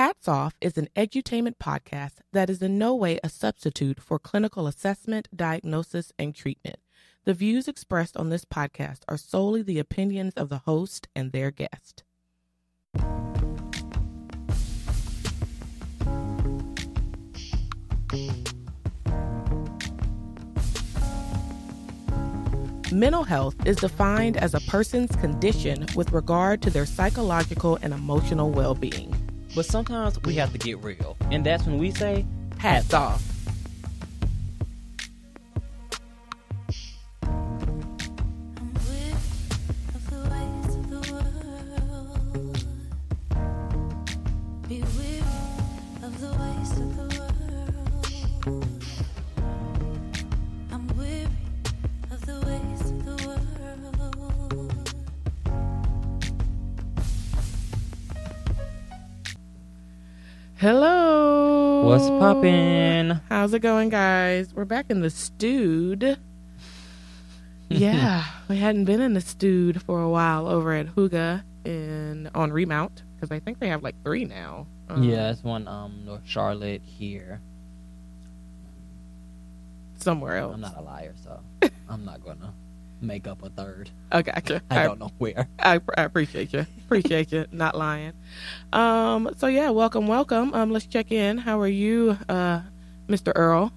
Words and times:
Hats 0.00 0.28
Off 0.28 0.54
is 0.62 0.78
an 0.78 0.88
edutainment 0.96 1.56
podcast 1.58 2.20
that 2.32 2.48
is 2.48 2.62
in 2.62 2.78
no 2.78 2.94
way 2.94 3.20
a 3.22 3.28
substitute 3.28 4.00
for 4.00 4.18
clinical 4.18 4.66
assessment, 4.66 5.28
diagnosis, 5.36 6.10
and 6.18 6.34
treatment. 6.34 6.78
The 7.24 7.34
views 7.34 7.68
expressed 7.68 8.16
on 8.16 8.30
this 8.30 8.46
podcast 8.46 9.00
are 9.08 9.18
solely 9.18 9.60
the 9.60 9.78
opinions 9.78 10.32
of 10.38 10.48
the 10.48 10.60
host 10.60 11.08
and 11.14 11.32
their 11.32 11.50
guest. 11.50 12.02
Mental 22.90 23.24
health 23.24 23.54
is 23.66 23.76
defined 23.76 24.38
as 24.38 24.54
a 24.54 24.60
person's 24.60 25.14
condition 25.16 25.84
with 25.94 26.10
regard 26.12 26.62
to 26.62 26.70
their 26.70 26.86
psychological 26.86 27.78
and 27.82 27.92
emotional 27.92 28.50
well 28.50 28.74
being. 28.74 29.14
But 29.54 29.66
sometimes 29.66 30.20
we 30.22 30.34
have 30.34 30.52
to 30.52 30.58
get 30.58 30.82
real. 30.82 31.16
And 31.30 31.44
that's 31.44 31.64
when 31.66 31.78
we 31.78 31.90
say, 31.90 32.26
hats 32.58 32.94
off. 32.94 33.29
Hello. 60.60 61.86
What's 61.86 62.06
poppin'? 62.10 63.18
How's 63.30 63.54
it 63.54 63.60
going, 63.60 63.88
guys? 63.88 64.52
We're 64.52 64.66
back 64.66 64.90
in 64.90 65.00
the 65.00 65.08
stewed. 65.08 66.18
yeah, 67.70 68.26
we 68.46 68.58
hadn't 68.58 68.84
been 68.84 69.00
in 69.00 69.14
the 69.14 69.22
stewed 69.22 69.80
for 69.80 70.02
a 70.02 70.08
while 70.10 70.46
over 70.46 70.74
at 70.74 70.88
Hygge 70.88 71.42
in 71.64 72.28
on 72.34 72.52
Remount 72.52 73.04
because 73.16 73.30
I 73.30 73.38
think 73.38 73.58
they 73.58 73.68
have 73.68 73.82
like 73.82 73.94
three 74.04 74.26
now. 74.26 74.66
Um, 74.90 75.02
yeah, 75.02 75.30
it's 75.30 75.42
one 75.42 75.66
um 75.66 76.02
North 76.04 76.26
Charlotte 76.26 76.82
here. 76.84 77.40
somewhere 79.96 80.36
else. 80.36 80.52
I'm 80.52 80.60
not 80.60 80.76
a 80.76 80.82
liar, 80.82 81.14
so 81.24 81.40
I'm 81.88 82.04
not 82.04 82.22
gonna 82.22 82.52
make 83.02 83.26
up 83.26 83.42
a 83.42 83.50
third. 83.50 83.90
I 84.12 84.22
gotcha. 84.22 84.62
I 84.70 84.84
don't 84.84 84.98
know 85.00 85.10
where. 85.18 85.48
I, 85.58 85.80
I 85.96 86.02
appreciate 86.02 86.52
you. 86.52 86.66
Appreciate 86.86 87.32
you 87.32 87.46
not 87.52 87.76
lying. 87.76 88.12
Um. 88.72 89.30
So 89.38 89.46
yeah, 89.46 89.70
welcome, 89.70 90.06
welcome. 90.06 90.52
Um. 90.54 90.70
Let's 90.70 90.86
check 90.86 91.10
in. 91.12 91.38
How 91.38 91.60
are 91.60 91.68
you, 91.68 92.18
uh, 92.28 92.60
Mr. 93.08 93.32
Earl? 93.34 93.72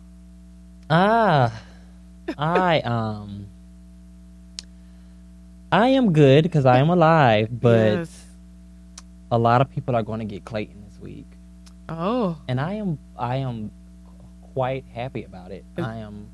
Ah, 0.89 1.61
I 2.37 2.81
um, 2.81 3.47
I 5.71 5.89
am 5.89 6.13
good 6.13 6.43
because 6.43 6.65
I 6.65 6.77
am 6.79 6.89
alive, 6.89 7.47
but 7.51 7.97
Yes. 7.99 8.25
a 9.31 9.37
lot 9.37 9.61
of 9.61 9.69
people 9.69 9.95
are 9.95 10.03
going 10.03 10.19
to 10.19 10.25
get 10.25 10.45
Clayton 10.45 10.83
this 10.87 10.99
week, 10.99 11.25
Oh. 11.89 12.37
and 12.47 12.59
I 12.59 12.73
am 12.73 12.99
I 13.17 13.37
am 13.37 13.71
quite 14.53 14.85
happy 14.93 15.23
about 15.23 15.51
it. 15.51 15.65
I 15.77 15.97
am 15.97 16.27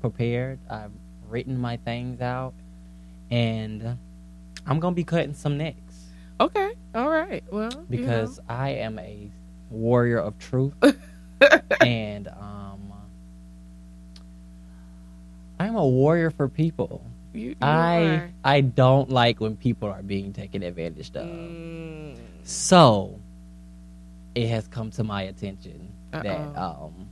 prepared. 0.00 0.58
I've 0.68 0.90
written 1.30 1.56
my 1.58 1.76
things 1.78 2.20
out, 2.20 2.54
and 3.30 3.96
I'm 4.66 4.80
gonna 4.80 4.94
be 4.94 5.04
cutting 5.04 5.34
some 5.34 5.56
necks 5.58 5.84
Okay. 6.40 6.72
All 6.94 7.10
right. 7.10 7.44
Well. 7.52 7.70
you 7.70 7.86
because 7.90 8.40
I 8.48 8.70
am 8.70 8.98
a 8.98 9.30
warrior 9.70 10.18
of 10.18 10.38
truth, 10.38 10.72
and 11.82 12.28
um, 12.28 12.92
I'm 15.58 15.76
a 15.76 15.86
warrior 15.86 16.30
for 16.30 16.48
people. 16.48 17.04
you, 17.34 17.50
you 17.50 17.56
I 17.60 17.98
are. 18.02 18.30
I 18.42 18.60
don't 18.62 19.10
like 19.10 19.38
when 19.40 19.54
people 19.56 19.88
are 19.90 20.02
being 20.02 20.32
taken 20.32 20.62
advantage 20.62 21.10
of. 21.14 21.26
Mm, 21.26 22.16
So 22.42 23.20
it 24.34 24.48
has 24.48 24.66
come 24.66 24.90
to 24.92 25.04
my 25.04 25.22
attention 25.24 25.92
that 26.12 26.26
Uh-oh. 26.26 26.86
um 26.86 27.08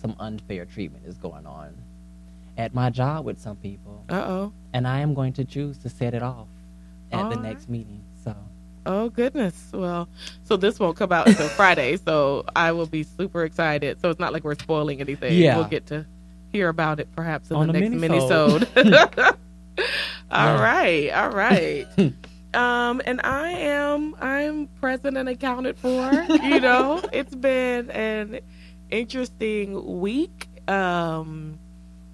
some 0.00 0.16
unfair 0.20 0.64
treatment 0.64 1.04
is 1.06 1.18
going 1.18 1.46
on 1.46 1.74
at 2.56 2.74
my 2.74 2.90
job 2.90 3.24
with 3.24 3.38
some 3.40 3.56
people, 3.56 4.04
uh 4.08 4.14
oh. 4.26 4.52
and 4.72 4.86
I 4.86 5.00
am 5.00 5.14
going 5.14 5.32
to 5.34 5.44
choose 5.44 5.78
to 5.78 5.88
set 5.88 6.14
it 6.14 6.22
off 6.22 6.48
at 7.12 7.18
the 7.18 7.24
Alright. 7.36 7.42
next 7.42 7.68
meeting. 7.68 8.02
So 8.24 8.34
Oh 8.86 9.08
goodness. 9.10 9.70
Well, 9.72 10.08
so 10.44 10.56
this 10.56 10.78
won't 10.78 10.96
come 10.96 11.10
out 11.12 11.26
until 11.28 11.48
Friday, 11.48 11.96
so 11.96 12.44
I 12.54 12.70
will 12.72 12.86
be 12.86 13.02
super 13.02 13.44
excited. 13.44 14.00
So 14.00 14.10
it's 14.10 14.20
not 14.20 14.32
like 14.32 14.44
we're 14.44 14.54
spoiling 14.54 15.00
anything. 15.00 15.32
Yeah. 15.34 15.56
We'll 15.56 15.66
get 15.68 15.86
to 15.86 16.06
hear 16.52 16.68
about 16.68 17.00
it 17.00 17.08
perhaps 17.14 17.50
in 17.50 17.56
On 17.56 17.66
the 17.66 17.72
the 17.72 17.80
next 17.80 17.94
minisode. 18.02 18.60
minisode. 18.60 19.36
all 20.30 20.56
Yeah. 20.56 20.62
right, 20.62 21.10
all 21.10 21.30
right. 21.30 21.86
um, 22.54 23.02
and 23.04 23.20
I 23.24 23.50
am 23.50 24.14
I'm 24.20 24.68
present 24.80 25.16
and 25.16 25.28
accounted 25.28 25.76
for. 25.78 26.10
You 26.44 26.60
know, 26.60 27.02
it's 27.12 27.34
been 27.34 27.90
an 27.90 28.38
interesting 28.90 30.00
week. 30.00 30.48
Um, 30.68 31.58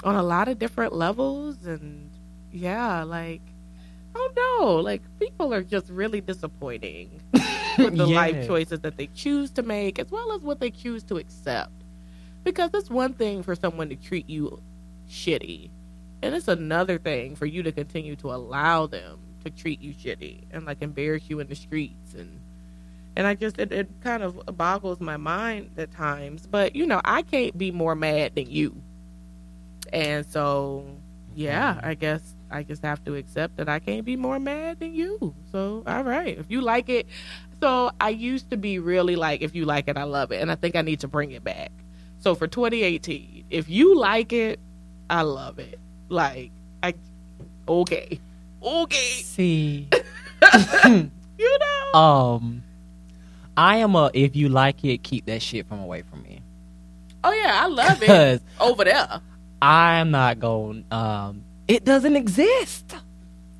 on 0.04 0.16
a 0.16 0.22
lot 0.22 0.48
of 0.48 0.58
different 0.58 0.92
levels, 0.92 1.64
and 1.66 2.10
yeah, 2.50 3.02
like. 3.02 3.42
Oh 4.14 4.30
no! 4.36 4.76
Like 4.76 5.00
people 5.18 5.54
are 5.54 5.62
just 5.62 5.88
really 5.88 6.20
disappointing 6.20 7.22
with 7.78 7.96
the 7.96 8.06
life 8.06 8.46
choices 8.46 8.80
that 8.80 8.98
they 8.98 9.06
choose 9.06 9.50
to 9.52 9.62
make, 9.62 9.98
as 9.98 10.10
well 10.10 10.32
as 10.32 10.42
what 10.42 10.60
they 10.60 10.70
choose 10.70 11.02
to 11.04 11.16
accept. 11.16 11.72
Because 12.44 12.68
it's 12.74 12.90
one 12.90 13.14
thing 13.14 13.42
for 13.42 13.54
someone 13.54 13.88
to 13.88 13.96
treat 13.96 14.28
you 14.28 14.60
shitty, 15.08 15.70
and 16.22 16.34
it's 16.34 16.48
another 16.48 16.98
thing 16.98 17.36
for 17.36 17.46
you 17.46 17.62
to 17.62 17.72
continue 17.72 18.14
to 18.16 18.32
allow 18.32 18.86
them 18.86 19.18
to 19.44 19.50
treat 19.50 19.80
you 19.80 19.92
shitty 19.92 20.44
and 20.50 20.66
like 20.66 20.82
embarrass 20.82 21.28
you 21.28 21.40
in 21.40 21.48
the 21.48 21.54
streets 21.54 22.14
and 22.14 22.40
and 23.16 23.26
I 23.26 23.34
just 23.34 23.58
it, 23.58 23.72
it 23.72 23.88
kind 24.02 24.22
of 24.22 24.40
boggles 24.56 25.00
my 25.00 25.16
mind 25.18 25.72
at 25.76 25.92
times. 25.92 26.46
But 26.46 26.74
you 26.74 26.86
know, 26.86 27.00
I 27.04 27.22
can't 27.22 27.56
be 27.56 27.70
more 27.70 27.94
mad 27.94 28.34
than 28.34 28.50
you, 28.50 28.80
and 29.92 30.26
so 30.26 30.84
yeah, 31.34 31.80
I 31.82 31.94
guess 31.94 32.20
I 32.50 32.62
just 32.62 32.82
have 32.82 33.02
to 33.04 33.14
accept 33.14 33.56
that 33.56 33.68
I 33.68 33.78
can't 33.78 34.04
be 34.04 34.16
more 34.16 34.38
mad 34.38 34.80
than 34.80 34.94
you. 34.94 35.34
So, 35.50 35.82
all 35.86 36.04
right, 36.04 36.36
if 36.38 36.50
you 36.50 36.60
like 36.60 36.88
it. 36.88 37.06
So, 37.60 37.90
I 38.00 38.10
used 38.10 38.50
to 38.50 38.56
be 38.56 38.78
really 38.78 39.16
like, 39.16 39.40
if 39.40 39.54
you 39.54 39.64
like 39.64 39.88
it, 39.88 39.96
I 39.96 40.02
love 40.02 40.32
it. 40.32 40.42
And 40.42 40.50
I 40.50 40.56
think 40.56 40.74
I 40.76 40.82
need 40.82 41.00
to 41.00 41.08
bring 41.08 41.30
it 41.30 41.44
back. 41.44 41.70
So, 42.18 42.34
for 42.34 42.46
2018, 42.46 43.46
if 43.50 43.68
you 43.68 43.96
like 43.96 44.32
it, 44.32 44.58
I 45.08 45.22
love 45.22 45.58
it. 45.58 45.78
Like, 46.08 46.50
I, 46.82 46.94
okay. 47.68 48.20
Okay. 48.62 49.22
see, 49.22 49.88
You 50.84 51.58
know? 51.58 51.98
um, 51.98 52.62
I 53.56 53.78
am 53.78 53.94
a 53.96 54.10
if 54.12 54.36
you 54.36 54.48
like 54.48 54.84
it, 54.84 55.02
keep 55.02 55.26
that 55.26 55.40
shit 55.40 55.66
from 55.66 55.80
away 55.80 56.02
from 56.02 56.22
me 56.22 56.42
oh, 57.24 57.32
yeah, 57.32 57.60
I 57.62 57.66
love 57.66 58.02
it. 58.02 58.42
Over 58.60 58.84
there. 58.84 59.20
I'm 59.62 60.10
not 60.10 60.40
going. 60.40 60.84
Um, 60.90 61.44
it 61.68 61.84
doesn't 61.84 62.16
exist. 62.16 62.94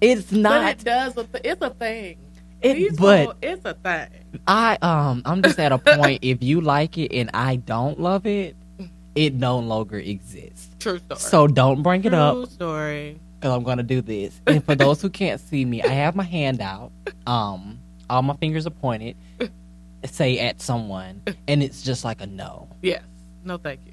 It's 0.00 0.30
But 0.32 0.38
not. 0.38 0.70
it 0.72 0.84
does, 0.84 1.16
a 1.16 1.24
th- 1.24 1.44
it's 1.44 1.62
a 1.62 1.70
thing. 1.70 2.18
It, 2.60 2.74
These 2.74 2.96
but 2.98 3.20
people- 3.20 3.34
it's 3.40 3.64
a 3.64 3.74
thing. 3.74 4.08
I 4.46 4.78
um 4.82 5.22
I'm 5.24 5.42
just 5.42 5.58
at 5.58 5.72
a 5.72 5.78
point 5.78 6.20
if 6.22 6.42
you 6.42 6.60
like 6.60 6.98
it 6.98 7.12
and 7.14 7.30
I 7.34 7.56
don't 7.56 8.00
love 8.00 8.26
it, 8.26 8.56
it 9.14 9.34
no 9.34 9.58
longer 9.58 9.98
exists. 9.98 10.68
True 10.80 10.98
story. 10.98 11.20
So 11.20 11.46
don't 11.46 11.82
bring 11.82 12.04
it 12.04 12.10
True 12.10 12.18
up 12.18 12.34
True 12.34 12.46
story. 12.46 13.20
because 13.38 13.54
I'm 13.56 13.62
gonna 13.62 13.82
do 13.84 14.00
this. 14.00 14.40
And 14.46 14.64
for 14.64 14.74
those 14.74 15.00
who 15.02 15.08
can't 15.10 15.40
see 15.40 15.64
me, 15.64 15.82
I 15.82 15.88
have 15.88 16.16
my 16.16 16.24
hand 16.24 16.60
out. 16.60 16.90
Um, 17.26 17.78
all 18.10 18.22
my 18.22 18.34
fingers 18.36 18.66
are 18.66 18.70
pointed. 18.70 19.16
Say 20.04 20.38
at 20.40 20.60
someone, 20.60 21.22
and 21.46 21.62
it's 21.62 21.82
just 21.82 22.04
like 22.04 22.20
a 22.20 22.26
no. 22.26 22.68
Yes. 22.82 23.02
No, 23.44 23.56
thank 23.56 23.80
you. 23.86 23.92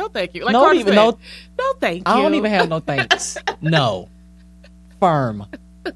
No, 0.00 0.08
thank 0.08 0.34
you. 0.34 0.44
Like 0.46 0.54
no, 0.54 0.72
even 0.72 0.94
no. 0.94 1.18
No, 1.58 1.72
thank 1.74 2.08
you. 2.08 2.14
I 2.14 2.22
don't 2.22 2.32
even 2.32 2.50
have 2.50 2.70
no 2.70 2.80
thanks. 2.80 3.36
no, 3.60 4.08
firm, 4.98 5.44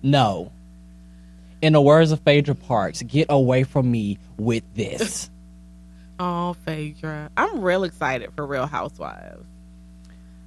no. 0.03 0.53
In 1.63 1.73
the 1.73 1.81
words 1.81 2.13
of 2.13 2.21
Phaedra 2.21 2.55
Parks, 2.55 3.01
get 3.01 3.29
away 3.31 3.65
from 3.65 3.91
me 3.91 4.19
with 4.37 4.63
this. 4.75 5.31
Oh, 6.21 6.55
Phaedra. 6.65 7.29
I'm 7.37 7.61
real 7.61 7.83
excited 7.83 8.31
for 8.37 8.47
Real 8.47 8.67
Housewives. 8.67 9.45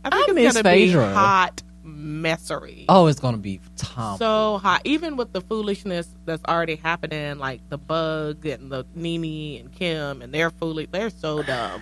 I 0.06 0.08
I 0.08 0.12
think 0.12 0.36
miss 0.36 0.56
it's 0.56 0.62
gonna 0.62 0.74
be 0.74 0.92
hot 0.94 1.62
messery. 1.86 2.86
Oh, 2.88 3.08
it's 3.08 3.20
gonna 3.20 3.36
be 3.36 3.60
Tom. 3.76 4.18
so 4.18 4.60
hot. 4.60 4.80
Even 4.86 5.18
with 5.18 5.34
the 5.34 5.42
foolishness 5.42 6.08
that's 6.24 6.42
already 6.46 6.78
happening, 6.78 7.38
like 7.38 7.60
the 7.68 7.78
bug 7.78 8.46
and 8.46 8.72
the 8.72 8.86
Nene 8.96 9.60
and 9.60 9.74
Kim 9.74 10.22
and 10.22 10.34
their 10.34 10.52
foolish, 10.52 10.88
they're 10.90 11.10
so 11.10 11.44
dumb. 11.44 11.82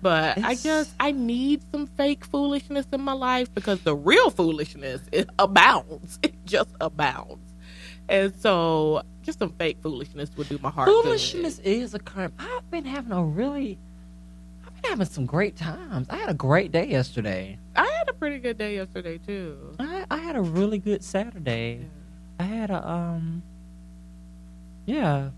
But 0.00 0.38
I 0.38 0.54
just 0.54 0.94
I 1.00 1.10
need 1.12 1.62
some 1.72 1.86
fake 1.86 2.24
foolishness 2.24 2.86
in 2.92 3.00
my 3.00 3.12
life 3.12 3.52
because 3.54 3.80
the 3.82 3.94
real 3.96 4.30
foolishness 4.30 5.02
it 5.12 5.28
abounds. 5.38 6.18
It 6.22 6.34
just 6.44 6.70
abounds. 6.80 7.54
and 8.08 8.34
so 8.36 9.02
just 9.22 9.38
some 9.38 9.50
fake 9.52 9.78
foolishness 9.82 10.30
would 10.36 10.48
do 10.48 10.58
my 10.62 10.70
heart. 10.70 10.88
good. 10.88 11.04
Foolishness 11.04 11.58
is 11.60 11.94
a 11.94 11.98
current. 11.98 12.32
I've 12.38 12.70
been 12.70 12.84
having 12.86 13.12
a 13.12 13.22
really, 13.22 13.78
I've 14.66 14.74
been 14.80 14.90
having 14.90 15.06
some 15.06 15.26
great 15.26 15.56
times. 15.56 16.06
I 16.08 16.16
had 16.16 16.30
a 16.30 16.34
great 16.34 16.72
day 16.72 16.86
yesterday. 16.86 17.58
I 17.76 17.86
had 17.98 18.08
a 18.08 18.14
pretty 18.14 18.38
good 18.38 18.56
day 18.56 18.76
yesterday 18.76 19.18
too. 19.18 19.74
I, 19.78 20.06
I 20.10 20.18
had 20.18 20.36
a 20.36 20.40
really 20.40 20.78
good 20.78 21.04
Saturday. 21.04 21.86
I 22.40 22.44
had 22.44 22.70
a 22.70 22.88
um, 22.88 23.42
yeah. 24.86 25.30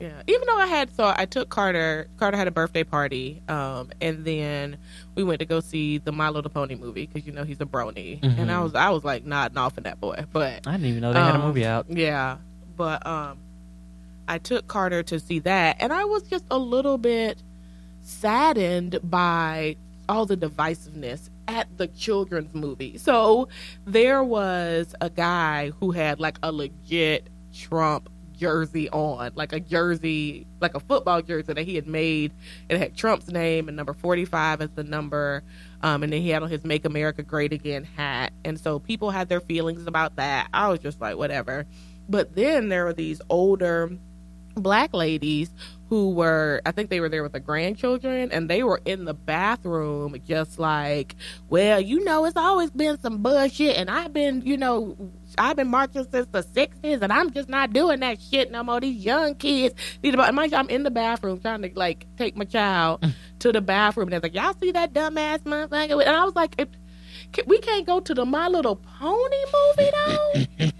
Yeah, 0.00 0.22
even 0.26 0.42
though 0.48 0.56
I 0.58 0.66
had 0.66 0.94
so 0.94 1.12
I 1.16 1.24
took 1.24 1.48
Carter. 1.50 2.08
Carter 2.16 2.36
had 2.36 2.48
a 2.48 2.50
birthday 2.50 2.82
party, 2.84 3.40
um, 3.48 3.90
and 4.00 4.24
then 4.24 4.76
we 5.14 5.22
went 5.22 5.38
to 5.38 5.44
go 5.46 5.60
see 5.60 5.98
the 5.98 6.10
My 6.10 6.30
Little 6.30 6.50
Pony 6.50 6.74
movie 6.74 7.06
because 7.06 7.24
you 7.26 7.32
know 7.32 7.44
he's 7.44 7.60
a 7.60 7.64
brony, 7.64 8.20
and 8.22 8.50
I 8.50 8.56
Mhm. 8.56 8.62
was 8.64 8.74
I 8.74 8.90
was 8.90 9.04
like 9.04 9.24
nodding 9.24 9.56
off 9.56 9.78
in 9.78 9.84
that 9.84 10.00
boy, 10.00 10.24
but 10.32 10.66
I 10.66 10.72
didn't 10.72 10.86
even 10.86 11.00
know 11.02 11.12
they 11.12 11.22
had 11.22 11.36
a 11.36 11.38
Um, 11.38 11.44
movie 11.46 11.64
out. 11.64 11.86
Yeah, 11.88 12.38
but 12.76 13.06
um, 13.06 13.38
I 14.26 14.38
took 14.38 14.66
Carter 14.66 15.02
to 15.04 15.20
see 15.20 15.38
that, 15.40 15.76
and 15.78 15.92
I 15.92 16.04
was 16.04 16.24
just 16.24 16.44
a 16.50 16.58
little 16.58 16.98
bit 16.98 17.40
saddened 18.02 18.98
by 19.04 19.76
all 20.08 20.26
the 20.26 20.36
divisiveness 20.36 21.30
at 21.48 21.66
the 21.78 21.86
children's 21.88 22.54
movie. 22.54 22.98
So 22.98 23.48
there 23.86 24.22
was 24.24 24.94
a 25.00 25.08
guy 25.08 25.70
who 25.80 25.92
had 25.92 26.20
like 26.20 26.38
a 26.42 26.52
legit 26.52 27.28
Trump 27.54 28.08
jersey 28.44 28.90
on, 28.90 29.32
like 29.34 29.54
a 29.54 29.60
jersey, 29.60 30.46
like 30.60 30.74
a 30.74 30.80
football 30.80 31.22
jersey 31.22 31.54
that 31.54 31.64
he 31.64 31.74
had 31.74 31.86
made. 31.86 32.30
It 32.68 32.76
had 32.76 32.94
Trump's 32.94 33.28
name 33.28 33.68
and 33.68 33.76
number 33.76 33.94
45 33.94 34.60
as 34.60 34.70
the 34.74 34.84
number. 34.84 35.42
Um, 35.82 36.02
and 36.02 36.12
then 36.12 36.20
he 36.20 36.28
had 36.28 36.42
on 36.42 36.50
his 36.50 36.62
Make 36.62 36.84
America 36.84 37.22
Great 37.22 37.54
Again 37.54 37.84
hat. 37.84 38.34
And 38.44 38.60
so 38.60 38.78
people 38.78 39.10
had 39.10 39.30
their 39.30 39.40
feelings 39.40 39.86
about 39.86 40.16
that. 40.16 40.48
I 40.52 40.68
was 40.68 40.80
just 40.80 41.00
like, 41.00 41.16
whatever. 41.16 41.64
But 42.06 42.34
then 42.34 42.68
there 42.68 42.84
were 42.84 42.92
these 42.92 43.22
older 43.30 43.96
black 44.54 44.94
ladies 44.94 45.50
who 45.88 46.10
were 46.10 46.62
I 46.64 46.72
think 46.72 46.90
they 46.90 47.00
were 47.00 47.08
there 47.08 47.22
with 47.22 47.32
the 47.32 47.40
grandchildren 47.40 48.32
and 48.32 48.48
they 48.48 48.62
were 48.62 48.80
in 48.84 49.04
the 49.04 49.14
bathroom 49.14 50.16
just 50.26 50.58
like, 50.58 51.14
well, 51.48 51.80
you 51.80 52.02
know, 52.04 52.24
it's 52.24 52.36
always 52.36 52.70
been 52.70 52.98
some 53.00 53.22
bullshit 53.22 53.76
and 53.76 53.90
I've 53.90 54.12
been, 54.12 54.42
you 54.42 54.56
know, 54.56 54.96
I've 55.36 55.56
been 55.56 55.68
marching 55.68 56.06
since 56.10 56.26
the 56.32 56.42
sixties 56.42 57.00
and 57.02 57.12
I'm 57.12 57.30
just 57.30 57.48
not 57.48 57.72
doing 57.72 58.00
that 58.00 58.20
shit 58.20 58.50
no 58.50 58.62
more. 58.62 58.80
These 58.80 59.04
young 59.04 59.34
kids 59.34 59.74
need 60.02 60.16
mind 60.16 60.52
you, 60.52 60.58
I'm 60.58 60.68
in 60.68 60.82
the 60.82 60.90
bathroom 60.90 61.40
trying 61.40 61.62
to 61.62 61.70
like 61.74 62.06
take 62.16 62.36
my 62.36 62.44
child 62.44 63.02
mm. 63.02 63.12
to 63.40 63.52
the 63.52 63.60
bathroom 63.60 64.08
and 64.08 64.14
they're 64.14 64.20
like, 64.20 64.34
Y'all 64.34 64.54
see 64.60 64.72
that 64.72 64.94
dumbass 64.94 65.40
motherfucker? 65.40 66.00
And 66.00 66.16
I 66.16 66.24
was 66.24 66.34
like, 66.34 66.54
it, 66.58 66.70
we 67.46 67.58
can't 67.58 67.86
go 67.86 68.00
to 68.00 68.14
the 68.14 68.24
My 68.24 68.48
Little 68.48 68.76
Pony 68.76 69.36
movie 69.52 69.90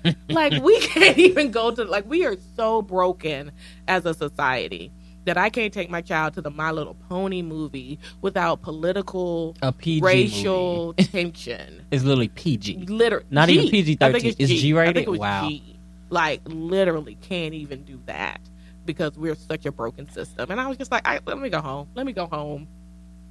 though. 0.05 0.13
like 0.29 0.63
we 0.63 0.79
can't 0.89 1.19
even 1.19 1.51
go 1.51 1.71
to 1.71 1.85
like 1.85 2.09
we 2.09 2.25
are 2.25 2.37
so 2.57 2.83
broken 2.83 3.53
as 3.89 4.07
a 4.07 4.15
society 4.15 4.93
that 5.25 5.39
I 5.39 5.49
can't 5.49 5.73
take 5.73 5.89
my 5.91 6.01
child 6.03 6.35
to 6.35 6.43
the 6.43 6.51
My 6.51 6.71
Little 6.71 6.97
Pony 7.09 7.43
movie 7.43 7.99
without 8.21 8.63
political, 8.63 9.57
A 9.63 9.73
PG 9.73 10.03
racial 10.05 10.93
tension. 10.99 11.85
It's 11.91 12.05
literally 12.05 12.29
PG. 12.29 12.87
Literally, 12.89 13.25
Not 13.31 13.49
even 13.49 13.69
PG-13. 13.71 14.03
I 14.03 14.13
think 14.13 14.25
It's 14.39 14.51
G. 14.51 14.59
G-rated? 14.59 14.99
It 14.99 15.09
Wow. 15.09 15.49
G. 15.49 15.79
Like 16.11 16.43
literally, 16.45 17.17
can't 17.23 17.55
even 17.55 17.85
do 17.85 18.01
that 18.07 18.41
because 18.85 19.17
we're 19.17 19.35
such 19.35 19.65
a 19.67 19.73
broken 19.73 20.11
system. 20.11 20.51
And 20.51 20.61
I 20.61 20.69
was 20.69 20.77
just 20.77 20.93
like, 20.93 21.07
I, 21.07 21.21
let 21.25 21.39
me 21.39 21.49
go 21.49 21.61
home. 21.61 21.89
Let 21.95 22.05
me 22.07 22.13
go 22.13 22.27
home. 22.27 22.69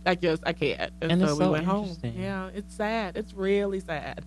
I 0.05 0.15
just 0.15 0.43
I 0.45 0.53
can't. 0.53 0.91
And, 1.01 1.11
And 1.13 1.21
so 1.21 1.35
we 1.35 1.39
so 1.43 1.51
went 1.51 1.65
home. 1.65 1.95
Yeah, 2.03 2.49
it's 2.53 2.75
sad. 2.75 3.15
It's 3.17 3.33
really 3.33 3.79
sad, 3.79 4.25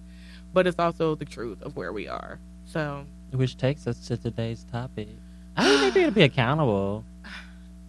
but 0.52 0.66
it's 0.66 0.78
also 0.78 1.14
the 1.14 1.24
truth 1.24 1.62
of 1.62 1.76
where 1.76 1.92
we 1.92 2.08
are. 2.08 2.38
So 2.64 3.04
Which 3.32 3.56
takes 3.56 3.86
us 3.86 4.06
to 4.08 4.16
today's 4.16 4.64
topic. 4.72 5.08
I 5.56 5.64
don't 5.64 5.80
think 5.80 5.94
they're 5.94 6.02
gonna 6.04 6.12
be 6.12 6.22
accountable. 6.22 7.04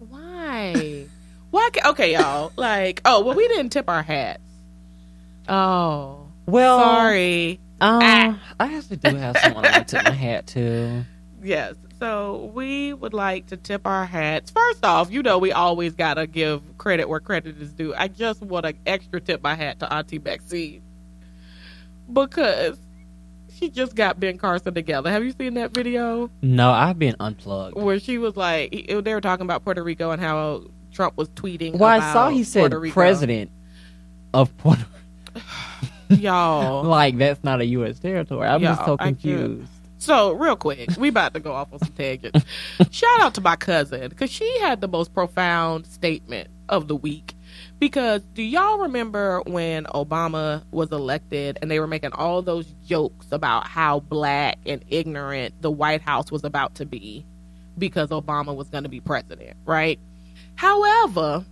why? 0.08 1.06
why? 1.50 1.68
Okay, 1.86 2.12
y'all. 2.14 2.52
Like, 2.56 3.00
oh 3.04 3.24
well, 3.24 3.34
we 3.34 3.48
didn't 3.48 3.70
tip 3.70 3.88
our 3.88 4.02
hats. 4.02 4.42
Oh, 5.48 6.26
Well, 6.46 6.78
sorry. 6.78 7.58
Um, 7.80 8.00
Ah. 8.02 8.40
I 8.60 8.74
actually 8.76 8.96
do 8.96 9.14
have 9.16 9.38
someone 9.38 9.64
I 9.64 9.82
tip 9.82 10.04
my 10.04 10.10
hat 10.10 10.46
to. 10.48 11.04
Yes. 11.42 11.74
So 11.98 12.50
we 12.54 12.92
would 12.92 13.12
like 13.12 13.46
to 13.48 13.56
tip 13.56 13.86
our 13.86 14.06
hats. 14.06 14.50
First 14.50 14.84
off, 14.84 15.10
you 15.10 15.22
know 15.22 15.38
we 15.38 15.52
always 15.52 15.94
gotta 15.94 16.26
give 16.26 16.62
credit 16.78 17.08
where 17.08 17.20
credit 17.20 17.60
is 17.60 17.72
due. 17.72 17.94
I 17.96 18.08
just 18.08 18.40
want 18.40 18.66
to 18.66 18.74
extra 18.86 19.20
tip 19.20 19.42
my 19.42 19.54
hat 19.54 19.80
to 19.80 19.92
Auntie 19.92 20.18
Maxine 20.18 20.82
because 22.12 22.78
she 23.52 23.68
just 23.68 23.96
got 23.96 24.20
Ben 24.20 24.38
Carson 24.38 24.74
together. 24.74 25.10
Have 25.10 25.24
you 25.24 25.32
seen 25.32 25.54
that 25.54 25.72
video 25.72 26.30
No, 26.40 26.70
I've 26.70 26.98
been 26.98 27.16
unplugged. 27.18 27.76
where 27.76 27.98
she 27.98 28.18
was 28.18 28.36
like 28.36 28.70
they 28.70 29.14
were 29.14 29.20
talking 29.20 29.44
about 29.44 29.64
Puerto 29.64 29.82
Rico 29.82 30.12
and 30.12 30.22
how 30.22 30.64
Trump 30.92 31.16
was 31.16 31.28
tweeting. 31.30 31.76
Well, 31.76 31.88
I 31.88 32.12
saw 32.12 32.28
he 32.28 32.44
said 32.44 32.60
Puerto 32.60 32.78
Rico. 32.78 32.94
president 32.94 33.50
of 34.32 34.56
Puerto. 34.58 34.84
Y'all. 36.10 36.84
Like 36.84 37.18
that's 37.18 37.42
not 37.42 37.60
a 37.60 37.66
U.S. 37.66 37.98
territory. 37.98 38.46
I'm 38.46 38.60
just 38.62 38.78
Y'all, 38.80 38.86
so 38.86 38.96
confused. 38.96 39.70
So, 39.98 40.32
real 40.32 40.56
quick, 40.56 40.90
we 40.96 41.08
about 41.08 41.34
to 41.34 41.40
go 41.40 41.52
off 41.52 41.72
on 41.72 41.80
some 41.80 41.92
tangents. 41.92 42.44
Shout 42.90 43.20
out 43.20 43.34
to 43.34 43.40
my 43.40 43.56
cousin 43.56 44.08
because 44.08 44.30
she 44.30 44.58
had 44.60 44.80
the 44.80 44.88
most 44.88 45.12
profound 45.12 45.86
statement 45.86 46.48
of 46.68 46.86
the 46.86 46.96
week. 46.96 47.34
Because 47.80 48.22
do 48.34 48.42
y'all 48.42 48.78
remember 48.78 49.40
when 49.46 49.84
Obama 49.84 50.62
was 50.70 50.90
elected 50.92 51.58
and 51.60 51.70
they 51.70 51.80
were 51.80 51.86
making 51.86 52.12
all 52.12 52.42
those 52.42 52.66
jokes 52.86 53.26
about 53.32 53.66
how 53.66 54.00
black 54.00 54.58
and 54.66 54.84
ignorant 54.88 55.60
the 55.62 55.70
White 55.70 56.02
House 56.02 56.30
was 56.30 56.44
about 56.44 56.76
to 56.76 56.86
be 56.86 57.24
because 57.76 58.10
Obama 58.10 58.54
was 58.54 58.68
going 58.68 58.82
to 58.84 58.88
be 58.88 59.00
president, 59.00 59.56
right? 59.64 59.98
However, 60.56 61.44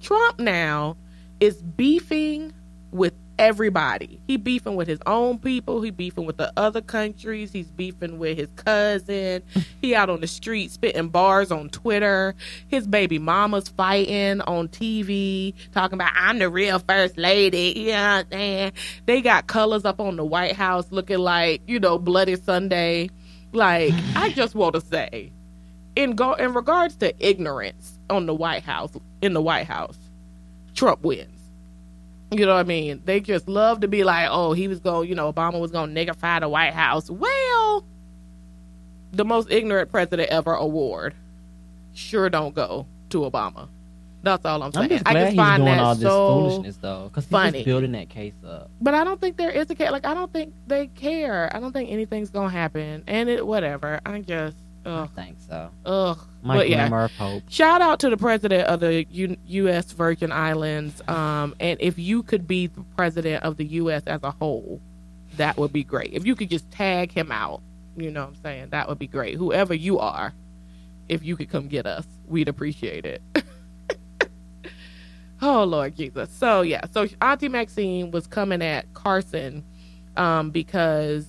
Trump 0.00 0.38
now 0.38 0.96
is 1.40 1.62
beefing 1.62 2.52
with 2.90 3.12
everybody. 3.38 4.20
He 4.26 4.36
beefing 4.36 4.76
with 4.76 4.88
his 4.88 4.98
own 5.06 5.38
people. 5.38 5.80
He 5.80 5.90
beefing 5.90 6.26
with 6.26 6.36
the 6.36 6.52
other 6.56 6.80
countries. 6.80 7.52
He's 7.52 7.68
beefing 7.68 8.18
with 8.18 8.36
his 8.36 8.50
cousin. 8.56 9.42
He 9.80 9.94
out 9.94 10.10
on 10.10 10.20
the 10.20 10.26
street 10.26 10.72
spitting 10.72 11.08
bars 11.08 11.52
on 11.52 11.68
Twitter. 11.68 12.34
His 12.66 12.86
baby 12.86 13.18
mama's 13.20 13.68
fighting 13.68 14.40
on 14.40 14.66
TV, 14.68 15.54
talking 15.72 15.94
about 15.94 16.10
I'm 16.16 16.40
the 16.40 16.48
real 16.48 16.80
first 16.80 17.16
lady. 17.16 17.74
You 17.76 17.92
know 17.92 17.92
what 17.92 18.26
I'm 18.26 18.30
saying? 18.32 18.72
They 19.06 19.20
got 19.20 19.46
colors 19.46 19.84
up 19.84 20.00
on 20.00 20.16
the 20.16 20.24
White 20.24 20.56
House 20.56 20.90
looking 20.90 21.18
like, 21.18 21.62
you 21.68 21.78
know, 21.78 21.96
Bloody 21.96 22.34
Sunday. 22.34 23.10
Like, 23.52 23.94
I 24.16 24.30
just 24.34 24.56
want 24.56 24.74
to 24.74 24.80
say, 24.80 25.32
in 25.94 26.16
go 26.16 26.34
in 26.34 26.54
regards 26.54 26.96
to 26.96 27.14
ignorance 27.24 27.98
on 28.10 28.26
the 28.26 28.34
White 28.34 28.64
House, 28.64 28.96
in 29.22 29.32
the 29.32 29.42
White 29.42 29.66
House, 29.66 29.98
Trump 30.74 31.02
wins. 31.02 31.37
You 32.30 32.44
know 32.44 32.54
what 32.54 32.60
I 32.60 32.64
mean? 32.64 33.02
They 33.04 33.20
just 33.20 33.48
love 33.48 33.80
to 33.80 33.88
be 33.88 34.04
like, 34.04 34.28
oh, 34.30 34.52
he 34.52 34.68
was 34.68 34.80
going, 34.80 35.08
you 35.08 35.14
know, 35.14 35.32
Obama 35.32 35.58
was 35.60 35.70
going 35.70 35.94
to 35.94 36.06
niggify 36.06 36.40
the 36.40 36.48
White 36.48 36.74
House. 36.74 37.08
Well, 37.10 37.84
the 39.12 39.24
most 39.24 39.50
ignorant 39.50 39.90
president 39.90 40.28
ever 40.28 40.52
award 40.52 41.14
sure 41.94 42.28
don't 42.28 42.54
go 42.54 42.86
to 43.10 43.20
Obama. 43.20 43.68
That's 44.22 44.44
all 44.44 44.62
I'm 44.62 44.72
saying. 44.72 44.84
I'm 44.84 44.90
just 44.90 45.06
I 45.06 45.12
glad 45.12 45.20
just 45.20 45.30
he's 45.32 45.38
find 45.38 45.62
doing 45.64 45.76
that 45.76 45.82
all 45.82 45.94
this 45.94 46.02
so 46.02 46.28
foolishness 46.28 46.76
though, 46.76 47.04
because 47.04 47.24
he's 47.26 47.52
just 47.52 47.64
building 47.64 47.92
that 47.92 48.08
case 48.08 48.34
up. 48.46 48.68
but 48.80 48.92
I 48.94 49.04
don't 49.04 49.20
think 49.20 49.36
there 49.36 49.50
is 49.50 49.70
a 49.70 49.74
case. 49.74 49.90
Like 49.90 50.04
I 50.06 50.12
don't 50.12 50.32
think 50.32 50.52
they 50.66 50.88
care. 50.88 51.54
I 51.54 51.60
don't 51.60 51.72
think 51.72 51.90
anything's 51.90 52.30
gonna 52.30 52.50
happen. 52.50 53.04
And 53.06 53.28
it 53.28 53.46
whatever. 53.46 54.00
I 54.04 54.20
just 54.20 54.56
I 54.88 55.02
ugh 55.02 55.10
think 55.14 55.36
so. 55.40 55.70
ugh. 55.84 56.18
My 56.42 56.56
but 56.56 56.68
yeah, 56.68 57.04
of 57.04 57.12
hope. 57.12 57.42
shout 57.48 57.82
out 57.82 58.00
to 58.00 58.10
the 58.10 58.16
president 58.16 58.68
of 58.68 58.80
the 58.80 59.04
U- 59.10 59.36
U.S. 59.46 59.92
Virgin 59.92 60.32
Islands. 60.32 61.02
Um, 61.08 61.54
and 61.60 61.78
if 61.80 61.98
you 61.98 62.22
could 62.22 62.46
be 62.46 62.68
the 62.68 62.82
president 62.96 63.42
of 63.44 63.56
the 63.56 63.64
U.S. 63.66 64.02
as 64.06 64.20
a 64.22 64.30
whole, 64.30 64.80
that 65.36 65.56
would 65.58 65.72
be 65.72 65.84
great. 65.84 66.12
If 66.12 66.24
you 66.26 66.34
could 66.36 66.50
just 66.50 66.70
tag 66.70 67.12
him 67.12 67.32
out, 67.32 67.60
you 67.96 68.10
know 68.10 68.22
what 68.22 68.28
I'm 68.30 68.42
saying? 68.42 68.68
That 68.70 68.88
would 68.88 68.98
be 68.98 69.08
great. 69.08 69.36
Whoever 69.36 69.74
you 69.74 69.98
are, 69.98 70.32
if 71.08 71.24
you 71.24 71.36
could 71.36 71.50
come 71.50 71.68
get 71.68 71.86
us, 71.86 72.06
we'd 72.26 72.48
appreciate 72.48 73.04
it. 73.04 73.22
oh 75.42 75.64
Lord 75.64 75.96
Jesus. 75.96 76.30
So 76.30 76.62
yeah, 76.62 76.82
so 76.92 77.06
Auntie 77.20 77.48
Maxine 77.48 78.10
was 78.10 78.26
coming 78.26 78.62
at 78.62 78.92
Carson 78.94 79.64
um, 80.16 80.50
because 80.50 81.26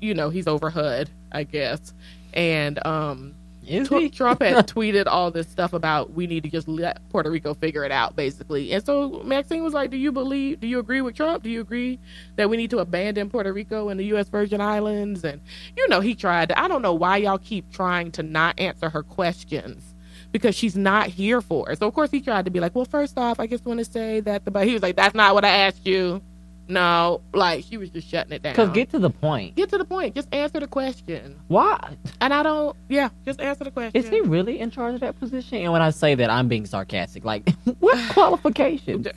you 0.00 0.14
know 0.14 0.30
he's 0.30 0.46
over 0.46 0.70
HUD, 0.70 1.10
I 1.32 1.44
guess, 1.44 1.94
and 2.32 2.84
um, 2.86 3.34
Tw- 3.64 4.12
Trump 4.12 4.42
had 4.42 4.54
tweeted 4.68 5.04
all 5.06 5.30
this 5.30 5.48
stuff 5.48 5.72
about 5.72 6.12
we 6.12 6.26
need 6.26 6.42
to 6.42 6.50
just 6.50 6.68
let 6.68 7.06
Puerto 7.10 7.30
Rico 7.30 7.54
figure 7.54 7.84
it 7.84 7.92
out, 7.92 8.16
basically. 8.16 8.72
And 8.72 8.84
so 8.84 9.22
Maxine 9.24 9.62
was 9.62 9.72
like, 9.72 9.90
"Do 9.90 9.96
you 9.96 10.12
believe? 10.12 10.60
Do 10.60 10.66
you 10.66 10.78
agree 10.78 11.00
with 11.00 11.14
Trump? 11.14 11.42
Do 11.42 11.50
you 11.50 11.60
agree 11.60 11.98
that 12.36 12.50
we 12.50 12.56
need 12.56 12.70
to 12.70 12.78
abandon 12.78 13.30
Puerto 13.30 13.52
Rico 13.52 13.88
and 13.88 13.98
the 13.98 14.04
U.S. 14.06 14.28
Virgin 14.28 14.60
Islands?" 14.60 15.24
And 15.24 15.40
you 15.76 15.88
know, 15.88 16.00
he 16.00 16.14
tried. 16.14 16.48
To, 16.48 16.58
I 16.58 16.68
don't 16.68 16.82
know 16.82 16.94
why 16.94 17.18
y'all 17.18 17.38
keep 17.38 17.70
trying 17.72 18.10
to 18.12 18.22
not 18.22 18.58
answer 18.58 18.90
her 18.90 19.02
questions 19.02 19.94
because 20.32 20.54
she's 20.54 20.76
not 20.76 21.08
here 21.08 21.40
for 21.40 21.70
it. 21.70 21.78
So 21.78 21.86
of 21.86 21.94
course 21.94 22.10
he 22.10 22.20
tried 22.20 22.44
to 22.46 22.50
be 22.50 22.60
like, 22.60 22.74
"Well, 22.74 22.84
first 22.84 23.16
off, 23.16 23.38
I 23.38 23.46
just 23.46 23.64
want 23.64 23.78
to 23.78 23.84
say 23.84 24.20
that 24.20 24.44
the," 24.44 24.50
but 24.50 24.66
he 24.66 24.72
was 24.72 24.82
like, 24.82 24.96
"That's 24.96 25.14
not 25.14 25.34
what 25.34 25.44
I 25.44 25.50
asked 25.50 25.86
you." 25.86 26.20
No, 26.68 27.20
like 27.34 27.64
she 27.64 27.76
was 27.76 27.90
just 27.90 28.08
shutting 28.08 28.32
it 28.32 28.42
down. 28.42 28.52
Because 28.52 28.70
get 28.70 28.90
to 28.90 28.98
the 28.98 29.10
point. 29.10 29.56
get 29.56 29.68
to 29.70 29.78
the 29.78 29.84
point. 29.84 30.14
Just 30.14 30.28
answer 30.32 30.60
the 30.60 30.66
question. 30.66 31.38
Why 31.48 31.96
And 32.20 32.32
I 32.32 32.42
don't. 32.42 32.76
Yeah, 32.88 33.10
just 33.24 33.40
answer 33.40 33.64
the 33.64 33.70
question. 33.70 34.00
is 34.00 34.08
he 34.08 34.20
really 34.20 34.60
in 34.60 34.70
charge 34.70 34.94
of 34.94 35.00
that 35.00 35.18
position? 35.18 35.58
And 35.58 35.72
when 35.72 35.82
I 35.82 35.90
say 35.90 36.14
that, 36.14 36.30
I'm 36.30 36.48
being 36.48 36.66
sarcastic. 36.66 37.24
Like, 37.24 37.50
what 37.80 37.98
qualifications? 38.12 39.08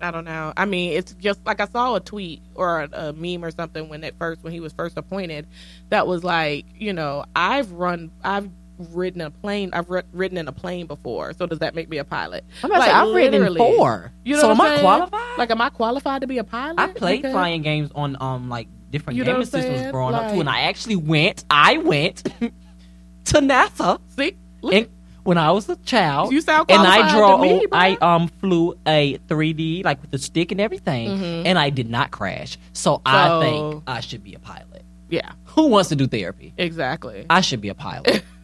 I 0.00 0.10
don't 0.10 0.24
know. 0.24 0.52
I 0.56 0.66
mean, 0.66 0.92
it's 0.92 1.14
just 1.14 1.44
like 1.46 1.60
I 1.60 1.66
saw 1.66 1.94
a 1.94 2.00
tweet 2.00 2.42
or 2.54 2.82
a, 2.82 2.88
a 2.92 3.12
meme 3.12 3.44
or 3.44 3.50
something 3.50 3.88
when 3.88 4.04
it 4.04 4.14
first 4.18 4.42
when 4.42 4.52
he 4.52 4.60
was 4.60 4.72
first 4.72 4.96
appointed. 4.98 5.46
That 5.88 6.06
was 6.06 6.22
like, 6.22 6.66
you 6.74 6.92
know, 6.92 7.24
I've 7.34 7.72
run, 7.72 8.10
I've 8.22 8.50
ridden 8.78 9.20
a 9.22 9.30
plane, 9.30 9.70
I've 9.72 9.88
ri- 9.90 10.02
ridden 10.12 10.38
in 10.38 10.48
a 10.48 10.52
plane 10.52 10.86
before. 10.86 11.32
So 11.34 11.46
does 11.46 11.60
that 11.60 11.74
make 11.74 11.88
me 11.88 11.98
a 11.98 12.04
pilot? 12.04 12.44
I'm 12.62 12.70
Like, 12.70 12.82
saying 12.84 12.94
I've 12.96 13.14
ridden 13.14 13.56
four. 13.56 14.12
You 14.24 14.34
know 14.36 14.40
so 14.42 14.50
am 14.50 14.60
I'm 14.60 14.66
I 14.66 14.68
saying? 14.70 14.80
qualified? 14.80 15.38
Like, 15.38 15.50
am 15.50 15.60
I 15.60 15.70
qualified 15.70 16.20
to 16.22 16.26
be 16.26 16.38
a 16.38 16.44
pilot? 16.44 16.78
I 16.78 16.88
played 16.88 17.22
Because- 17.22 17.32
flying 17.32 17.62
games 17.62 17.90
on 17.94 18.16
um 18.20 18.48
like 18.48 18.68
different 18.90 19.16
You 19.16 19.24
know 19.24 19.32
gaming 19.32 19.46
systems 19.46 19.80
saying? 19.80 19.92
growing 19.92 20.14
up 20.14 20.32
too, 20.32 20.40
and 20.40 20.48
I 20.48 20.60
actually 20.62 20.96
went. 20.96 21.44
I 21.50 21.78
went 21.78 22.22
to 23.24 23.34
NASA 23.40 24.00
See, 24.16 24.36
and, 24.72 24.88
when 25.24 25.38
I 25.38 25.50
was 25.50 25.68
a 25.68 25.74
child. 25.76 26.32
you 26.32 26.40
sound 26.40 26.70
and 26.70 26.82
I 26.86 26.98
to 27.12 27.38
me, 27.42 27.66
bro. 27.66 27.78
I 27.78 27.96
um 28.00 28.28
flew 28.28 28.78
a 28.86 29.18
3D 29.26 29.84
like 29.84 30.00
with 30.00 30.12
the 30.12 30.18
stick 30.18 30.52
and 30.52 30.60
everything, 30.60 31.08
Mhm. 31.08 31.42
and 31.46 31.58
I 31.58 31.70
did 31.70 31.90
not 31.90 32.10
crash. 32.12 32.58
So, 32.74 33.02
I 33.04 33.40
think 33.40 33.82
I 33.88 34.00
should 34.00 34.22
be 34.22 34.34
a 34.34 34.38
pilot. 34.38 34.84
yeah, 35.08 35.32
Who 35.46 35.66
wants 35.66 35.88
to 35.88 35.96
do 35.96 36.06
therapy? 36.06 36.52
exactly. 36.56 37.26
I 37.28 37.40
should 37.40 37.60
be 37.60 37.68
a 37.70 37.74
pilot. 37.74 38.22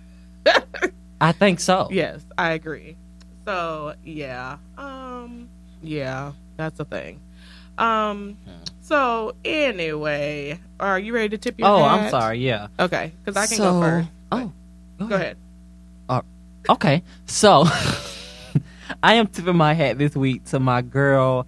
I 1.20 1.32
think 1.32 1.60
so. 1.60 1.88
Yes, 1.90 2.20
I 2.36 2.52
agree. 2.52 2.96
So 3.44 3.94
yeah, 4.04 4.58
um, 4.78 5.48
yeah, 5.82 6.32
that's 6.56 6.78
a 6.80 6.84
thing. 6.84 7.20
Um, 7.78 8.36
so 8.80 9.34
anyway, 9.44 10.58
are 10.80 10.98
you 10.98 11.14
ready 11.14 11.28
to 11.30 11.38
tip 11.38 11.58
your? 11.58 11.68
Oh, 11.68 11.82
hat? 11.82 12.00
I'm 12.04 12.10
sorry. 12.10 12.38
Yeah. 12.38 12.68
Okay, 12.78 13.12
because 13.24 13.36
I 13.36 13.46
can 13.46 13.56
So- 13.56 13.72
go 13.72 13.80
first. 13.80 14.08
Oh, 14.32 14.52
Go 15.08 15.14
ahead. 15.16 15.36
Okay, 16.70 17.02
so 17.26 17.64
I 19.02 19.14
am 19.14 19.26
tipping 19.26 19.56
my 19.56 19.74
hat 19.74 19.98
this 19.98 20.14
week 20.14 20.44
to 20.46 20.60
my 20.60 20.80
girl 20.80 21.44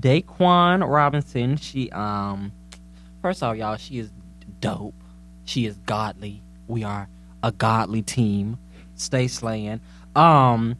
Daquan 0.00 0.88
Robinson. 0.90 1.58
She 1.58 1.90
um 1.90 2.50
first 3.20 3.42
off, 3.42 3.58
y'all, 3.58 3.76
she 3.76 3.98
is 3.98 4.10
dope. 4.62 4.94
She 5.44 5.66
is 5.66 5.76
godly. 5.84 6.40
We 6.66 6.82
are 6.82 7.08
a 7.44 7.52
godly 7.52 8.02
team. 8.02 8.58
Stay 8.96 9.28
slaying. 9.28 9.80
Um 10.16 10.76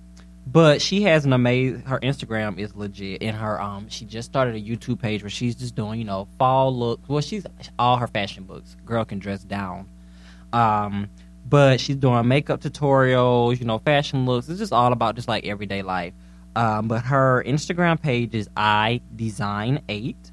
but 0.46 0.82
she 0.82 1.02
has 1.02 1.24
an 1.24 1.32
amazing 1.32 1.82
her 1.82 1.98
Instagram 2.00 2.58
is 2.58 2.74
legit 2.74 3.22
and 3.22 3.36
her 3.36 3.60
um 3.60 3.88
she 3.88 4.04
just 4.04 4.28
started 4.28 4.56
a 4.56 4.60
YouTube 4.60 5.00
page 5.00 5.22
where 5.22 5.30
she's 5.30 5.54
just 5.54 5.74
doing, 5.74 5.98
you 5.98 6.04
know, 6.04 6.26
fall 6.38 6.76
looks. 6.76 7.08
Well 7.08 7.20
she's 7.20 7.46
all 7.78 7.98
her 7.98 8.08
fashion 8.08 8.44
books. 8.44 8.76
Girl 8.84 9.04
can 9.04 9.18
dress 9.18 9.44
down. 9.44 9.88
Um 10.52 11.10
but 11.46 11.80
she's 11.80 11.96
doing 11.96 12.26
makeup 12.26 12.60
tutorials, 12.60 13.60
you 13.60 13.66
know, 13.66 13.78
fashion 13.78 14.24
looks. 14.24 14.48
It's 14.48 14.58
just 14.58 14.72
all 14.72 14.92
about 14.92 15.14
just 15.14 15.28
like 15.28 15.44
everyday 15.44 15.82
life. 15.82 16.14
Um, 16.56 16.88
but 16.88 17.02
her 17.02 17.42
Instagram 17.46 18.00
page 18.00 18.34
is 18.34 18.48
I 18.56 19.00
Design 19.14 19.82
Eight, 19.88 20.30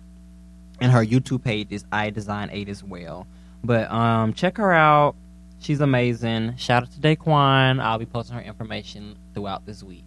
and 0.80 0.92
her 0.92 1.04
YouTube 1.04 1.44
page 1.44 1.68
is 1.72 1.84
I 1.92 2.12
Design 2.12 2.50
Eight 2.52 2.70
as 2.70 2.84
well. 2.84 3.28
But 3.64 3.92
um, 3.92 4.34
check 4.34 4.58
her 4.58 4.72
out. 4.72 5.16
She's 5.62 5.80
amazing. 5.80 6.58
Shout 6.58 6.84
out 6.84 6.92
to 6.92 7.00
Daquan. 7.00 7.80
I'll 7.80 8.00
be 8.00 8.08
posting 8.08 8.36
her 8.36 8.42
information 8.42 9.16
throughout 9.36 9.66
this 9.66 9.84
week. 9.84 10.04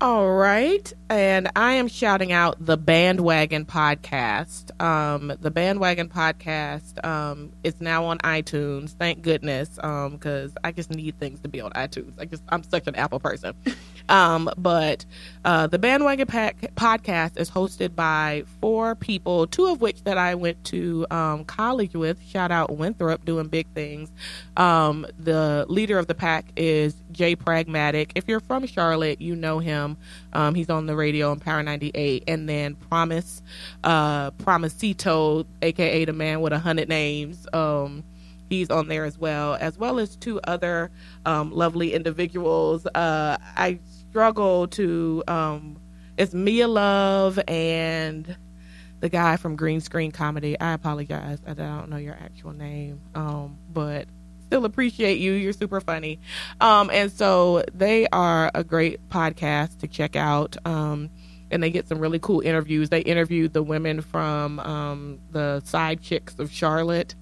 All 0.00 0.30
right, 0.30 0.92
and 1.10 1.50
I 1.56 1.72
am 1.72 1.88
shouting 1.88 2.30
out 2.30 2.56
the 2.64 2.76
Bandwagon 2.76 3.64
podcast. 3.64 4.80
Um, 4.80 5.32
the 5.40 5.50
Bandwagon 5.50 6.08
podcast 6.08 7.04
um, 7.04 7.52
is 7.64 7.80
now 7.80 8.04
on 8.04 8.18
iTunes. 8.18 8.90
Thank 8.90 9.22
goodness, 9.22 9.70
because 9.70 10.52
I 10.62 10.70
just 10.70 10.90
need 10.90 11.18
things 11.18 11.40
to 11.40 11.48
be 11.48 11.60
on 11.60 11.72
iTunes. 11.72 12.12
I 12.16 12.26
just 12.26 12.44
I'm 12.48 12.62
such 12.62 12.86
an 12.86 12.94
Apple 12.94 13.18
person. 13.18 13.54
Um, 14.08 14.50
but 14.56 15.04
uh, 15.44 15.66
the 15.66 15.78
Bandwagon 15.78 16.26
Pack 16.26 16.74
podcast 16.74 17.38
is 17.38 17.50
hosted 17.50 17.94
by 17.94 18.44
four 18.60 18.94
people, 18.94 19.46
two 19.46 19.66
of 19.66 19.80
which 19.80 20.04
that 20.04 20.18
I 20.18 20.34
went 20.34 20.62
to 20.66 21.06
um, 21.10 21.44
college 21.44 21.94
with. 21.94 22.20
Shout 22.22 22.50
out 22.50 22.76
Winthrop, 22.76 23.24
doing 23.24 23.48
big 23.48 23.66
things. 23.74 24.10
Um, 24.56 25.06
the 25.18 25.66
leader 25.68 25.98
of 25.98 26.06
the 26.06 26.14
pack 26.14 26.46
is 26.56 26.94
Jay 27.12 27.36
Pragmatic. 27.36 28.12
If 28.14 28.28
you're 28.28 28.40
from 28.40 28.66
Charlotte, 28.66 29.20
you 29.20 29.36
know 29.36 29.58
him. 29.58 29.96
Um, 30.32 30.54
he's 30.54 30.70
on 30.70 30.86
the 30.86 30.96
radio 30.96 31.30
on 31.30 31.40
Power 31.40 31.62
98. 31.62 32.24
And 32.26 32.48
then 32.48 32.74
Promise, 32.74 33.42
uh, 33.84 34.30
Promisito, 34.32 35.46
aka 35.62 36.04
the 36.04 36.12
man 36.12 36.40
with 36.40 36.52
a 36.52 36.58
hundred 36.58 36.88
names. 36.88 37.46
Um, 37.52 38.04
he's 38.48 38.70
on 38.70 38.88
there 38.88 39.04
as 39.04 39.18
well, 39.18 39.56
as 39.60 39.78
well 39.78 39.98
as 39.98 40.16
two 40.16 40.40
other 40.44 40.90
um, 41.26 41.52
lovely 41.52 41.94
individuals. 41.94 42.86
Uh, 42.86 43.36
I 43.56 43.78
struggle 44.10 44.68
to. 44.68 45.22
Um, 45.28 45.80
it's 46.16 46.34
Mia 46.34 46.66
Love 46.66 47.38
and 47.46 48.36
the 49.00 49.08
guy 49.08 49.36
from 49.36 49.56
Green 49.56 49.80
Screen 49.80 50.10
Comedy. 50.10 50.58
I 50.58 50.72
apologize. 50.72 51.38
I 51.46 51.54
don't 51.54 51.90
know 51.90 51.96
your 51.96 52.14
actual 52.14 52.52
name, 52.52 53.00
um, 53.14 53.56
but 53.72 54.08
still 54.46 54.64
appreciate 54.64 55.18
you. 55.18 55.32
You're 55.32 55.52
super 55.52 55.80
funny. 55.80 56.18
Um, 56.60 56.90
and 56.92 57.12
so 57.12 57.62
they 57.72 58.08
are 58.08 58.50
a 58.54 58.64
great 58.64 59.08
podcast 59.08 59.78
to 59.80 59.86
check 59.86 60.16
out. 60.16 60.56
Um, 60.64 61.10
and 61.50 61.62
they 61.62 61.70
get 61.70 61.88
some 61.88 61.98
really 61.98 62.18
cool 62.18 62.40
interviews. 62.40 62.90
They 62.90 63.00
interviewed 63.00 63.52
the 63.52 63.62
women 63.62 64.02
from 64.02 64.58
um, 64.60 65.20
the 65.30 65.60
side 65.60 66.02
chicks 66.02 66.38
of 66.38 66.50
Charlotte. 66.50 67.14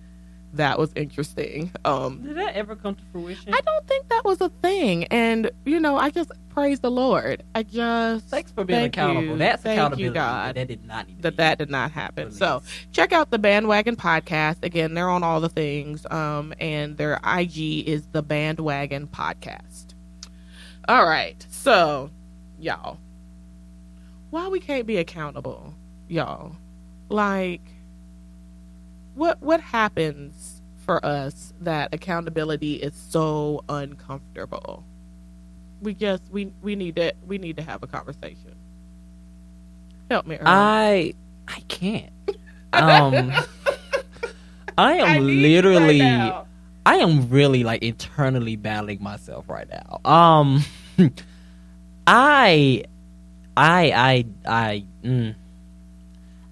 That 0.57 0.79
was 0.79 0.93
interesting. 0.95 1.71
Um, 1.85 2.23
Did 2.23 2.37
that 2.37 2.55
ever 2.57 2.77
come 2.77 2.95
to 2.95 3.03
fruition? 3.13 3.53
I 3.55 3.61
don't 3.61 3.87
think 3.87 4.09
that 4.09 4.25
was 4.25 4.41
a 4.41 4.49
thing. 4.49 5.05
And, 5.05 5.51
you 5.65 5.79
know, 5.81 5.97
I 5.97 6.11
just 6.11 6.31
praise 6.51 6.81
the 6.81 6.91
Lord. 6.91 7.43
I 7.55 7.63
just 7.63 8.27
Thanks 8.29 8.51
for 8.53 8.65
being 8.65 8.81
Thank 8.81 8.95
accountable. 8.97 9.23
you. 9.23 9.37
That's 9.37 9.63
Thank 9.63 9.79
accountability. 9.79 10.05
you, 10.05 10.11
God. 10.13 10.55
That 10.57 10.69
did 10.69 10.85
not 10.87 11.07
need 11.09 11.23
that 11.23 11.33
be 11.33 11.37
that 11.37 11.59
did 11.59 11.71
not 11.71 11.91
happen. 11.93 12.25
released. 12.25 12.39
So 12.39 12.63
check 12.93 13.13
out 13.13 13.31
the 13.31 13.39
Bandwagon 13.39 13.97
podcast. 13.97 14.65
Again, 14.65 14.95
they're 14.95 15.11
on 15.11 15.23
all 15.23 15.41
the 15.41 15.49
things. 15.49 16.07
Um, 16.11 16.55
and 16.61 16.97
their 16.97 17.21
IG 17.25 17.87
is 17.89 18.07
the 18.13 18.23
Bandwagon 18.23 19.07
Podcast. 19.09 19.95
All 20.89 21.05
right. 21.05 21.45
So, 21.51 22.11
y'all, 22.59 22.99
why 24.31 24.49
we 24.49 24.61
can't 24.61 24.87
be 24.87 24.97
accountable, 24.99 25.75
y'all? 26.09 26.57
Like, 27.09 27.61
what 29.17 29.43
what 29.43 29.61
happens 29.61 30.63
for 30.77 31.05
us 31.05 31.53
that 31.61 31.93
accountability 31.93 32.75
is 32.75 32.95
so 32.95 33.65
uncomfortable? 33.69 34.85
We 35.81 35.95
just 35.95 36.23
we 36.31 36.53
we 36.63 36.77
need 36.77 36.97
to 36.97 37.13
we 37.27 37.39
need 37.39 37.57
to 37.57 37.63
have 37.63 37.83
a 37.83 37.87
conversation. 37.87 38.55
Help 40.11 40.27
me, 40.27 40.37
Earl. 40.37 40.47
I 40.47 41.15
I 41.49 41.61
can't. 41.69 42.13
Um, 42.73 43.33
I 44.77 44.95
am 44.95 45.07
I 45.07 45.19
literally. 45.19 46.01
right. 46.01 46.45
I 46.85 46.97
am 46.97 47.29
really 47.31 47.65
like 47.65 47.83
internally 47.83 48.55
battling 48.57 49.03
myself 49.03 49.49
right 49.49 49.67
now. 49.69 50.01
Um, 50.05 50.63
I, 52.07 52.85
I, 53.57 53.91
I, 53.91 54.27
I, 54.47 54.85
mm, 55.03 55.35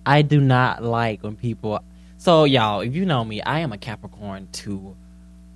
I 0.07 0.23
do 0.23 0.41
not 0.41 0.83
like 0.83 1.23
when 1.23 1.37
people. 1.37 1.81
So 2.25 2.45
y'all, 2.45 2.81
if 2.81 2.95
you 2.97 3.05
know 3.05 3.23
me, 3.23 3.43
I 3.43 3.59
am 3.59 3.71
a 3.75 3.77
Capricorn 3.77 4.49
to 4.53 4.97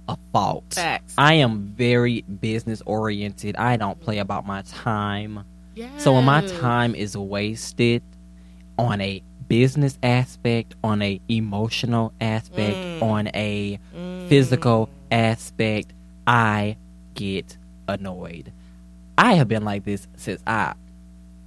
a 0.06 0.18
fault. 0.34 0.74
Facts. 0.74 1.14
I 1.16 1.32
am 1.34 1.72
very 1.74 2.20
business 2.20 2.82
oriented. 2.84 3.56
I 3.56 3.78
don't 3.78 3.98
play 3.98 4.18
about 4.18 4.46
my 4.46 4.60
time. 4.60 5.44
So 5.96 6.12
when 6.12 6.24
my 6.24 6.42
time 6.42 6.94
is 6.94 7.16
wasted 7.16 8.02
on 8.78 9.00
a 9.00 9.22
business 9.48 9.98
aspect, 10.02 10.74
on 10.84 11.00
a 11.00 11.18
emotional 11.30 12.12
aspect, 12.20 12.76
Mm. 12.76 13.02
on 13.02 13.26
a 13.28 13.78
Mm. 13.96 14.28
physical 14.28 14.90
aspect, 15.10 15.94
I 16.26 16.76
get 17.14 17.56
annoyed. 17.88 18.52
I 19.16 19.34
have 19.36 19.48
been 19.48 19.64
like 19.64 19.84
this 19.84 20.06
since 20.16 20.42
I 20.46 20.74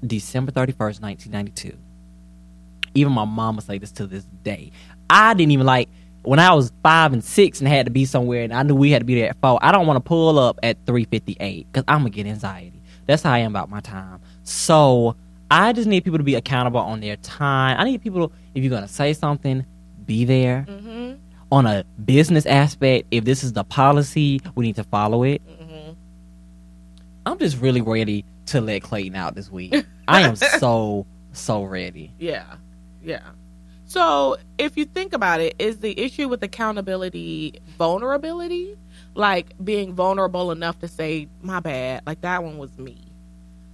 December 0.04 0.52
31st, 0.52 1.00
1992. 1.00 1.78
Even 2.94 3.14
my 3.14 3.24
mama 3.24 3.62
say 3.62 3.78
this 3.78 3.92
to 3.94 4.06
this 4.06 4.26
day. 4.44 4.72
I 5.12 5.34
didn't 5.36 5.52
even 5.52 5.66
like 5.68 5.90
when 6.24 6.40
I 6.40 6.54
was 6.54 6.72
five 6.84 7.14
and 7.14 7.24
six 7.24 7.60
and 7.60 7.68
had 7.68 7.86
to 7.86 7.92
be 7.92 8.06
somewhere 8.06 8.44
and 8.44 8.54
I 8.54 8.64
knew 8.64 8.76
we 8.76 8.92
had 8.92 9.00
to 9.00 9.06
be 9.06 9.16
there 9.16 9.30
at 9.30 9.38
four. 9.42 9.60
I 9.62 9.72
don't 9.72 9.86
want 9.88 9.98
to 9.98 10.02
pull 10.08 10.40
up 10.40 10.60
at 10.64 10.78
358 10.88 11.68
because 11.72 11.84
I'm 11.88 12.00
gonna 12.00 12.10
get 12.12 12.26
anxiety. 12.28 12.82
That's 13.08 13.22
how 13.24 13.34
I 13.34 13.40
am 13.40 13.52
about 13.52 13.70
my 13.70 13.80
time. 13.82 14.20
So 14.44 15.16
I 15.50 15.74
just 15.74 15.88
need 15.88 16.04
people 16.04 16.18
to 16.20 16.24
be 16.24 16.36
accountable 16.36 16.80
on 16.80 17.02
their 17.02 17.18
time. 17.18 17.78
I 17.80 17.84
need 17.84 18.02
people, 18.02 18.30
to, 18.30 18.34
if 18.56 18.64
you're 18.64 18.70
gonna 18.72 18.88
say 18.88 19.14
something, 19.14 19.66
be 20.06 20.24
there 20.26 20.66
Mhm. 20.70 21.18
on 21.52 21.66
a 21.66 21.84
business 22.06 22.46
aspect, 22.46 23.08
if 23.12 23.26
this 23.26 23.44
is 23.44 23.54
the 23.54 23.64
policy, 23.64 24.40
we 24.56 24.66
need 24.66 24.76
to 24.78 24.84
follow 24.86 25.24
it. 25.24 25.42
Mhm. 25.48 25.96
I'm 27.26 27.38
just 27.40 27.60
really 27.60 27.82
ready 27.82 28.26
to 28.48 28.62
let 28.62 28.82
Clayton 28.84 29.16
out 29.16 29.36
this 29.36 29.52
week. 29.52 29.74
I 30.08 30.22
am 30.22 30.36
so 30.36 31.06
so 31.34 31.64
ready. 31.64 32.12
Yeah. 32.20 32.44
Yeah. 33.04 33.22
So 33.92 34.38
if 34.58 34.78
you 34.78 34.86
think 34.86 35.12
about 35.12 35.42
it, 35.42 35.54
is 35.60 35.80
the 35.80 36.00
issue 36.00 36.30
with 36.30 36.42
accountability 36.44 37.60
vulnerability? 37.78 38.78
Like 39.16 39.54
being 39.62 39.94
vulnerable 39.94 40.52
enough 40.52 40.80
to 40.80 40.88
say, 40.88 41.28
my 41.42 41.60
bad, 41.60 42.04
like 42.08 42.22
that 42.22 42.42
one 42.42 42.58
was 42.58 42.78
me. 42.78 43.04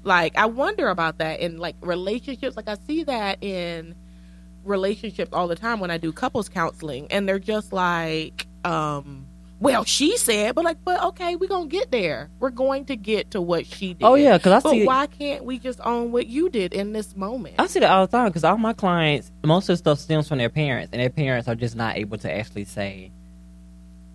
Like 0.01 0.35
I 0.35 0.47
wonder 0.47 0.89
about 0.89 1.19
that 1.19 1.39
in 1.39 1.59
like 1.59 1.75
relationships. 1.81 2.57
Like 2.57 2.67
I 2.67 2.77
see 2.87 3.03
that 3.03 3.43
in 3.43 3.93
relationships 4.63 5.29
all 5.33 5.47
the 5.47 5.55
time 5.55 5.79
when 5.79 5.91
I 5.91 5.99
do 5.99 6.11
couples 6.11 6.49
counseling 6.49 7.05
and 7.11 7.29
they're 7.29 7.37
just 7.37 7.71
like, 7.71 8.47
um, 8.65 9.27
well, 9.59 9.83
she 9.85 10.17
said, 10.17 10.53
but 10.55 10.63
like, 10.63 10.77
but 10.85 11.03
okay, 11.03 11.35
we're 11.35 11.47
gonna 11.49 11.67
get 11.67 11.91
there. 11.91 12.29
We're 12.39 12.51
going 12.51 12.85
to 12.85 12.95
get 12.95 13.31
to 13.31 13.41
what 13.41 13.65
she 13.65 13.93
did. 13.95 14.03
Oh 14.05 14.13
yeah, 14.15 14.37
because 14.37 14.51
I 14.53 14.59
But 14.59 14.71
see. 14.71 14.85
why 14.85 15.07
can't 15.07 15.43
we 15.45 15.57
just 15.57 15.79
own 15.83 16.11
what 16.11 16.27
you 16.27 16.49
did 16.49 16.73
in 16.73 16.93
this 16.93 17.15
moment? 17.15 17.55
I 17.57 17.65
see 17.67 17.79
that 17.79 17.89
all 17.89 18.05
the 18.05 18.11
time 18.11 18.27
because 18.29 18.43
all 18.43 18.57
my 18.57 18.73
clients, 18.73 19.31
most 19.43 19.67
of 19.69 19.73
the 19.73 19.77
stuff 19.77 19.99
stems 19.99 20.27
from 20.27 20.37
their 20.37 20.49
parents, 20.49 20.89
and 20.93 21.01
their 21.01 21.09
parents 21.09 21.47
are 21.47 21.55
just 21.55 21.75
not 21.75 21.97
able 21.97 22.17
to 22.19 22.31
actually 22.31 22.65
say, 22.65 23.11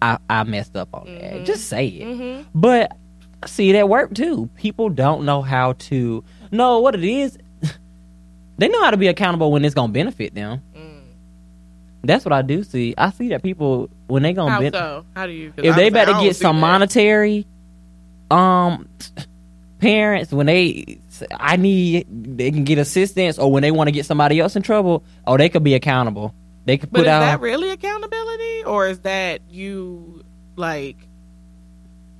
"I, 0.01 0.19
I 0.31 0.45
messed 0.45 0.77
up 0.77 0.91
on 0.95 1.07
that." 1.07 1.33
Mhm. 1.35 1.45
Just 1.45 1.69
say 1.69 1.87
it. 1.89 2.07
mm-hmm. 2.07 2.43
But 2.55 2.93
see 3.47 3.73
that 3.73 3.89
work 3.89 4.15
too. 4.15 4.49
People 4.57 4.89
don't 4.91 5.25
know 5.25 5.43
how 5.43 5.73
to 5.75 6.23
know 6.53 6.79
what 6.79 6.95
it 6.95 7.03
is. 7.03 7.37
they 8.59 8.69
know 8.69 8.83
how 8.85 8.93
to 8.93 8.97
be 8.97 9.09
accountable 9.09 9.51
when 9.51 9.65
it's 9.65 9.75
gonna 9.75 9.93
benefit 9.93 10.35
them. 10.37 10.63
That's 12.05 12.25
what 12.25 12.33
I 12.33 12.43
do 12.43 12.65
see. 12.65 12.95
I 12.99 13.11
see 13.11 13.29
that 13.29 13.43
people 13.43 13.89
when 14.09 14.23
they 14.23 14.33
gonna 14.33 14.51
How 14.51 14.61
ben- 14.61 14.73
so? 14.73 15.05
How 15.15 15.27
do 15.27 15.33
you? 15.33 15.53
if 15.57 15.77
they 15.77 15.91
better 15.91 16.13
get 16.15 16.35
some 16.37 16.57
that. 16.57 16.61
monetary, 16.61 17.47
um, 18.31 18.89
parents 19.79 20.33
when 20.33 20.47
they 20.47 20.99
I 21.39 21.57
need 21.57 22.07
they 22.37 22.51
can 22.51 22.65
get 22.65 22.79
assistance 22.79 23.39
or 23.39 23.51
when 23.53 23.63
they 23.63 23.71
want 23.71 23.89
to 23.89 23.93
get 23.93 24.07
somebody 24.07 24.41
else 24.41 24.57
in 24.57 24.63
trouble, 24.63 25.05
or 25.27 25.39
they 25.39 25.49
could 25.49 25.63
be 25.63 25.75
accountable. 25.75 26.35
They 26.65 26.79
could 26.79 26.91
But 26.91 26.99
put 26.99 27.07
is 27.07 27.13
out. 27.13 27.21
that 27.21 27.41
really 27.41 27.71
accountability, 27.71 28.65
or 28.65 28.89
is 28.89 29.01
that 29.01 29.41
you 29.51 30.25
like 30.57 30.97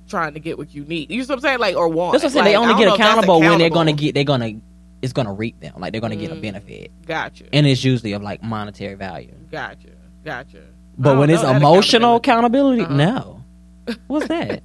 trying 0.07 0.33
to 0.33 0.39
get 0.39 0.57
what 0.57 0.73
you 0.73 0.85
need? 0.85 1.09
You 1.11 1.19
know 1.21 1.25
what 1.25 1.35
I'm 1.35 1.39
saying? 1.41 1.59
Like 1.59 1.75
or 1.75 1.89
want? 1.89 2.13
that's 2.13 2.23
what 2.23 2.29
I'm 2.29 2.33
saying. 2.33 2.45
Like, 2.45 2.53
they 2.53 2.57
only 2.57 2.75
get 2.75 2.85
that's 2.89 2.99
accountable 2.99 3.39
when 3.39 3.57
they're 3.57 3.69
gonna 3.69 3.93
get. 3.93 4.13
They're 4.15 4.23
gonna. 4.23 4.53
It's 5.03 5.13
gonna 5.13 5.33
reap 5.33 5.59
them. 5.59 5.73
Like 5.77 5.91
they're 5.91 6.01
gonna 6.01 6.15
get 6.15 6.31
a 6.31 6.35
Mm. 6.35 6.41
benefit, 6.41 6.91
Gotcha. 7.05 7.45
and 7.53 7.67
it's 7.67 7.83
usually 7.83 8.13
of 8.13 8.23
like 8.23 8.41
monetary 8.41 8.95
value. 8.95 9.35
Gotcha. 9.51 9.89
Gotcha. 10.25 10.61
But 10.97 11.17
when 11.17 11.29
it's 11.29 11.43
emotional 11.43 12.15
accountability, 12.15 12.81
Uh-huh. 12.83 12.93
no. 12.95 13.43
What's 14.07 14.27
that? 14.29 14.63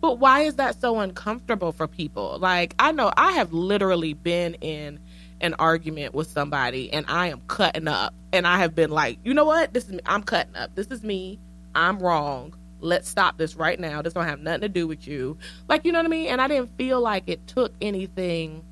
But 0.00 0.18
why 0.18 0.40
is 0.40 0.56
that 0.56 0.80
so 0.80 0.98
uncomfortable 0.98 1.70
for 1.72 1.86
people? 1.86 2.36
Like, 2.40 2.74
I 2.78 2.90
know 2.92 3.12
I 3.16 3.32
have 3.32 3.52
literally 3.52 4.12
been 4.14 4.54
in 4.54 4.98
an 5.40 5.54
argument 5.58 6.14
with 6.14 6.28
somebody 6.30 6.92
and 6.92 7.06
I 7.08 7.28
am 7.28 7.40
cutting 7.46 7.86
up. 7.86 8.12
And 8.32 8.46
I 8.46 8.58
have 8.58 8.74
been 8.74 8.90
like, 8.90 9.18
you 9.24 9.32
know 9.34 9.44
what? 9.44 9.72
This 9.72 9.84
is 9.86 9.92
me. 9.92 10.00
I'm 10.04 10.22
cutting 10.24 10.56
up. 10.56 10.74
This 10.74 10.88
is 10.88 11.02
me. 11.04 11.38
I'm 11.74 11.98
wrong. 12.00 12.54
Let's 12.80 13.08
stop 13.08 13.38
this 13.38 13.54
right 13.54 13.78
now. 13.78 14.02
This 14.02 14.14
don't 14.14 14.24
have 14.24 14.40
nothing 14.40 14.62
to 14.62 14.68
do 14.68 14.86
with 14.88 15.06
you. 15.06 15.38
Like, 15.68 15.84
you 15.84 15.92
know 15.92 15.98
what 16.00 16.06
I 16.06 16.08
mean? 16.08 16.26
And 16.28 16.40
I 16.40 16.48
didn't 16.48 16.76
feel 16.76 17.00
like 17.00 17.24
it 17.28 17.46
took 17.46 17.72
anything 17.80 18.64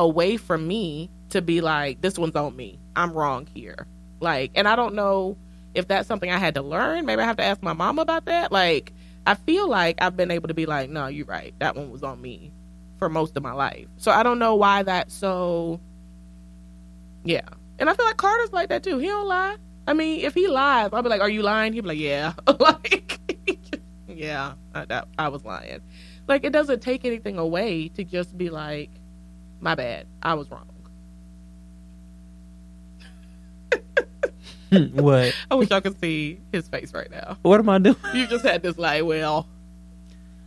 away 0.00 0.36
from 0.36 0.66
me 0.66 1.10
to 1.28 1.42
be 1.42 1.60
like, 1.60 2.00
this 2.00 2.18
one's 2.18 2.34
on 2.34 2.56
me. 2.56 2.80
I'm 2.96 3.12
wrong 3.12 3.46
here. 3.46 3.86
Like, 4.20 4.52
and 4.54 4.66
I 4.66 4.76
don't 4.76 4.94
know 4.94 5.36
if 5.74 5.86
that's 5.86 6.08
something 6.08 6.30
I 6.30 6.38
had 6.38 6.54
to 6.56 6.62
learn. 6.62 7.06
Maybe 7.06 7.22
I 7.22 7.26
have 7.26 7.36
to 7.36 7.44
ask 7.44 7.62
my 7.62 7.74
mom 7.74 7.98
about 7.98 8.24
that. 8.24 8.50
Like, 8.50 8.92
I 9.26 9.34
feel 9.34 9.68
like 9.68 10.00
I've 10.02 10.16
been 10.16 10.30
able 10.30 10.48
to 10.48 10.54
be 10.54 10.66
like, 10.66 10.90
no, 10.90 11.06
you're 11.06 11.26
right. 11.26 11.54
That 11.58 11.76
one 11.76 11.90
was 11.90 12.02
on 12.02 12.20
me 12.20 12.50
for 12.98 13.08
most 13.08 13.36
of 13.36 13.42
my 13.42 13.52
life. 13.52 13.86
So 13.98 14.10
I 14.10 14.22
don't 14.22 14.38
know 14.38 14.56
why 14.56 14.82
that's 14.82 15.14
so. 15.14 15.80
Yeah. 17.24 17.48
And 17.78 17.88
I 17.88 17.94
feel 17.94 18.06
like 18.06 18.16
Carter's 18.16 18.52
like 18.52 18.70
that 18.70 18.82
too. 18.82 18.98
He 18.98 19.06
don't 19.06 19.28
lie. 19.28 19.56
I 19.86 19.92
mean, 19.92 20.20
if 20.20 20.34
he 20.34 20.46
lies, 20.48 20.90
I'll 20.92 21.02
be 21.02 21.08
like, 21.08 21.20
are 21.20 21.28
you 21.28 21.42
lying? 21.42 21.72
He'll 21.72 21.82
be 21.82 21.88
like, 21.88 21.98
yeah. 21.98 22.32
like, 22.58 23.18
yeah, 24.08 24.54
I, 24.74 24.84
that, 24.86 25.08
I 25.18 25.28
was 25.28 25.44
lying. 25.44 25.80
Like, 26.28 26.44
it 26.44 26.52
doesn't 26.52 26.80
take 26.80 27.04
anything 27.04 27.38
away 27.38 27.88
to 27.90 28.04
just 28.04 28.36
be 28.36 28.50
like, 28.50 28.90
my 29.60 29.74
bad. 29.74 30.06
I 30.22 30.34
was 30.34 30.50
wrong. 30.50 30.66
what? 34.92 35.34
I 35.50 35.54
wish 35.54 35.70
y'all 35.70 35.80
could 35.80 35.98
see 36.00 36.40
his 36.52 36.68
face 36.68 36.94
right 36.94 37.10
now. 37.10 37.36
What 37.42 37.58
am 37.60 37.68
I 37.68 37.78
doing? 37.78 37.96
You 38.14 38.26
just 38.26 38.44
had 38.44 38.62
this 38.62 38.78
like, 38.78 39.04
well, 39.04 39.46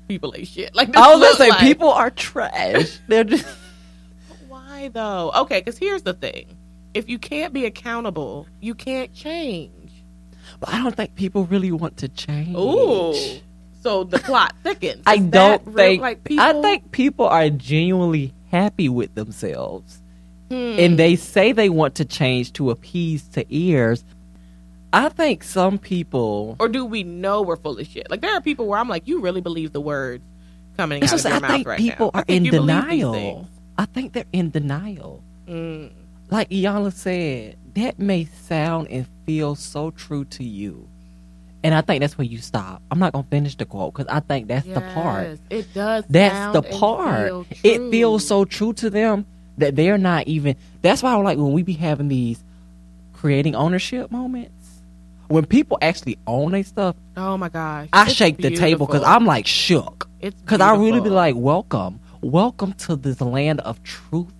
people 0.07 0.33
ain't 0.37 0.47
shit. 0.47 0.73
Like 0.73 0.95
I 0.95 1.13
was 1.13 1.21
gonna 1.21 1.35
say 1.35 1.49
like- 1.49 1.59
people 1.59 1.89
are 1.89 2.09
trash. 2.09 2.99
They're 3.07 3.23
just 3.25 3.45
Why 4.47 4.89
though? 4.93 5.31
Okay, 5.35 5.59
because 5.59 5.77
here's 5.77 6.03
the 6.03 6.13
thing: 6.13 6.57
if 6.93 7.09
you 7.09 7.19
can't 7.19 7.53
be 7.53 7.65
accountable, 7.65 8.47
you 8.61 8.75
can't 8.75 9.13
change. 9.13 9.91
But 10.59 10.69
I 10.69 10.81
don't 10.83 10.95
think 10.95 11.15
people 11.15 11.45
really 11.45 11.71
want 11.71 11.97
to 11.97 12.07
change. 12.07 12.55
Ooh, 12.55 13.13
so 13.81 14.05
the 14.05 14.19
plot 14.19 14.53
thickens. 14.63 15.03
I 15.05 15.17
don't 15.17 15.61
real- 15.65 15.75
think. 15.75 16.01
like 16.01 16.23
people. 16.23 16.45
I 16.45 16.61
think 16.61 16.91
people 16.91 17.25
are 17.27 17.49
genuinely 17.49 18.33
happy 18.53 18.87
with 18.87 19.15
themselves, 19.15 19.99
Hmm. 20.49 20.77
and 20.79 20.99
they 20.99 21.15
say 21.15 21.51
they 21.51 21.69
want 21.69 21.95
to 21.95 22.05
change 22.05 22.53
to 22.53 22.69
appease 22.69 23.27
to 23.29 23.43
ears. 23.49 24.03
I 24.93 25.09
think 25.09 25.43
some 25.43 25.79
people. 25.79 26.55
or 26.59 26.69
do 26.69 26.85
we 26.85 27.01
know 27.03 27.41
we're 27.41 27.55
full 27.57 27.79
of 27.79 27.87
shit? 27.87 28.09
Like 28.11 28.21
there 28.21 28.35
are 28.35 28.41
people 28.41 28.67
where 28.67 28.77
I'm 28.79 28.87
like, 28.87 29.07
you 29.07 29.19
really 29.21 29.41
believe 29.41 29.73
the 29.73 29.81
words 29.81 30.23
coming 30.77 31.01
out 31.03 31.09
just, 31.09 31.25
of 31.25 31.31
your 31.31 31.37
I 31.37 31.39
mouth 31.39 31.51
think 31.51 31.67
right 31.67 31.79
people 31.79 32.11
now. 32.13 32.19
I 32.19 32.21
are 32.21 32.25
think 32.25 32.37
in 32.37 32.45
you 32.45 32.51
believe 32.51 32.81
these 32.81 32.89
denial. 33.01 33.47
I 33.79 33.85
think 33.85 34.13
they're 34.13 34.25
in 34.31 34.51
denial. 34.51 35.23
Mm. 35.47 35.89
Like 36.29 36.49
Iyanla 36.51 36.93
said, 36.93 37.57
that 37.73 37.97
may 37.97 38.25
sound 38.25 38.87
and 38.89 39.07
feel 39.25 39.55
so 39.55 39.89
true 39.89 40.25
to 40.25 40.43
you. 40.43 40.87
And 41.63 41.73
I 41.73 41.81
think 41.81 42.01
that's 42.01 42.17
where 42.17 42.25
you 42.25 42.39
stop. 42.39 42.81
I'm 42.91 42.99
not 42.99 43.13
gonna 43.13 43.25
finish 43.29 43.55
the 43.55 43.65
quote 43.65 43.93
because 43.93 44.07
I 44.07 44.19
think 44.19 44.47
that's 44.49 44.67
the 44.67 44.81
part. 44.93 45.39
It 45.49 45.73
does. 45.73 46.03
That's 46.09 46.53
the 46.53 46.61
part. 46.61 47.27
feel 47.27 47.45
It 47.63 47.89
feels 47.89 48.27
so 48.27 48.43
true 48.43 48.73
to 48.73 48.89
them 48.89 49.25
that 49.57 49.75
they're 49.75 49.97
not 49.97 50.27
even. 50.27 50.57
That's 50.81 51.01
why 51.01 51.13
I 51.13 51.15
like 51.17 51.37
when 51.37 51.53
we 51.53 51.63
be 51.63 51.73
having 51.73 52.09
these 52.09 52.43
creating 53.13 53.55
ownership 53.55 54.11
moments. 54.11 54.51
When 55.29 55.45
people 55.45 55.77
actually 55.81 56.17
own 56.27 56.51
their 56.51 56.63
stuff, 56.63 56.95
Oh 57.15 57.37
my 57.37 57.47
gosh! 57.49 57.87
I 57.93 58.03
It's 58.07 58.13
shake 58.13 58.37
the 58.37 58.51
table 58.51 58.85
because. 58.85 59.03
I'm 59.03 59.25
like 59.25 59.47
shook. 59.47 60.09
It's 60.19 60.39
Because 60.41 60.59
I 60.59 60.75
really 60.75 60.99
be 60.99 61.09
like, 61.09 61.35
welcome, 61.37 61.99
welcome 62.21 62.73
to 62.73 62.95
this 62.97 63.19
land 63.21 63.61
of 63.61 63.81
truth 63.83 64.33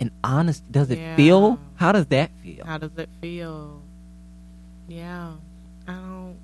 and 0.00 0.10
honesty. 0.24 0.64
Does 0.70 0.90
it 0.90 0.98
Yeah. 0.98 1.16
feel? 1.16 1.58
How 1.76 1.92
does 1.92 2.06
that 2.06 2.30
feel? 2.42 2.64
How 2.66 2.78
does 2.78 2.90
it 2.96 3.08
feel? 3.20 3.80
Yeah. 4.88 5.32
I 5.88 5.92
don't 5.92 6.38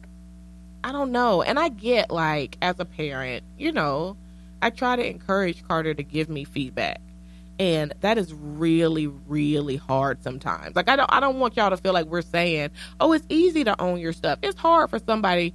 I 0.85 0.93
don't 0.93 1.13
know. 1.13 1.43
And 1.43 1.59
I 1.59 1.69
get 1.69 2.11
like 2.11 2.57
as 2.63 2.79
a 2.81 2.85
parent, 2.85 3.45
you 3.59 3.73
know, 3.73 4.17
I 4.63 4.71
try 4.71 4.97
to 4.97 5.07
encourage 5.07 5.67
Carter 5.67 5.95
to 5.95 6.03
give 6.03 6.29
me 6.29 6.45
feedback. 6.45 7.01
And 7.59 7.93
that 8.01 8.19
is 8.19 8.33
really 8.33 9.09
really 9.09 9.77
hard 9.77 10.23
sometimes. 10.23 10.77
Like 10.77 10.89
I 10.89 10.97
don't 10.97 11.13
I 11.13 11.21
don't 11.21 11.41
want 11.41 11.57
y'all 11.57 11.71
to 11.71 11.77
feel 11.77 11.93
like 11.93 12.07
we're 12.07 12.23
saying, 12.23 12.71
"Oh, 13.01 13.13
it's 13.13 13.27
easy 13.29 13.65
to 13.65 13.81
own 13.81 13.99
your 13.99 14.13
stuff." 14.13 14.39
It's 14.43 14.59
hard 14.59 14.91
for 14.91 14.99
somebody 15.01 15.55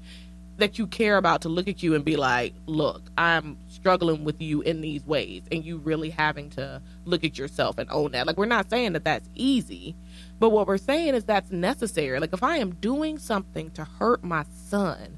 that 0.57 0.77
you 0.77 0.85
care 0.85 1.17
about 1.17 1.41
to 1.41 1.49
look 1.49 1.67
at 1.67 1.81
you 1.81 1.95
and 1.95 2.03
be 2.03 2.17
like, 2.17 2.53
"Look, 2.65 3.01
I'm 3.17 3.57
struggling 3.69 4.25
with 4.25 4.41
you 4.41 4.61
in 4.61 4.81
these 4.81 5.05
ways." 5.05 5.43
And 5.51 5.63
you 5.65 5.77
really 5.77 6.09
having 6.09 6.49
to 6.51 6.81
look 7.05 7.23
at 7.23 7.37
yourself 7.37 7.77
and 7.77 7.89
own 7.89 8.11
that. 8.11 8.27
Like 8.27 8.37
we're 8.37 8.45
not 8.45 8.69
saying 8.69 8.93
that 8.93 9.05
that's 9.05 9.29
easy. 9.35 9.95
But 10.43 10.49
what 10.49 10.67
we're 10.67 10.77
saying 10.77 11.15
is 11.15 11.23
that's 11.23 11.51
necessary. 11.51 12.19
Like 12.19 12.33
if 12.33 12.43
I 12.43 12.57
am 12.57 12.75
doing 12.75 13.17
something 13.17 13.71
to 13.71 13.85
hurt 13.85 14.25
my 14.25 14.43
son, 14.53 15.17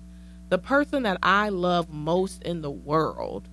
the 0.50 0.60
person 0.60 1.02
that 1.02 1.18
I 1.24 1.50
love 1.50 1.90
most 1.90 2.44
in 2.44 2.62
the 2.62 2.70
world, 2.70 3.50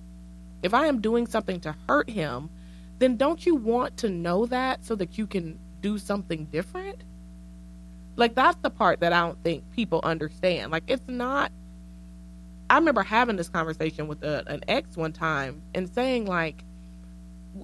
if 0.61 0.75
I 0.75 0.85
am 0.85 1.01
doing 1.01 1.25
something 1.25 1.59
to 1.61 1.75
hurt 1.89 2.11
him, 2.11 2.51
then 2.99 3.17
don't 3.17 3.43
you 3.43 3.55
want 3.55 3.97
to 3.97 4.09
know 4.09 4.45
that 4.45 4.85
so 4.85 4.93
that 4.97 5.17
you 5.17 5.25
can 5.25 5.57
do 5.81 5.97
something 5.97 6.45
different? 6.45 7.03
Like 8.17 8.35
that's 8.35 8.59
the 8.61 8.69
part 8.69 8.99
that 8.99 9.11
I 9.11 9.21
don't 9.21 9.43
think 9.43 9.71
people 9.71 9.99
understand. 10.03 10.71
Like 10.71 10.83
it's 10.85 11.07
not 11.07 11.51
I 12.69 12.77
remember 12.77 13.01
having 13.01 13.35
this 13.35 13.49
conversation 13.49 14.07
with 14.07 14.23
a, 14.23 14.43
an 14.45 14.63
ex 14.67 14.95
one 14.95 15.11
time 15.11 15.63
and 15.73 15.89
saying 15.89 16.27
like 16.27 16.63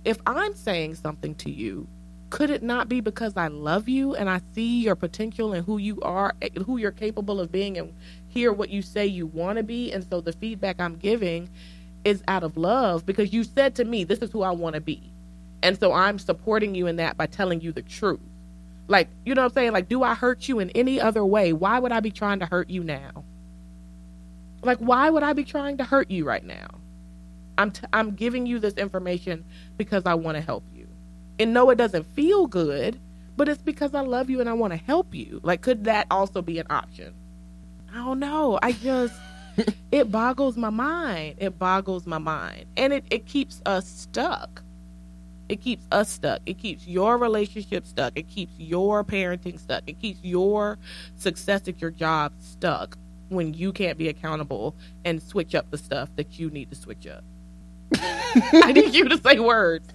if 0.04 0.18
I'm 0.26 0.56
saying 0.56 0.96
something 0.96 1.36
to 1.36 1.52
you 1.52 1.88
could 2.30 2.50
it 2.50 2.64
not 2.64 2.90
be 2.90 3.02
because 3.02 3.38
I 3.38 3.48
love 3.48 3.90
you 3.90 4.16
and 4.16 4.30
I 4.30 4.42
see 4.54 4.82
your 4.84 4.96
potential 4.96 5.54
and 5.54 5.66
who 5.66 5.78
you 5.78 6.00
are, 6.02 6.36
eh, 6.42 6.50
who 6.66 6.78
you're 6.78 6.92
capable 6.92 7.40
of 7.40 7.52
being, 7.52 7.78
and 7.78 7.94
hear 8.28 8.54
what 8.54 8.70
you 8.70 8.82
say 8.82 9.08
you 9.08 9.28
want 9.28 9.58
to 9.58 9.64
be? 9.64 9.92
And 9.94 10.06
so 10.10 10.22
the 10.22 10.34
feedback 10.34 10.80
I'm 10.80 10.98
giving 10.98 11.50
is 12.06 12.24
out 12.28 12.44
of 12.44 12.58
love 12.58 13.06
because 13.06 13.34
you 13.34 13.44
said 13.44 13.76
to 13.76 13.86
me, 13.86 14.04
This 14.04 14.20
is 14.20 14.32
who 14.32 14.44
I 14.44 14.52
want 14.52 14.76
to 14.76 14.82
be. 14.82 15.14
And 15.64 15.80
so 15.80 15.94
I'm 15.94 16.20
supporting 16.20 16.76
you 16.76 16.88
in 16.88 16.98
that 16.98 17.18
by 17.18 17.28
telling 17.28 17.62
you 17.62 17.72
the 17.72 17.82
truth. 17.84 18.22
Like, 18.88 19.10
you 19.26 19.36
know 19.36 19.44
what 19.44 19.52
I'm 19.52 19.54
saying? 19.56 19.72
Like, 19.74 19.90
do 19.90 20.04
I 20.04 20.16
hurt 20.16 20.48
you 20.48 20.60
in 20.60 20.70
any 20.72 21.02
other 21.02 21.26
way? 21.26 21.54
Why 21.54 21.80
would 21.80 21.92
I 21.92 22.00
be 22.00 22.12
trying 22.12 22.40
to 22.40 22.46
hurt 22.46 22.70
you 22.70 22.84
now? 22.84 23.26
Like, 24.64 24.80
why 24.80 25.10
would 25.10 25.24
I 25.24 25.34
be 25.34 25.44
trying 25.46 25.78
to 25.78 25.84
hurt 25.84 26.12
you 26.12 26.26
right 26.26 26.44
now? 26.44 26.68
I'm, 27.58 27.72
t- 27.72 27.88
I'm 27.94 28.12
giving 28.16 28.46
you 28.46 28.60
this 28.60 28.76
information 28.76 29.46
because 29.78 30.04
I 30.06 30.16
want 30.16 30.36
to 30.38 30.42
help 30.42 30.64
you. 30.74 30.79
And 31.40 31.54
no, 31.54 31.70
it 31.70 31.76
doesn't 31.76 32.04
feel 32.14 32.48
good, 32.48 33.00
but 33.38 33.48
it's 33.48 33.62
because 33.62 33.96
I 33.96 34.02
love 34.02 34.30
you 34.30 34.42
and 34.42 34.50
I 34.50 34.54
want 34.54 34.74
to 34.74 34.78
help 34.78 35.16
you. 35.16 35.40
Like, 35.42 35.62
could 35.62 35.86
that 35.86 36.06
also 36.12 36.42
be 36.42 36.60
an 36.60 36.68
option? 36.70 37.14
I 37.92 37.98
don't 37.98 38.20
know. 38.20 38.60
I 38.62 38.74
just, 38.74 39.16
it 39.92 40.12
boggles 40.12 40.58
my 40.58 40.70
mind. 40.70 41.36
It 41.40 41.58
boggles 41.58 42.06
my 42.06 42.18
mind. 42.18 42.66
And 42.76 42.94
it, 42.94 43.06
it 43.10 43.26
keeps 43.26 43.62
us 43.66 43.88
stuck. 43.88 44.62
It 45.48 45.62
keeps 45.62 45.88
us 45.92 46.10
stuck. 46.10 46.42
It 46.46 46.60
keeps 46.60 46.86
your 46.86 47.18
relationship 47.18 47.88
stuck. 47.88 48.14
It 48.16 48.28
keeps 48.28 48.54
your 48.58 49.04
parenting 49.04 49.60
stuck. 49.60 49.84
It 49.88 50.00
keeps 50.00 50.20
your 50.22 50.78
success 51.16 51.68
at 51.68 51.82
your 51.82 51.90
job 51.90 52.34
stuck 52.40 52.98
when 53.30 53.54
you 53.54 53.72
can't 53.72 53.98
be 53.98 54.10
accountable 54.10 54.76
and 55.06 55.22
switch 55.22 55.56
up 55.56 55.72
the 55.72 55.78
stuff 55.78 56.10
that 56.18 56.38
you 56.38 56.50
need 56.52 56.70
to 56.70 56.76
switch 56.76 57.08
up. 57.08 57.24
I 57.96 58.72
need 58.74 58.94
you 58.94 59.10
to 59.10 59.18
say 59.18 59.40
words. 59.40 59.88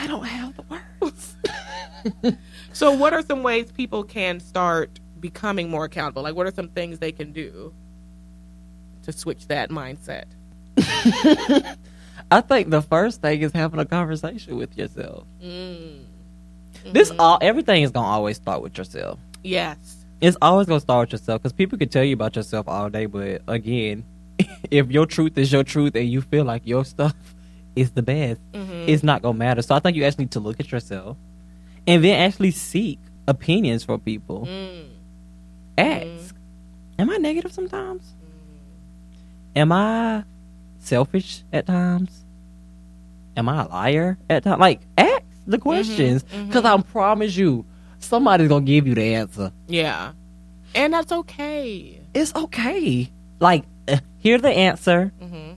I 0.00 0.06
don't 0.06 0.24
have 0.24 0.54
the 0.56 0.64
words. 0.70 1.36
So, 2.72 2.92
what 2.92 3.12
are 3.12 3.20
some 3.22 3.42
ways 3.42 3.70
people 3.72 4.04
can 4.04 4.40
start 4.40 5.00
becoming 5.18 5.68
more 5.68 5.84
accountable? 5.84 6.22
Like, 6.22 6.34
what 6.34 6.46
are 6.46 6.52
some 6.54 6.68
things 6.68 6.98
they 6.98 7.12
can 7.12 7.32
do 7.32 7.74
to 9.02 9.12
switch 9.12 9.48
that 9.48 9.68
mindset? 9.70 10.24
I 12.30 12.40
think 12.40 12.70
the 12.70 12.80
first 12.80 13.20
thing 13.20 13.42
is 13.42 13.52
having 13.52 13.80
a 13.80 13.84
conversation 13.84 14.56
with 14.56 14.78
yourself. 14.78 15.24
Mm. 15.42 16.04
This 16.92 17.10
Mhm. 17.10 17.16
all 17.18 17.38
everything 17.42 17.82
is 17.82 17.90
gonna 17.90 18.06
always 18.06 18.36
start 18.36 18.62
with 18.62 18.78
yourself. 18.78 19.18
yes. 19.42 19.96
It's 20.22 20.36
always 20.42 20.66
gonna 20.66 20.80
start 20.80 21.08
with 21.08 21.20
yourself 21.20 21.42
because 21.42 21.52
people 21.54 21.76
can 21.78 21.88
tell 21.88 22.04
you 22.04 22.12
about 22.14 22.36
yourself 22.36 22.68
all 22.68 22.88
day, 22.90 23.06
but 23.06 23.40
again, 23.48 24.04
if 24.70 24.90
your 24.90 25.06
truth 25.06 25.36
is 25.38 25.50
your 25.52 25.64
truth 25.64 25.94
and 25.96 26.08
you 26.08 26.20
feel 26.22 26.44
like 26.44 26.62
your 26.66 26.84
stuff 26.84 27.14
is 27.80 27.90
the 27.92 28.02
best, 28.02 28.40
Mhm. 28.52 28.88
it's 28.88 29.02
not 29.02 29.22
gonna 29.22 29.38
matter. 29.38 29.62
So 29.62 29.74
I 29.74 29.78
think 29.80 29.96
you 29.96 30.04
actually 30.04 30.24
need 30.24 30.32
to 30.32 30.40
look 30.40 30.60
at 30.60 30.70
yourself 30.70 31.16
and 31.86 32.04
then 32.04 32.18
actually 32.20 32.50
seek 32.52 32.98
opinions 33.26 33.84
from 33.84 34.00
people. 34.00 34.46
Mm. 34.46 34.86
Ask, 35.78 36.34
am 36.98 37.10
I 37.10 37.16
negative 37.16 37.52
sometimes? 37.52 38.14
Am 39.56 39.72
I 39.72 40.24
selfish 40.78 41.42
at 41.52 41.66
times? 41.66 42.24
Am 43.36 43.48
I 43.48 43.62
a 43.64 43.68
liar 43.68 44.18
at 44.28 44.44
times? 44.44 44.60
Like, 44.60 44.80
ask 44.98 45.22
the 45.46 45.58
questions 45.58 46.22
because 46.46 46.64
I 46.64 46.76
promise 46.82 47.36
you, 47.36 47.64
somebody's 47.98 48.48
gonna 48.48 48.64
give 48.64 48.86
you 48.86 48.94
the 48.94 49.14
answer. 49.14 49.52
Yeah. 49.68 50.12
And 50.74 50.92
that's 50.94 51.10
okay. 51.12 52.00
It's 52.14 52.34
okay. 52.34 53.10
Like, 53.40 53.64
uh, 53.88 53.98
hear 54.18 54.38
the 54.38 54.50
answer, 54.50 55.12
hmm 55.20 55.49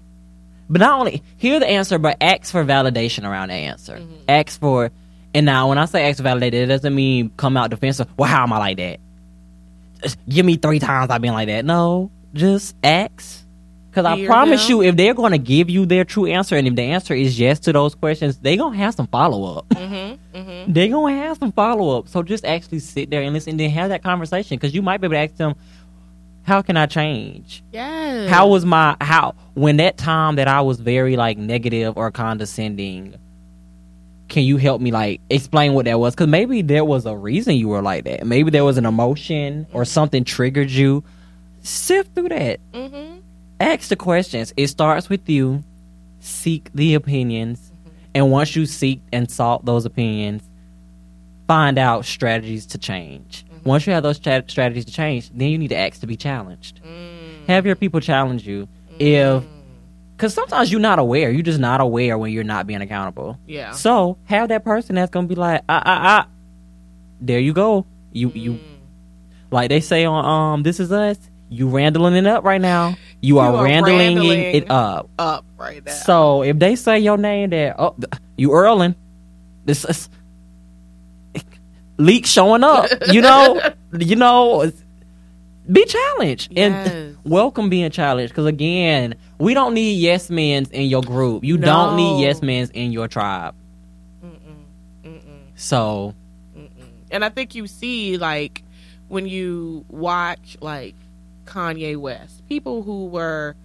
but 0.73 0.79
not 0.79 0.99
only 0.99 1.21
hear 1.37 1.59
the 1.59 1.67
answer, 1.67 1.97
but 1.99 2.17
ask 2.19 2.51
for 2.51 2.65
validation 2.65 3.23
around 3.29 3.49
the 3.49 3.53
answer. 3.55 3.97
Mhm. 3.97 4.07
Ask 4.27 4.59
for, 4.59 4.91
and 5.33 5.45
now 5.45 5.69
when 5.69 5.77
I 5.77 5.85
say 5.85 6.09
ask 6.09 6.17
for 6.17 6.23
validation, 6.23 6.53
it 6.53 6.65
doesn't 6.65 6.93
mean 6.95 7.31
come 7.37 7.55
out 7.55 7.69
defensive. 7.69 8.07
Well, 8.17 8.29
how 8.29 8.43
am 8.43 8.51
I 8.51 8.57
like 8.57 8.77
that? 8.77 8.99
Just 10.01 10.17
give 10.27 10.45
me 10.45 10.57
three 10.57 10.79
times 10.79 11.09
I've 11.11 11.21
been 11.21 11.33
like 11.33 11.47
that. 11.47 11.63
No, 11.63 12.11
just 12.33 12.75
ask. 12.83 13.41
Because 13.89 14.05
I 14.05 14.25
promise 14.25 14.67
you, 14.69 14.81
if 14.81 14.95
they're 14.95 15.13
going 15.13 15.33
to 15.33 15.37
give 15.37 15.69
you 15.69 15.85
their 15.85 16.03
true 16.03 16.25
answer, 16.25 16.55
and 16.55 16.67
if 16.67 16.73
the 16.75 16.81
answer 16.81 17.13
is 17.13 17.39
yes 17.39 17.59
to 17.59 17.71
those 17.73 17.93
questions, 17.93 18.37
they're 18.37 18.57
going 18.57 18.73
to 18.73 18.79
have 18.79 18.95
some 18.95 19.05
follow 19.05 19.57
up. 19.59 19.71
hmm 19.77 20.13
hmm 20.33 20.63
they're 20.65 20.87
going 20.87 21.15
to 21.15 21.21
have 21.21 21.37
some 21.37 21.51
follow 21.51 21.99
up. 21.99 22.07
So 22.07 22.23
just 22.23 22.43
actually 22.43 22.79
sit 22.79 23.11
there 23.11 23.21
and 23.21 23.33
listen 23.33 23.51
and 23.51 23.59
then 23.59 23.69
have 23.69 23.89
that 23.89 24.01
conversation. 24.01 24.57
Because 24.57 24.73
you 24.73 24.81
might 24.81 24.99
be 24.99 25.05
able 25.05 25.13
to 25.13 25.19
ask 25.19 25.35
them, 25.35 25.53
how 26.43 26.61
can 26.61 26.77
I 26.77 26.85
change? 26.85 27.63
Yes. 27.71 28.29
How 28.29 28.47
was 28.47 28.65
my 28.65 28.95
how 29.01 29.35
when 29.53 29.77
that 29.77 29.97
time 29.97 30.35
that 30.35 30.47
I 30.47 30.61
was 30.61 30.79
very 30.79 31.15
like 31.15 31.37
negative 31.37 31.97
or 31.97 32.11
condescending? 32.11 33.15
Can 34.29 34.43
you 34.43 34.57
help 34.57 34.81
me 34.81 34.91
like 34.91 35.21
explain 35.29 35.73
what 35.73 35.85
that 35.85 35.99
was? 35.99 36.15
Because 36.15 36.27
maybe 36.27 36.61
there 36.61 36.83
was 36.85 37.05
a 37.05 37.15
reason 37.15 37.55
you 37.55 37.67
were 37.67 37.81
like 37.81 38.05
that. 38.05 38.25
Maybe 38.25 38.49
there 38.51 38.65
was 38.65 38.77
an 38.77 38.85
emotion 38.85 39.67
or 39.73 39.85
something 39.85 40.23
triggered 40.23 40.71
you. 40.71 41.03
Sift 41.61 42.13
through 42.15 42.29
that. 42.29 42.59
hmm 42.73 43.17
Ask 43.59 43.89
the 43.89 43.95
questions. 43.95 44.53
It 44.57 44.67
starts 44.67 45.07
with 45.09 45.29
you. 45.29 45.63
Seek 46.19 46.69
the 46.73 46.93
opinions, 46.95 47.71
and 48.15 48.31
once 48.31 48.55
you 48.55 48.65
seek 48.65 49.01
and 49.11 49.29
sought 49.29 49.65
those 49.65 49.85
opinions, 49.85 50.41
find 51.47 51.77
out 51.77 52.05
strategies 52.05 52.65
to 52.67 52.77
change. 52.77 53.45
Once 53.65 53.87
you 53.87 53.93
have 53.93 54.03
those 54.03 54.17
stra- 54.17 54.43
strategies 54.47 54.85
to 54.85 54.91
change, 54.91 55.29
then 55.33 55.49
you 55.49 55.57
need 55.57 55.69
to 55.69 55.77
ask 55.77 55.99
to 56.01 56.07
be 56.07 56.15
challenged 56.17 56.81
Mm. 56.83 57.47
have 57.47 57.65
your 57.65 57.75
people 57.75 57.99
challenge 57.99 58.45
you 58.47 58.67
if 58.99 59.43
because 60.15 60.33
sometimes 60.33 60.71
you're 60.71 60.79
not 60.81 60.99
aware 60.99 61.29
you're 61.31 61.41
just 61.41 61.59
not 61.59 61.81
aware 61.81 62.17
when 62.17 62.31
you're 62.31 62.43
not 62.43 62.67
being 62.67 62.81
accountable 62.81 63.37
Yeah. 63.47 63.71
so 63.71 64.17
have 64.25 64.49
that 64.49 64.63
person 64.63 64.95
that's 64.95 65.09
gonna 65.11 65.27
be 65.27 65.35
like 65.35 65.61
ah 65.67 65.81
ah 65.85 66.01
ah 66.23 66.27
there 67.21 67.39
you 67.39 67.53
go 67.53 67.85
you 68.11 68.31
you 68.35 68.51
Mm. 68.53 68.59
like 69.51 69.69
they 69.69 69.79
say 69.81 70.05
on 70.05 70.23
um 70.25 70.63
this 70.63 70.79
is 70.79 70.91
us 70.91 71.17
you 71.49 71.67
randling 71.67 72.15
it 72.15 72.25
up 72.27 72.43
right 72.43 72.61
now 72.61 72.95
you 73.21 73.39
are, 73.39 73.51
You 73.51 73.57
are 73.57 73.63
randling 73.63 73.97
randling. 74.17 74.39
it 74.55 74.69
up 74.71 75.09
up 75.19 75.45
right 75.57 75.83
there. 75.83 75.93
so 75.93 76.43
if 76.43 76.59
they 76.59 76.75
say 76.75 76.99
your 76.99 77.17
name 77.17 77.49
there 77.49 77.75
oh 77.79 77.95
you 78.37 78.51
earling 78.53 78.95
this 79.65 79.83
is 79.85 80.09
leak 81.97 82.25
showing 82.25 82.63
up 82.63 82.89
you 83.11 83.21
know 83.21 83.61
you 83.99 84.15
know 84.15 84.71
be 85.71 85.85
challenged 85.85 86.51
and 86.57 87.17
welcome 87.23 87.69
being 87.69 87.89
challenged 87.91 88.33
because 88.33 88.45
again 88.45 89.15
we 89.37 89.53
don't 89.53 89.73
need 89.73 89.93
yes 89.93 90.29
men's 90.29 90.69
in 90.71 90.87
your 90.87 91.01
group 91.01 91.43
you 91.43 91.57
don't 91.57 91.95
need 91.95 92.19
yes 92.21 92.41
men's 92.41 92.69
in 92.71 92.91
your 92.91 93.07
tribe 93.07 93.55
Mm-mm. 94.23 94.39
Mm-mm. 95.03 95.39
so 95.55 96.13
Mm-mm. 96.57 96.69
And 97.11 97.23
I 97.23 97.29
think 97.29 97.53
you 97.53 97.67
see, 97.67 98.17
like, 98.17 98.63
when 99.07 99.27
you 99.27 99.85
watch, 99.87 100.57
like, 100.61 100.95
Kanye 101.45 101.95
West, 101.95 102.41
people 102.49 102.81
who 102.81 103.05
were 103.05 103.55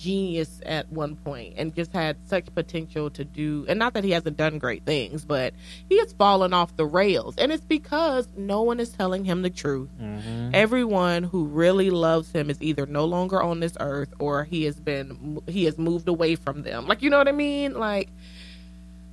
genius 0.00 0.60
at 0.64 0.90
one 0.90 1.14
point 1.16 1.54
and 1.58 1.74
just 1.74 1.92
had 1.92 2.16
such 2.26 2.46
potential 2.54 3.10
to 3.10 3.24
do, 3.24 3.66
and 3.68 3.78
not 3.78 3.92
that 3.94 4.02
he 4.04 4.10
hasn't 4.12 4.36
done 4.36 4.58
great 4.58 4.84
things, 4.84 5.24
but 5.24 5.52
he 5.88 5.98
has 5.98 6.12
fallen 6.14 6.54
off 6.54 6.74
the 6.76 6.86
rails. 6.86 7.34
And 7.36 7.52
it's 7.52 7.64
because 7.64 8.26
no 8.36 8.62
one 8.62 8.80
is 8.80 8.88
telling 8.90 9.24
him 9.24 9.42
the 9.42 9.50
truth. 9.50 9.90
mhm. 10.00 10.54
Everyone 10.54 11.22
who 11.24 11.44
really 11.44 11.90
loves 11.90 12.32
him 12.32 12.48
is 12.50 12.60
either 12.62 12.86
no 12.86 13.04
longer 13.04 13.42
on 13.42 13.60
this 13.60 13.76
earth 13.80 14.12
or 14.18 14.44
he 14.44 14.64
has 14.64 14.80
been 14.80 15.40
he 15.46 15.64
has 15.64 15.76
moved 15.78 16.08
away 16.08 16.34
from 16.34 16.62
them. 16.62 16.86
Like 16.86 17.02
you 17.02 17.10
know 17.10 17.18
what 17.18 17.28
I 17.28 17.32
mean? 17.32 17.74
Like 17.74 18.08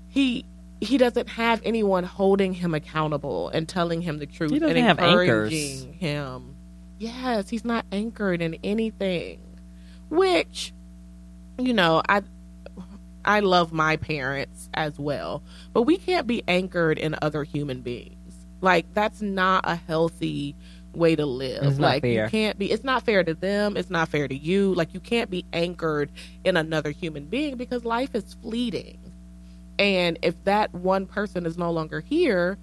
he 0.08 0.46
he 0.80 0.98
doesn't 0.98 1.28
have 1.30 1.60
anyone 1.66 2.04
holding 2.04 2.54
him 2.54 2.74
accountable 2.74 3.50
and 3.50 3.68
telling 3.68 4.02
him 4.02 4.20
the 4.20 4.26
truth 4.28 4.52
He 4.52 4.60
doesn't 4.60 4.78
and 4.78 4.86
have 4.86 5.00
anchors. 5.00 5.52
encouraging 5.52 5.94
him. 5.94 6.56
Yes, 7.00 7.50
he's 7.50 7.66
not 7.66 7.86
anchored 7.92 8.42
in 8.42 8.56
anything. 8.64 9.40
Which 10.10 10.74
you 11.58 11.74
know, 11.74 12.02
I 12.08 12.22
I 13.26 13.42
love 13.42 13.74
my 13.74 13.98
parents 13.98 14.70
as 14.74 14.98
well, 14.98 15.44
but 15.74 15.84
we 15.84 15.98
can't 15.98 16.28
be 16.28 16.44
anchored 16.48 16.98
in 16.98 17.16
other 17.22 17.44
human 17.44 17.82
beings. 17.82 18.16
Like 18.62 18.94
that's 18.94 19.22
not 19.22 19.64
a 19.68 19.76
healthy 19.76 20.56
way 20.94 21.16
to 21.16 21.26
live. 21.26 21.80
Like 21.80 22.02
fair. 22.02 22.26
you 22.26 22.30
can't 22.30 22.58
be 22.58 22.72
it's 22.72 22.84
not 22.84 23.04
fair 23.04 23.24
to 23.24 23.34
them, 23.34 23.78
it's 23.78 23.90
not 23.90 24.10
fair 24.10 24.28
to 24.28 24.36
you. 24.36 24.74
Like 24.74 24.94
you 24.94 25.00
can't 25.00 25.30
be 25.30 25.46
anchored 25.54 26.12
in 26.44 26.58
another 26.58 26.92
human 26.92 27.26
being 27.26 27.56
because 27.56 27.86
life 27.86 28.16
is 28.16 28.36
fleeting. 28.42 29.00
And 29.80 30.18
if 30.24 30.44
that 30.46 30.74
one 30.74 31.06
person 31.06 31.46
is 31.46 31.58
no 31.58 31.72
longer 31.72 32.00
here, 32.00 32.58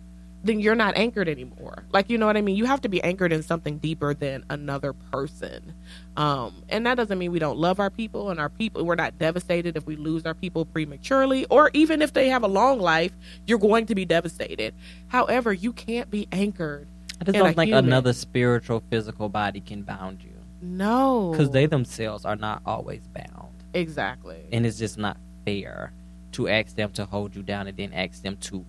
then 0.44 0.60
you're 0.60 0.74
not 0.74 0.96
anchored 0.96 1.28
anymore. 1.28 1.84
Like 1.90 2.08
you 2.10 2.18
know 2.18 2.26
what 2.26 2.36
I 2.36 2.42
mean? 2.42 2.54
You 2.56 2.66
have 2.66 2.80
to 2.82 2.88
be 2.88 3.02
anchored 3.02 3.32
in 3.32 3.42
something 3.42 3.78
deeper 3.78 4.14
than 4.14 4.44
another 4.50 4.92
person. 4.92 5.74
Um, 6.16 6.54
and 6.68 6.86
that 6.86 6.94
doesn't 6.96 7.18
mean 7.18 7.32
we 7.32 7.38
don't 7.40 7.58
love 7.58 7.80
our 7.80 7.90
people 7.90 8.30
and 8.30 8.38
our 8.38 8.48
people 8.50 8.84
we're 8.84 8.94
not 8.94 9.18
devastated 9.18 9.76
if 9.76 9.84
we 9.86 9.96
lose 9.96 10.24
our 10.26 10.34
people 10.34 10.64
prematurely 10.64 11.44
or 11.46 11.70
even 11.72 12.00
if 12.02 12.12
they 12.12 12.28
have 12.28 12.42
a 12.44 12.48
long 12.48 12.78
life, 12.78 13.12
you're 13.46 13.58
going 13.58 13.86
to 13.86 13.94
be 13.94 14.04
devastated. 14.04 14.74
However, 15.08 15.52
you 15.52 15.72
can't 15.72 16.10
be 16.10 16.28
anchored. 16.30 16.86
i 17.20 17.24
just 17.24 17.36
don't 17.38 17.54
think 17.56 17.68
human. 17.70 17.86
another 17.86 18.12
spiritual 18.12 18.82
physical 18.90 19.28
body 19.28 19.60
can 19.60 19.82
bound 19.82 20.22
you 20.22 20.32
No. 20.60 21.30
because 21.32 21.50
they 21.50 21.66
themselves 21.66 22.24
are 22.24 22.36
not 22.36 22.60
always 22.66 23.02
bound 23.08 23.54
Exactly. 23.72 24.40
and 24.52 24.64
it's 24.66 24.78
just 24.78 24.98
not 24.98 25.16
fair 25.44 25.92
to 26.32 26.48
ask 26.48 26.74
them 26.76 26.90
to 26.92 27.04
hold 27.06 27.34
you 27.36 27.42
down 27.42 27.66
and 27.66 27.76
then 27.76 27.92
ask 27.92 28.22
them 28.22 28.36
to 28.38 28.64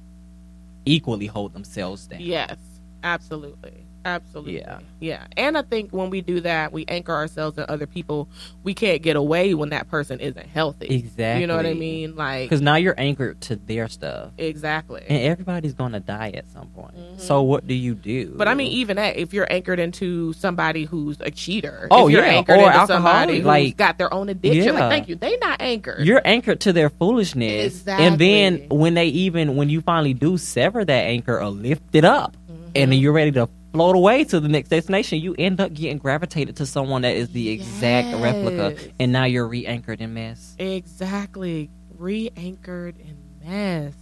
equally 0.86 1.26
hold 1.26 1.54
themselves 1.54 2.08
down 2.08 2.22
Yes, 2.22 2.58
absolutely. 3.04 3.85
Absolutely. 4.06 4.58
Yeah. 4.60 4.80
Yeah. 5.00 5.26
And 5.36 5.58
I 5.58 5.64
think 5.64 5.92
when 5.92 6.10
we 6.12 6.22
do 6.22 6.40
that, 6.42 6.72
we 6.72 6.86
anchor 6.88 7.12
ourselves 7.14 7.58
in 7.58 7.66
other 7.68 7.88
people. 7.88 8.30
We 8.64 8.74
can't 8.76 9.02
get 9.02 9.16
away 9.16 9.54
when 9.56 9.70
that 9.70 9.90
person 9.90 10.20
isn't 10.20 10.46
healthy. 10.46 10.86
Exactly. 10.88 11.42
You 11.42 11.48
know 11.48 11.56
what 11.58 11.66
I 11.66 11.74
mean? 11.74 12.16
Like, 12.16 12.44
Because 12.50 12.62
now 12.62 12.76
you're 12.76 12.94
anchored 13.00 13.42
to 13.42 13.56
their 13.56 13.88
stuff, 13.88 14.32
exactly. 14.38 15.02
and 15.08 15.24
everybody's 15.24 15.74
gonna 15.74 16.00
die 16.00 16.32
at 16.36 16.48
some 16.54 16.68
point. 16.68 16.96
Mhm. 16.96 17.20
So 17.20 17.42
what 17.42 17.68
do 17.68 17.74
you 17.74 17.96
do? 17.96 18.34
But 18.38 18.48
I 18.48 18.54
mean, 18.54 18.72
even 18.74 18.98
that, 18.98 19.18
if 19.18 19.34
you're 19.34 19.52
anchored 19.52 19.80
into 19.80 20.34
somebody 20.34 20.86
who's 20.86 21.18
a 21.22 21.32
cheater, 21.32 21.88
Oh, 21.90 22.08
if 22.08 22.14
you're 22.14 22.24
yeah, 22.24 22.32
anchored 22.34 22.60
or 22.60 22.72
into 22.72 22.88
somebody 22.88 23.38
who's 23.38 23.46
like- 23.46 23.76
got 23.78 23.98
their 23.98 24.14
own 24.14 24.30
addiction, 24.30 24.64
Yeah. 24.66 24.72
like, 24.72 24.90
thank 24.92 25.10
you, 25.10 25.16
they 25.16 25.36
not 25.38 25.62
anchored. 25.62 26.06
you're 26.06 26.22
anchored 26.24 26.60
to 26.62 26.74
their 26.74 26.90
foolishness, 26.92 27.66
Exactly. 27.80 28.06
and 28.06 28.20
then 28.20 28.66
when 28.70 28.94
they 28.94 29.08
even 29.08 29.56
when 29.56 29.70
you 29.70 29.82
finally 29.82 30.14
do 30.14 30.38
sever 30.38 30.86
that 30.86 30.92
anchor 31.08 31.40
or 31.42 31.50
lift 31.50 31.84
it 31.94 32.06
up, 32.06 32.36
Mhm. 32.48 32.72
and 32.76 32.92
then 32.92 33.00
you're 33.00 33.14
ready 33.14 33.32
to 33.32 33.50
float 33.76 33.96
away 33.96 34.24
to 34.26 34.40
the 34.40 34.48
next 34.48 34.70
destination, 34.70 35.20
you 35.20 35.36
end 35.38 35.60
up 35.62 35.74
getting 35.74 35.98
gravitated 35.98 36.56
to 36.58 36.66
someone 36.66 37.04
that 37.04 37.16
is 37.16 37.30
the 37.30 37.50
exact 37.50 38.16
replica, 38.16 38.76
and 39.00 39.12
now 39.12 39.26
you're 39.26 39.48
re-anchored 39.48 40.02
in 40.02 40.14
mess. 40.14 40.56
exactly 40.58 41.70
re-anchored 41.98 42.96
in 42.98 43.18
mess. 43.44 43.94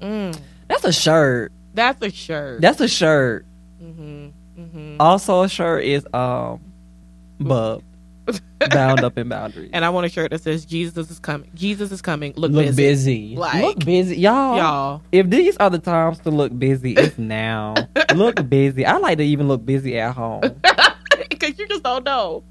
Mm. 0.00 0.40
That's 0.68 0.84
a 0.84 0.92
shirt. 0.92 1.52
That's 1.74 2.02
a 2.02 2.10
shirt. 2.10 2.60
That's 2.60 2.80
a 2.80 2.88
shirt. 2.88 3.46
hmm 3.78 4.28
hmm 4.56 4.96
Also, 5.00 5.42
a 5.42 5.48
shirt 5.48 5.84
is 5.84 6.06
um, 6.12 6.60
bub, 7.40 7.82
bound 8.72 9.02
up 9.04 9.16
in 9.18 9.28
boundaries. 9.28 9.70
and 9.72 9.84
I 9.84 9.90
want 9.90 10.06
a 10.06 10.08
shirt 10.08 10.30
that 10.30 10.42
says 10.42 10.64
Jesus 10.64 11.10
is 11.10 11.18
coming. 11.18 11.50
Jesus 11.54 11.90
is 11.92 12.02
coming. 12.02 12.32
Look, 12.36 12.50
Look 12.52 12.64
busy. 12.66 12.82
busy. 13.32 13.36
Like- 13.36 13.62
Look 13.62 13.84
busy, 13.84 14.16
y'all. 14.18 14.56
y'all. 14.56 15.02
If 15.12 15.30
these 15.30 15.56
are 15.58 15.70
the 15.70 15.78
times 15.78 16.18
to 16.20 16.30
look 16.30 16.56
busy, 16.58 16.94
it's 16.94 17.18
now. 17.18 17.88
look 18.14 18.48
busy. 18.48 18.84
I 18.86 18.96
like 18.98 19.18
to 19.18 19.24
even 19.24 19.48
look 19.48 19.64
busy 19.64 19.98
at 19.98 20.14
home. 20.14 20.60
Because 21.30 21.58
you 21.58 21.68
just 21.68 21.82
don't 21.84 22.04
know. 22.04 22.42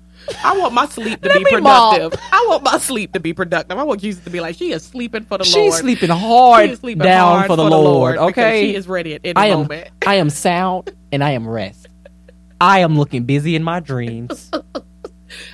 I 0.44 0.58
want 0.58 0.74
my 0.74 0.86
sleep 0.88 1.22
to 1.22 1.30
Let 1.30 1.38
be 1.46 1.60
mop. 1.62 1.94
productive. 1.96 2.20
I 2.32 2.46
want 2.50 2.64
my 2.64 2.78
sleep 2.78 3.12
to 3.14 3.20
be 3.20 3.34
productive. 3.34 3.78
I 3.78 3.84
want 3.84 4.00
Jesus 4.02 4.24
to 4.26 4.30
be 4.30 4.40
like, 4.40 4.56
she 4.56 4.72
is 4.72 4.84
sleeping 4.84 5.24
for 5.24 5.38
the 5.38 5.44
She's 5.44 5.56
Lord. 5.56 5.74
She's 5.74 5.80
sleeping 5.82 6.10
She 6.10 6.16
hard 6.16 6.70
is 6.70 6.80
sleeping 6.80 7.04
down 7.04 7.36
hard 7.40 7.48
for 7.48 7.56
the 7.58 7.64
Lord. 7.64 8.14
because 8.16 8.30
okay, 8.32 8.62
she 8.72 8.76
is 8.76 8.88
ready 8.88 9.14
at 9.14 9.22
any 9.26 9.36
I 9.36 9.48
am. 9.48 9.60
moment. 9.62 9.90
I 10.06 10.16
am 10.16 10.30
sound 10.30 10.90
and 11.12 11.22
I 11.24 11.32
am 11.32 11.48
rest. 11.48 11.88
I 12.62 12.80
am 12.80 12.98
looking 12.98 13.24
busy 13.26 13.56
in 13.56 13.64
my 13.64 13.80
dreams. 13.82 14.52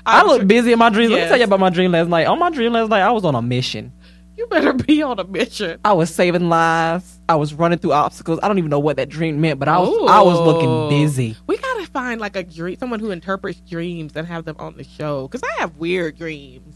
I 0.06 0.24
look 0.24 0.46
busy 0.48 0.72
in 0.74 0.80
my 0.80 0.90
dreams. 0.90 1.12
Let 1.12 1.24
me 1.24 1.28
tell 1.28 1.38
you 1.38 1.44
about 1.46 1.60
my 1.60 1.70
dream 1.70 1.92
last 1.92 2.10
night. 2.10 2.26
On 2.28 2.38
my 2.40 2.50
dream 2.50 2.74
last 2.74 2.90
night, 2.90 3.02
I 3.02 3.12
was 3.12 3.26
on 3.26 3.36
a 3.36 3.42
mission. 3.42 3.92
You 4.36 4.48
better 4.48 4.74
be 4.88 5.02
on 5.04 5.20
a 5.20 5.24
mission. 5.24 5.80
I 5.86 5.94
was 5.94 6.14
saving 6.14 6.50
lives. 6.50 7.20
I 7.30 7.36
was 7.36 7.54
running 7.54 7.80
through 7.80 7.94
obstacles. 7.94 8.40
I 8.44 8.48
don't 8.48 8.58
even 8.58 8.70
know 8.70 8.80
what 8.80 8.98
that 8.98 9.10
dream 9.10 9.40
meant, 9.42 9.60
but 9.60 9.68
I 9.68 9.78
was 9.80 9.90
I 10.10 10.22
was 10.22 10.40
looking 10.40 10.90
busy. 10.90 11.36
We 11.48 11.58
gotta 11.58 11.86
find 11.88 12.20
like 12.20 12.36
a 12.36 12.44
dream, 12.44 12.78
someone 12.78 13.00
who 13.00 13.12
interprets 13.12 13.60
dreams 13.62 14.16
and 14.16 14.28
have 14.28 14.46
them 14.46 14.56
on 14.60 14.76
the 14.76 14.84
show. 14.84 15.28
Because 15.28 15.42
I 15.58 15.62
have 15.62 15.78
weird 15.78 16.18
dreams. 16.18 16.76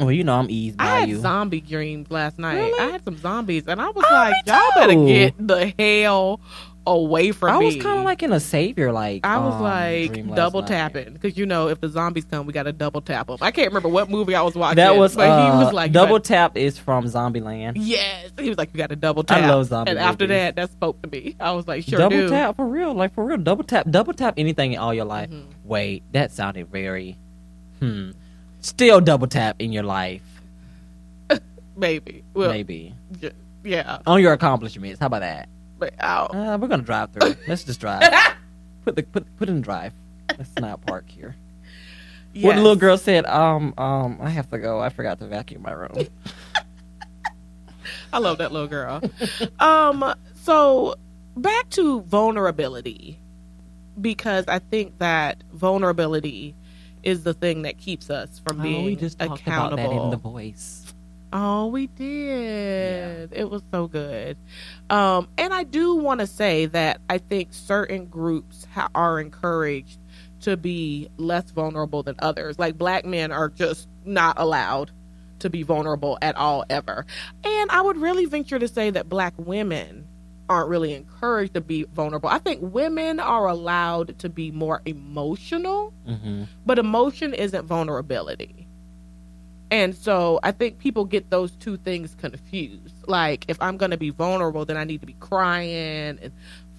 Well, 0.00 0.10
you 0.10 0.24
know 0.24 0.34
I'm 0.38 0.48
eased 0.48 0.76
I 0.78 1.00
had 1.00 1.08
you. 1.10 1.18
zombie 1.20 1.60
dreams 1.60 2.10
last 2.10 2.38
night. 2.38 2.54
Really? 2.56 2.80
I 2.80 2.92
had 2.92 3.04
some 3.04 3.18
zombies, 3.18 3.64
and 3.66 3.80
I 3.80 3.90
was 3.90 4.04
Oh, 4.08 4.12
like, 4.14 4.34
"Y'all 4.46 4.70
better 4.74 4.94
get 5.06 5.34
the 5.46 5.74
hell 5.78 6.40
away 6.86 7.32
from 7.32 7.50
I 7.50 7.58
me." 7.58 7.66
was 7.66 7.76
kind 7.76 7.98
of 7.98 8.04
like 8.04 8.22
in 8.22 8.32
a 8.32 8.40
savior 8.40 8.92
like. 8.92 9.24
I 9.24 9.38
was 9.38 9.54
um, 9.54 9.62
like 9.62 10.34
double 10.34 10.62
tapping 10.62 11.12
because 11.12 11.36
you 11.36 11.46
know 11.46 11.68
if 11.68 11.80
the 11.80 11.88
zombies 11.88 12.24
come, 12.24 12.46
we 12.46 12.52
got 12.52 12.64
to 12.64 12.72
double 12.72 13.00
tap 13.00 13.26
them. 13.28 13.38
I 13.40 13.50
can't 13.50 13.68
remember 13.68 13.88
what 13.88 14.10
movie 14.10 14.34
I 14.34 14.42
was 14.42 14.54
watching. 14.54 14.76
That 14.76 14.96
was 14.96 15.14
but 15.14 15.28
uh, 15.28 15.58
he 15.58 15.64
was 15.64 15.72
like 15.72 15.92
double 15.92 16.20
tap 16.20 16.56
is 16.56 16.78
from 16.78 17.04
Zombieland. 17.04 17.72
yes, 17.76 18.30
he 18.38 18.48
was 18.48 18.58
like 18.58 18.70
you 18.72 18.78
got 18.78 18.90
to 18.90 18.96
double 18.96 19.22
tap. 19.24 19.42
I 19.42 19.48
love 19.48 19.66
zombie 19.66 19.90
And 19.90 19.98
after 19.98 20.26
that, 20.26 20.56
that 20.56 20.70
spoke 20.70 21.00
to 21.02 21.08
me. 21.08 21.36
I 21.40 21.52
was 21.52 21.66
like, 21.68 21.84
sure 21.84 21.98
double 21.98 22.16
do. 22.16 22.28
tap 22.28 22.56
for 22.56 22.66
real, 22.66 22.94
like 22.94 23.14
for 23.14 23.24
real. 23.24 23.38
Double 23.38 23.64
tap, 23.64 23.86
double 23.90 24.12
tap 24.12 24.34
anything 24.36 24.72
in 24.72 24.78
all 24.78 24.92
your 24.94 25.04
life. 25.04 25.30
Mhm. 25.30 25.44
Wait, 25.64 26.02
that 26.12 26.32
sounded 26.32 26.68
very. 26.68 27.16
Hmm. 27.80 28.10
Still 28.60 29.00
double 29.00 29.26
tap 29.26 29.56
in 29.58 29.72
your 29.72 29.82
life, 29.82 30.22
Maybe. 31.76 32.22
Well, 32.34 32.50
maybe 32.50 32.94
yeah. 33.64 33.98
on 34.06 34.20
your 34.20 34.32
accomplishments. 34.34 35.00
How 35.00 35.06
about 35.06 35.20
that? 35.20 35.48
But 35.82 35.94
ow. 36.00 36.26
Uh, 36.26 36.58
we're 36.60 36.68
gonna 36.68 36.84
drive 36.84 37.10
through. 37.10 37.34
Let's 37.48 37.64
just 37.64 37.80
drive. 37.80 38.02
Put 38.84 38.94
the 38.94 39.02
put 39.02 39.26
put 39.36 39.48
in 39.48 39.62
drive. 39.62 39.92
Let's 40.38 40.54
not 40.56 40.84
park 40.86 41.08
here. 41.08 41.34
What 42.34 42.54
the 42.54 42.62
little 42.62 42.76
girl 42.76 42.96
said. 42.96 43.26
Um 43.26 43.74
um. 43.76 44.18
I 44.20 44.30
have 44.30 44.48
to 44.50 44.58
go. 44.58 44.78
I 44.78 44.90
forgot 44.90 45.18
to 45.18 45.26
vacuum 45.26 45.62
my 45.62 45.72
room. 45.72 46.06
I 48.12 48.18
love 48.18 48.38
that 48.38 48.52
little 48.52 48.68
girl. 48.68 49.02
um, 49.58 50.14
so 50.34 50.94
back 51.36 51.68
to 51.70 52.02
vulnerability 52.02 53.18
because 54.00 54.44
I 54.46 54.60
think 54.60 54.98
that 54.98 55.42
vulnerability 55.52 56.54
is 57.02 57.24
the 57.24 57.34
thing 57.34 57.62
that 57.62 57.78
keeps 57.78 58.08
us 58.08 58.40
from 58.46 58.62
being 58.62 58.82
oh, 58.82 58.84
we 58.84 58.94
just 58.94 59.18
talked 59.18 59.42
about 59.42 59.72
accountable. 59.72 59.98
that 59.98 60.04
in 60.04 60.10
the 60.10 60.16
voice. 60.16 60.81
Oh, 61.32 61.68
we 61.68 61.86
did. 61.86 63.32
It 63.32 63.48
was 63.50 63.62
so 63.72 63.88
good. 63.88 64.36
Um, 64.90 65.28
and 65.38 65.52
I 65.54 65.64
do 65.64 65.94
want 65.96 66.20
to 66.20 66.26
say 66.26 66.66
that 66.66 67.00
I 67.08 67.18
think 67.18 67.52
certain 67.52 68.06
groups 68.06 68.66
ha- 68.72 68.90
are 68.94 69.18
encouraged 69.18 69.98
to 70.40 70.56
be 70.56 71.08
less 71.16 71.50
vulnerable 71.50 72.02
than 72.02 72.16
others. 72.18 72.58
Like 72.58 72.76
black 72.76 73.04
men 73.04 73.32
are 73.32 73.48
just 73.48 73.88
not 74.04 74.34
allowed 74.38 74.90
to 75.38 75.48
be 75.48 75.62
vulnerable 75.62 76.18
at 76.20 76.36
all 76.36 76.64
ever. 76.68 77.06
And 77.44 77.70
I 77.70 77.80
would 77.80 77.96
really 77.96 78.26
venture 78.26 78.58
to 78.58 78.68
say 78.68 78.90
that 78.90 79.08
black 79.08 79.34
women 79.38 80.06
aren't 80.48 80.68
really 80.68 80.92
encouraged 80.92 81.54
to 81.54 81.60
be 81.60 81.84
vulnerable. 81.94 82.28
I 82.28 82.38
think 82.38 82.60
women 82.62 83.20
are 83.20 83.46
allowed 83.46 84.18
to 84.18 84.28
be 84.28 84.50
more 84.50 84.82
emotional 84.84 85.94
Mm-hmm. 86.06 86.44
but 86.66 86.78
emotion 86.80 87.32
isn't 87.32 87.64
vulnerability. 87.66 88.66
And 89.72 89.94
so 89.94 90.38
I 90.42 90.52
think 90.52 90.78
people 90.78 91.06
get 91.06 91.30
those 91.30 91.52
two 91.52 91.78
things 91.78 92.14
confused. 92.14 92.94
Like 93.08 93.46
if 93.48 93.56
I'm 93.62 93.78
going 93.78 93.90
to 93.90 93.96
be 93.96 94.10
vulnerable, 94.10 94.66
then 94.66 94.76
I 94.76 94.84
need 94.84 95.00
to 95.00 95.06
be 95.06 95.14
crying 95.14 96.18
and 96.20 96.30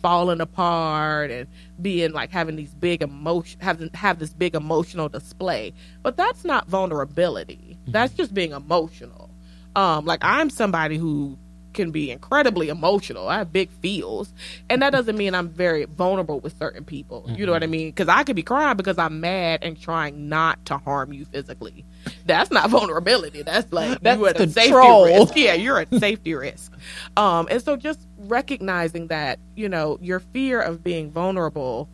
falling 0.03 0.39
apart 0.39 1.31
and 1.31 1.47
being 1.81 2.11
like 2.11 2.29
having 2.29 2.55
these 2.55 2.75
big 2.75 3.01
emotion 3.01 3.59
having 3.61 3.89
have 3.95 4.19
this 4.19 4.31
big 4.31 4.53
emotional 4.53 5.09
display. 5.09 5.73
But 6.03 6.17
that's 6.17 6.45
not 6.45 6.67
vulnerability. 6.67 7.79
That's 7.87 8.13
just 8.13 8.31
being 8.31 8.51
emotional. 8.51 9.31
Um 9.75 10.05
like 10.05 10.19
I'm 10.21 10.51
somebody 10.51 10.97
who 10.97 11.39
can 11.73 11.91
be 11.91 12.11
incredibly 12.11 12.69
emotional. 12.69 13.27
I 13.27 13.39
have 13.39 13.51
big 13.51 13.69
feels. 13.71 14.33
And 14.69 14.81
that 14.81 14.91
doesn't 14.91 15.17
mean 15.17 15.35
I'm 15.35 15.49
very 15.49 15.85
vulnerable 15.85 16.39
with 16.39 16.57
certain 16.57 16.83
people. 16.85 17.25
You 17.27 17.45
know 17.45 17.51
what 17.51 17.63
I 17.63 17.67
mean? 17.67 17.89
Because 17.89 18.07
I 18.07 18.23
could 18.23 18.35
be 18.35 18.43
crying 18.43 18.77
because 18.77 18.97
I'm 18.97 19.19
mad 19.19 19.59
and 19.63 19.79
trying 19.79 20.29
not 20.29 20.65
to 20.67 20.77
harm 20.77 21.11
you 21.13 21.25
physically. 21.25 21.85
That's 22.25 22.51
not 22.51 22.69
vulnerability. 22.71 23.41
That's 23.41 23.71
like 23.73 23.99
That's 24.01 24.19
you 24.19 24.27
at 24.27 24.39
a 24.39 24.49
safety 24.49 24.71
control. 24.71 25.05
risk. 25.05 25.35
Yeah, 25.35 25.53
you're 25.53 25.79
at 25.79 25.93
safety 25.95 26.33
risk. 26.33 26.71
Um, 27.17 27.47
and 27.49 27.61
so 27.61 27.75
just 27.75 28.07
recognizing 28.17 29.07
that, 29.07 29.39
you 29.55 29.69
know, 29.69 29.97
your 30.01 30.19
fear 30.19 30.61
of 30.61 30.83
being 30.83 31.11
vulnerable 31.11 31.89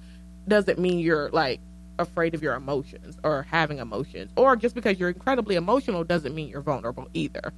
doesn't 0.48 0.80
mean 0.80 1.00
you're 1.00 1.30
like 1.32 1.60
afraid 2.00 2.34
of 2.34 2.42
your 2.42 2.56
emotions 2.56 3.18
or 3.24 3.46
having 3.50 3.80
emotions. 3.80 4.32
Or 4.36 4.56
just 4.56 4.74
because 4.76 5.00
you're 5.00 5.10
incredibly 5.10 5.56
emotional 5.56 6.04
doesn't 6.04 6.34
mean 6.34 6.50
you're 6.50 6.62
vulnerable 6.62 7.08
either 7.14 7.54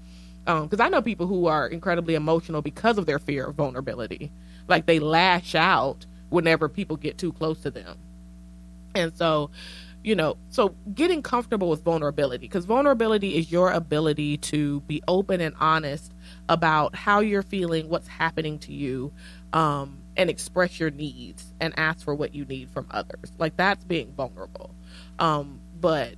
because 0.45 0.79
I 0.79 0.89
know 0.89 1.01
people 1.01 1.27
who 1.27 1.47
are 1.47 1.67
incredibly 1.67 2.15
emotional 2.15 2.61
because 2.61 2.97
of 2.97 3.05
their 3.05 3.19
fear 3.19 3.45
of 3.45 3.55
vulnerability. 3.55 4.31
Like 4.67 4.85
they 4.85 4.99
lash 4.99 5.55
out 5.55 6.05
whenever 6.29 6.69
people 6.69 6.97
get 6.97 7.17
too 7.17 7.33
close 7.33 7.61
to 7.61 7.71
them. 7.71 7.97
And 8.95 9.15
so, 9.15 9.51
you 10.03 10.15
know, 10.15 10.37
so 10.49 10.75
getting 10.93 11.21
comfortable 11.21 11.69
with 11.69 11.83
vulnerability, 11.83 12.45
because 12.45 12.65
vulnerability 12.65 13.37
is 13.37 13.51
your 13.51 13.71
ability 13.71 14.37
to 14.37 14.81
be 14.81 15.01
open 15.07 15.41
and 15.41 15.55
honest 15.59 16.13
about 16.49 16.95
how 16.95 17.19
you're 17.19 17.43
feeling, 17.43 17.87
what's 17.89 18.07
happening 18.07 18.59
to 18.59 18.73
you, 18.73 19.13
um, 19.53 19.99
and 20.17 20.29
express 20.29 20.79
your 20.79 20.89
needs 20.89 21.53
and 21.59 21.73
ask 21.77 22.03
for 22.03 22.15
what 22.15 22.33
you 22.33 22.45
need 22.45 22.69
from 22.69 22.87
others. 22.91 23.31
Like 23.37 23.55
that's 23.57 23.83
being 23.83 24.11
vulnerable. 24.13 24.73
Um, 25.19 25.59
but 25.79 26.15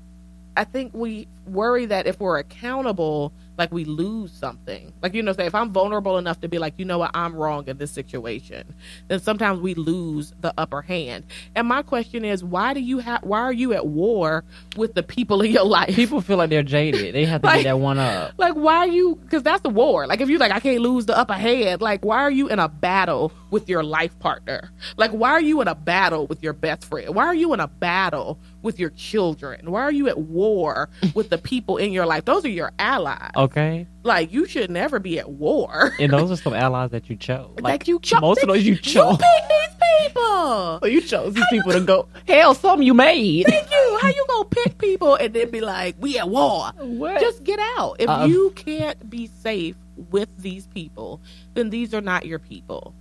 I 0.55 0.63
think 0.63 0.93
we 0.93 1.27
worry 1.45 1.86
that 1.88 2.07
if 2.07 2.19
we're 2.19 2.38
accountable, 2.38 3.33
like 3.57 3.71
we 3.71 3.85
lose 3.85 4.31
something. 4.31 4.91
Like, 5.01 5.13
you 5.13 5.21
know, 5.21 5.33
say 5.33 5.45
if 5.45 5.53
I'm 5.55 5.71
vulnerable 5.71 6.17
enough 6.17 6.41
to 6.41 6.47
be 6.47 6.57
like, 6.57 6.73
you 6.77 6.85
know 6.85 6.97
what, 6.97 7.11
I'm 7.13 7.35
wrong 7.35 7.67
in 7.67 7.77
this 7.77 7.91
situation, 7.91 8.73
then 9.07 9.19
sometimes 9.19 9.59
we 9.59 9.73
lose 9.75 10.33
the 10.41 10.53
upper 10.57 10.81
hand. 10.81 11.25
And 11.55 11.67
my 11.67 11.81
question 11.83 12.25
is, 12.25 12.43
why 12.43 12.73
do 12.73 12.79
you 12.79 12.99
have, 12.99 13.23
why 13.23 13.39
are 13.41 13.53
you 13.53 13.73
at 13.73 13.85
war 13.87 14.43
with 14.75 14.95
the 14.95 15.03
people 15.03 15.41
in 15.41 15.51
your 15.51 15.65
life? 15.65 15.95
People 15.95 16.21
feel 16.21 16.37
like 16.37 16.49
they're 16.49 16.63
jaded. 16.63 17.13
They 17.13 17.25
have 17.25 17.41
to 17.41 17.47
Like- 17.47 17.59
get 17.63 17.69
that 17.69 17.79
one 17.79 17.99
up. 17.99 18.33
Like, 18.37 18.53
why 18.53 18.77
are 18.77 18.87
you? 18.87 19.15
Because 19.21 19.43
that's 19.43 19.61
the 19.61 19.69
war. 19.69 20.07
Like, 20.07 20.21
if 20.21 20.29
you 20.29 20.37
like, 20.37 20.51
I 20.51 20.59
can't 20.59 20.81
lose 20.81 21.05
the 21.05 21.17
upper 21.17 21.33
hand. 21.33 21.81
Like, 21.81 22.03
why 22.03 22.19
are 22.21 22.31
you 22.31 22.47
in 22.49 22.59
a 22.59 22.67
battle 22.67 23.31
with 23.51 23.69
your 23.69 23.83
life 23.83 24.17
partner? 24.19 24.71
Like, 24.97 25.11
why 25.11 25.31
are 25.31 25.41
you 25.41 25.61
in 25.61 25.67
a 25.67 25.75
battle 25.75 26.25
with 26.27 26.41
your 26.41 26.53
best 26.53 26.85
friend? 26.85 27.13
Why 27.13 27.25
are 27.25 27.35
you 27.35 27.53
in 27.53 27.59
a 27.59 27.67
battle 27.67 28.39
with 28.63 28.80
your 28.80 28.89
children? 28.91 29.69
Why 29.69 29.82
are 29.82 29.91
you 29.91 30.08
at 30.08 30.17
war 30.17 30.89
with 31.13 31.30
the 31.30 31.38
people 31.38 31.78
in 31.78 31.91
your 31.91 32.06
life? 32.08 32.26
Those 32.26 32.43
are 32.45 32.49
your 32.49 32.71
allies. 32.80 33.32
Okay, 33.36 33.86
Like, 34.04 34.32
you 34.34 34.47
should 34.47 34.71
never 34.71 34.97
be 34.99 35.19
at 35.19 35.30
war. 35.30 35.93
and 35.99 36.12
those 36.12 36.32
are 36.32 36.36
some 36.38 36.54
allies 36.56 36.89
that 36.91 37.10
you 37.10 37.15
chose. 37.15 37.52
Like 37.62 37.82
That 37.82 37.88
you 37.88 37.99
chose. 37.99 38.21
most 38.21 38.41
of 38.41 38.47
those 38.49 38.65
you 38.65 38.76
chose. 38.76 38.86
You 38.95 39.02
chose. 39.04 39.17
pick 39.17 39.49
these 39.49 40.08
people. 40.08 40.80
So 40.82 40.86
you 40.88 41.02
chose 41.02 41.34
these 41.36 41.45
people 41.52 41.71
to 41.73 41.82
go. 41.82 42.08
Hell, 42.28 42.56
some 42.56 42.82
you 42.82 42.93
made. 42.95 43.45
Thank 43.47 43.69
you. 43.69 43.99
How 44.02 44.08
you 44.10 44.26
gonna 44.28 44.45
pick 44.49 44.78
people 44.80 45.15
and 45.15 45.34
then 45.34 45.52
be 45.52 45.62
like, 45.62 45.95
we 45.99 46.17
at 46.17 46.28
war? 46.30 46.71
What? 46.80 47.21
Just 47.21 47.43
get 47.43 47.60
out. 47.78 47.97
If 47.99 48.10
Uh, 48.10 48.26
you 48.28 48.52
can't 48.56 49.10
be 49.10 49.28
safe 49.28 49.76
with 50.10 50.30
these 50.41 50.65
people, 50.67 51.21
then 51.54 51.69
these 51.69 51.93
are 51.93 52.02
not 52.02 52.26
your 52.26 52.39
people. 52.39 52.93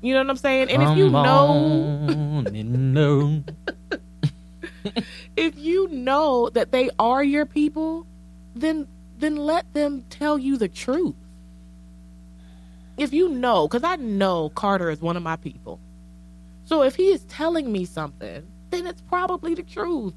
You 0.00 0.14
know 0.14 0.20
what 0.20 0.30
I'm 0.30 0.36
saying? 0.36 0.68
And 0.70 0.82
if 0.82 0.96
you 0.98 1.08
know, 1.10 1.18
on 1.20 2.46
and 2.48 2.92
know. 2.94 3.44
if 5.36 5.58
you 5.58 5.88
know 5.88 6.50
that 6.50 6.72
they 6.72 6.90
are 6.98 7.22
your 7.22 7.46
people, 7.46 8.06
then 8.54 8.86
then 9.18 9.36
let 9.36 9.72
them 9.72 10.04
tell 10.10 10.38
you 10.38 10.56
the 10.56 10.68
truth. 10.68 11.14
If 12.96 13.12
you 13.12 13.28
know, 13.28 13.68
because 13.68 13.84
I 13.84 13.96
know 13.96 14.50
Carter 14.50 14.90
is 14.90 15.00
one 15.00 15.16
of 15.16 15.22
my 15.22 15.36
people. 15.36 15.80
So 16.64 16.82
if 16.82 16.94
he 16.94 17.08
is 17.08 17.24
telling 17.24 17.70
me 17.70 17.84
something, 17.84 18.46
then 18.70 18.86
it's 18.86 19.00
probably 19.02 19.54
the 19.54 19.62
truth. 19.62 20.14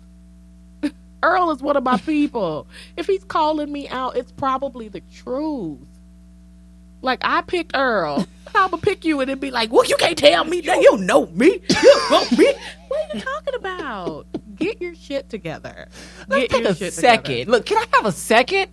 Earl 1.23 1.51
is 1.51 1.61
one 1.61 1.77
of 1.77 1.83
my 1.83 1.97
people. 1.97 2.67
if 2.97 3.07
he's 3.07 3.23
calling 3.23 3.71
me 3.71 3.87
out, 3.89 4.17
it's 4.17 4.31
probably 4.31 4.87
the 4.89 5.01
truth. 5.13 5.87
Like 7.01 7.19
I 7.23 7.41
picked 7.41 7.75
Earl. 7.75 8.25
I'm 8.55 8.71
gonna 8.71 8.81
pick 8.81 9.03
you 9.05 9.19
and 9.19 9.29
then 9.29 9.39
be 9.39 9.51
like, 9.51 9.71
"Well, 9.71 9.85
you 9.85 9.95
can't 9.97 10.17
tell 10.17 10.45
me 10.45 10.61
that 10.61 10.77
you 10.77 10.83
don't 10.83 11.05
know 11.05 11.25
me. 11.27 11.47
You 11.53 11.59
don't 11.69 12.11
know 12.11 12.37
me. 12.37 12.53
What 12.87 13.13
are 13.13 13.17
you 13.17 13.21
talking 13.21 13.55
about? 13.55 14.27
Get 14.57 14.81
your 14.81 14.95
shit 14.95 15.29
together. 15.29 15.87
Let's 16.27 16.41
Get 16.43 16.49
take 16.51 16.63
your 16.63 16.71
a 16.71 16.75
shit 16.75 16.93
second. 16.93 17.23
together. 17.35 17.51
Look, 17.51 17.65
can 17.65 17.77
I 17.77 17.85
have 17.97 18.05
a 18.05 18.11
second? 18.11 18.71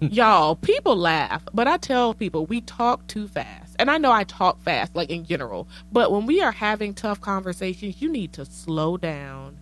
Y'all, 0.00 0.56
people 0.56 0.96
laugh, 0.96 1.42
but 1.54 1.66
I 1.66 1.78
tell 1.78 2.12
people 2.12 2.44
we 2.46 2.60
talk 2.60 3.06
too 3.06 3.26
fast. 3.26 3.74
And 3.78 3.90
I 3.90 3.96
know 3.98 4.12
I 4.12 4.24
talk 4.24 4.60
fast, 4.60 4.94
like 4.94 5.08
in 5.10 5.24
general, 5.24 5.66
but 5.90 6.12
when 6.12 6.26
we 6.26 6.42
are 6.42 6.52
having 6.52 6.92
tough 6.94 7.20
conversations, 7.20 8.02
you 8.02 8.10
need 8.10 8.32
to 8.34 8.44
slow 8.44 8.96
down. 8.98 9.56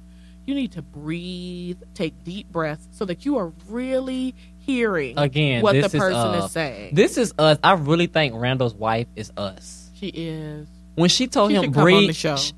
You 0.44 0.56
need 0.56 0.72
to 0.72 0.82
breathe, 0.82 1.80
take 1.94 2.24
deep 2.24 2.48
breaths 2.50 2.88
so 2.90 3.04
that 3.04 3.24
you 3.24 3.36
are 3.38 3.52
really 3.68 4.34
hearing 4.58 5.16
Again, 5.16 5.62
what 5.62 5.74
the 5.74 5.82
this 5.82 5.94
is, 5.94 6.00
person 6.00 6.16
uh, 6.18 6.44
is 6.44 6.50
saying. 6.50 6.94
This 6.96 7.16
is 7.16 7.32
us. 7.38 7.58
I 7.62 7.74
really 7.74 8.08
think 8.08 8.34
Randall's 8.36 8.74
wife 8.74 9.06
is 9.14 9.30
us. 9.36 9.90
she 9.94 10.08
is. 10.08 10.66
When 10.96 11.08
she 11.08 11.28
told 11.28 11.52
She 11.52 11.56
him 11.56 11.62
should 11.64 11.74
come 11.74 11.80
on 11.82 11.84
breathe, 11.84 12.08
the 12.08 12.14
show. 12.14 12.36
sh- 12.36 12.52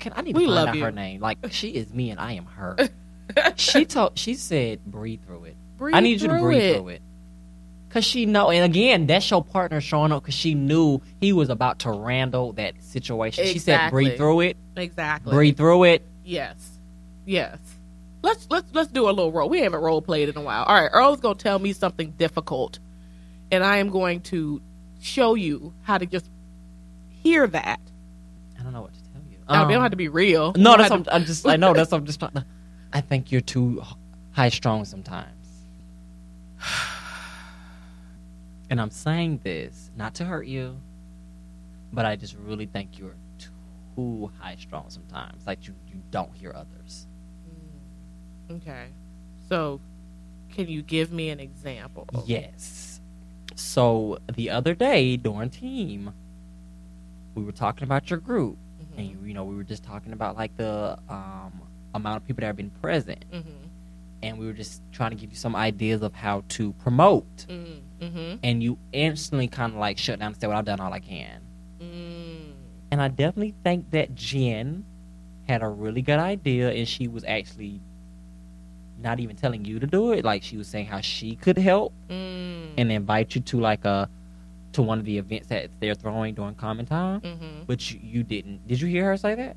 can 0.00 0.12
I 0.16 0.22
need 0.22 0.34
We 0.36 0.42
to 0.42 0.46
find 0.48 0.54
love 0.54 0.68
out 0.68 0.76
you. 0.76 0.84
her 0.84 0.90
name? 0.92 1.20
Like 1.20 1.38
she 1.50 1.68
is 1.68 1.92
me 1.94 2.10
and 2.10 2.18
I 2.18 2.32
am 2.32 2.46
her. 2.46 2.76
she 3.56 3.84
told. 3.84 4.18
She 4.18 4.34
said, 4.34 4.84
"Breathe 4.84 5.24
through 5.24 5.44
it." 5.44 5.56
Breathe 5.76 5.94
I 5.94 6.00
need 6.00 6.20
you 6.20 6.28
to 6.28 6.38
breathe 6.38 6.62
it. 6.62 6.76
through 6.78 6.88
it. 6.88 7.02
Cause 7.90 8.04
she 8.04 8.24
know, 8.24 8.50
and 8.50 8.64
again, 8.64 9.06
that's 9.06 9.28
your 9.30 9.42
partner 9.42 9.80
showing 9.80 10.12
up 10.12 10.22
because 10.22 10.34
she 10.34 10.54
knew 10.54 11.00
he 11.20 11.32
was 11.32 11.48
about 11.48 11.80
to 11.80 11.90
Randall 11.90 12.52
that 12.52 12.74
situation. 12.84 13.44
She 13.46 13.58
said, 13.58 13.90
"Breathe 13.90 14.16
through 14.16 14.40
it, 14.40 14.56
Exactly. 14.76 15.32
breathe 15.32 15.56
through 15.56 15.84
it." 15.84 16.06
Yes. 16.24 16.78
Yes. 17.26 17.58
Let's 18.22 18.46
let's 18.50 18.72
let's 18.74 18.90
do 18.92 19.06
a 19.08 19.10
little 19.10 19.32
role. 19.32 19.48
We 19.48 19.60
haven't 19.60 19.80
role 19.80 20.02
played 20.02 20.28
in 20.28 20.36
a 20.36 20.40
while. 20.40 20.64
All 20.64 20.74
right, 20.74 20.90
Earl's 20.92 21.20
gonna 21.20 21.34
tell 21.34 21.58
me 21.58 21.72
something 21.72 22.10
difficult, 22.12 22.78
and 23.50 23.64
I 23.64 23.78
am 23.78 23.88
going 23.90 24.20
to 24.22 24.60
show 25.00 25.34
you 25.34 25.72
how 25.82 25.98
to 25.98 26.06
just 26.06 26.28
hear 27.08 27.46
that. 27.48 27.80
I 28.58 28.62
don't 28.62 28.72
know 28.72 28.82
what 28.82 28.92
to 28.94 28.99
you. 29.50 29.56
Now, 29.56 29.66
we 29.66 29.72
don't 29.74 29.78
Um, 29.80 29.82
have 29.82 29.90
to 29.92 29.96
be 29.96 30.08
real. 30.08 30.52
No, 30.56 30.76
that's 30.76 30.90
what 30.90 31.00
I'm, 31.00 31.20
I'm 31.20 31.24
just. 31.24 31.46
I 31.46 31.56
know 31.56 31.72
that's 31.74 31.90
what 31.90 31.98
I'm 31.98 32.06
just. 32.06 32.22
I 32.92 33.00
think 33.00 33.30
you're 33.32 33.40
too 33.40 33.82
high 34.32 34.48
strung 34.48 34.84
sometimes. 34.84 35.30
And 38.70 38.80
I'm 38.80 38.90
saying 38.90 39.40
this 39.42 39.90
not 39.96 40.14
to 40.14 40.24
hurt 40.24 40.46
you, 40.46 40.76
but 41.92 42.04
I 42.06 42.14
just 42.14 42.36
really 42.36 42.66
think 42.66 43.00
you're 43.00 43.16
too 43.96 44.30
high 44.38 44.54
strung 44.54 44.84
sometimes. 44.90 45.44
Like 45.44 45.66
you, 45.66 45.74
you 45.88 46.00
don't 46.12 46.32
hear 46.36 46.52
others. 46.54 47.08
Okay. 48.48 48.86
So, 49.48 49.80
can 50.50 50.68
you 50.68 50.82
give 50.82 51.10
me 51.10 51.30
an 51.30 51.40
example? 51.40 52.06
Yes. 52.26 53.00
So 53.56 54.18
the 54.36 54.50
other 54.50 54.74
day 54.74 55.16
during 55.16 55.50
team, 55.50 56.12
we 57.34 57.42
were 57.42 57.50
talking 57.50 57.82
about 57.82 58.08
your 58.08 58.20
group. 58.20 58.56
And 59.00 59.10
you, 59.10 59.18
you 59.28 59.34
know 59.34 59.44
we 59.44 59.54
were 59.56 59.64
just 59.64 59.82
talking 59.82 60.12
about 60.12 60.36
like 60.36 60.56
the 60.56 60.98
um, 61.08 61.62
amount 61.94 62.16
of 62.18 62.26
people 62.26 62.40
that 62.42 62.46
have 62.46 62.56
been 62.56 62.70
present. 62.70 63.24
Mhm. 63.32 63.44
and 64.22 64.38
we 64.38 64.44
were 64.44 64.52
just 64.52 64.82
trying 64.92 65.08
to 65.10 65.16
give 65.16 65.30
you 65.30 65.36
some 65.36 65.56
ideas 65.56 66.02
of 66.02 66.12
how 66.14 66.44
to 66.48 66.74
promote. 66.74 67.46
Mm. 67.48 67.80
Mhm. 68.00 68.38
And 68.42 68.62
you 68.62 68.76
instantly 68.92 69.48
kind 69.48 69.72
of 69.72 69.78
like 69.78 69.96
shut 69.96 70.18
down 70.18 70.26
and 70.32 70.36
said, 70.38 70.48
"Well, 70.48 70.58
I've 70.58 70.66
done 70.66 70.78
all 70.78 70.92
I 70.92 71.00
can." 71.00 71.40
Mm. 71.80 72.52
And 72.90 73.00
I 73.00 73.08
definitely 73.08 73.54
think 73.64 73.90
that 73.92 74.14
Jen 74.14 74.84
had 75.48 75.62
a 75.62 75.68
really 75.68 76.02
good 76.02 76.18
idea, 76.18 76.70
and 76.70 76.86
she 76.86 77.08
was 77.08 77.24
actually 77.24 77.80
not 78.98 79.20
even 79.20 79.36
telling 79.36 79.64
you 79.64 79.78
to 79.80 79.86
do 79.86 80.12
it. 80.12 80.22
Like 80.22 80.42
she 80.42 80.58
was 80.58 80.68
saying 80.68 80.84
how 80.86 81.00
she 81.00 81.34
could 81.34 81.56
help 81.56 81.94
Mm. 82.10 82.74
and 82.76 82.92
invite 82.92 83.34
you 83.34 83.40
to 83.40 83.58
like 83.58 83.86
a 83.86 84.06
to 84.72 84.82
one 84.82 84.98
of 84.98 85.04
the 85.04 85.18
events 85.18 85.48
that 85.48 85.68
they're 85.80 85.94
throwing 85.94 86.34
during 86.34 86.54
common 86.54 86.86
time. 86.86 87.20
Mhm. 87.20 87.66
But 87.66 87.90
you, 87.90 88.22
didn't. 88.22 88.66
Did 88.68 88.80
you 88.80 88.88
hear 88.88 89.04
her 89.06 89.16
say 89.16 89.34
that? 89.34 89.56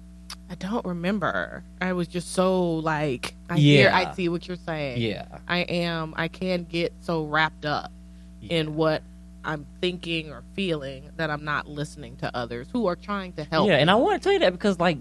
I 0.49 0.55
don't 0.55 0.85
remember. 0.85 1.63
I 1.81 1.93
was 1.93 2.07
just 2.07 2.31
so 2.33 2.75
like 2.75 3.35
I 3.49 3.57
hear 3.57 3.91
I 3.91 4.11
see 4.13 4.29
what 4.29 4.47
you're 4.47 4.57
saying. 4.57 5.01
Yeah. 5.01 5.25
I 5.47 5.59
am 5.59 6.13
I 6.17 6.27
can 6.27 6.63
get 6.63 6.93
so 7.01 7.23
wrapped 7.25 7.65
up 7.65 7.91
in 8.41 8.75
what 8.75 9.03
I'm 9.45 9.65
thinking 9.81 10.31
or 10.31 10.43
feeling 10.53 11.09
that 11.17 11.29
I'm 11.29 11.43
not 11.43 11.67
listening 11.67 12.15
to 12.17 12.35
others 12.35 12.67
who 12.71 12.87
are 12.87 12.95
trying 12.95 13.33
to 13.33 13.43
help. 13.43 13.67
Yeah, 13.67 13.75
and 13.77 13.91
I 13.91 13.95
want 13.95 14.21
to 14.21 14.23
tell 14.23 14.33
you 14.33 14.39
that 14.39 14.53
because 14.53 14.79
like 14.79 14.97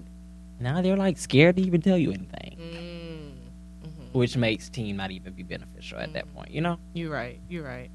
now 0.61 0.81
they're 0.83 0.97
like 0.97 1.17
scared 1.19 1.57
to 1.57 1.63
even 1.63 1.81
tell 1.81 1.97
you 1.99 2.11
anything. 2.13 2.57
Mm. 2.59 3.89
Mhm. 3.89 4.13
which 4.13 4.37
makes 4.37 4.69
team 4.69 4.97
not 4.97 5.11
even 5.11 5.33
be 5.33 5.43
beneficial 5.43 5.99
at 5.99 6.13
that 6.13 6.33
point. 6.35 6.51
You 6.51 6.61
know, 6.61 6.79
You're 6.93 7.11
right. 7.13 7.41
You're 7.49 7.65
right. 7.65 7.91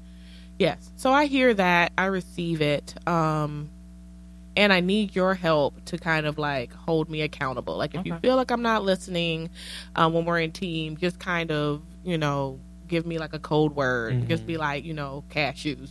Yes. 0.58 0.90
So 0.96 1.12
I 1.12 1.26
hear 1.26 1.54
that. 1.54 1.92
I 1.96 2.06
receive 2.06 2.60
it. 2.60 2.94
Um 3.06 3.70
and 4.58 4.72
I 4.72 4.80
need 4.80 5.14
your 5.14 5.34
help 5.34 5.84
to 5.86 5.98
kind 5.98 6.26
of 6.26 6.36
like 6.36 6.72
hold 6.72 7.08
me 7.08 7.22
accountable. 7.22 7.76
Like 7.76 7.94
if 7.94 8.04
you 8.04 8.16
feel 8.18 8.34
like 8.34 8.50
I'm 8.50 8.62
not 8.62 8.82
listening 8.82 9.50
um, 9.94 10.12
when 10.12 10.24
we're 10.24 10.40
in 10.40 10.50
team, 10.50 10.96
just 10.96 11.20
kind 11.20 11.52
of, 11.52 11.80
you 12.02 12.18
know, 12.18 12.58
give 12.88 13.06
me 13.06 13.18
like 13.18 13.34
a 13.34 13.38
code 13.38 13.76
word. 13.76 14.28
Just 14.28 14.48
be 14.48 14.56
like, 14.56 14.84
you 14.84 14.94
know, 14.94 15.22
cashews. 15.30 15.90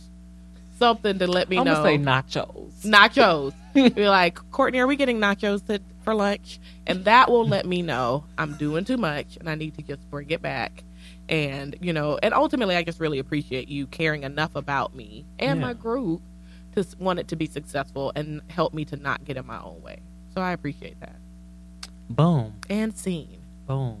Something 0.78 1.18
to 1.18 1.26
let 1.26 1.48
me 1.48 1.56
I'm 1.56 1.64
know. 1.64 1.82
gonna 1.82 1.88
say 1.88 1.98
nachos. 1.98 2.82
nachos. 2.82 3.54
be 3.94 4.06
like, 4.06 4.38
Courtney, 4.50 4.80
are 4.80 4.86
we 4.86 4.96
getting 4.96 5.18
nachos 5.18 5.64
to, 5.66 5.80
for 6.02 6.14
lunch? 6.14 6.60
And 6.86 7.06
that 7.06 7.30
will 7.30 7.48
let 7.48 7.64
me 7.64 7.80
know 7.80 8.24
I'm 8.36 8.54
doing 8.56 8.84
too 8.84 8.98
much 8.98 9.38
and 9.38 9.48
I 9.48 9.54
need 9.54 9.76
to 9.76 9.82
just 9.82 10.08
bring 10.10 10.28
it 10.30 10.42
back. 10.42 10.84
And, 11.28 11.76
you 11.80 11.92
know, 11.92 12.18
and 12.22 12.32
ultimately, 12.32 12.74
I 12.76 12.82
just 12.82 13.00
really 13.00 13.18
appreciate 13.18 13.68
you 13.68 13.86
caring 13.86 14.22
enough 14.22 14.54
about 14.56 14.94
me 14.94 15.26
and 15.38 15.60
my 15.60 15.74
group 15.74 16.22
to 16.74 16.86
want 16.98 17.18
it 17.18 17.28
to 17.28 17.36
be 17.36 17.46
successful 17.46 18.12
and 18.16 18.40
help 18.48 18.72
me 18.72 18.84
to 18.86 18.96
not 18.96 19.24
get 19.24 19.36
in 19.36 19.46
my 19.46 19.60
own 19.60 19.82
way. 19.82 19.98
So 20.34 20.40
I 20.40 20.52
appreciate 20.52 20.98
that. 21.00 21.16
Boom, 22.10 22.54
And 22.70 22.96
seen. 22.96 23.40
boom. 23.66 24.00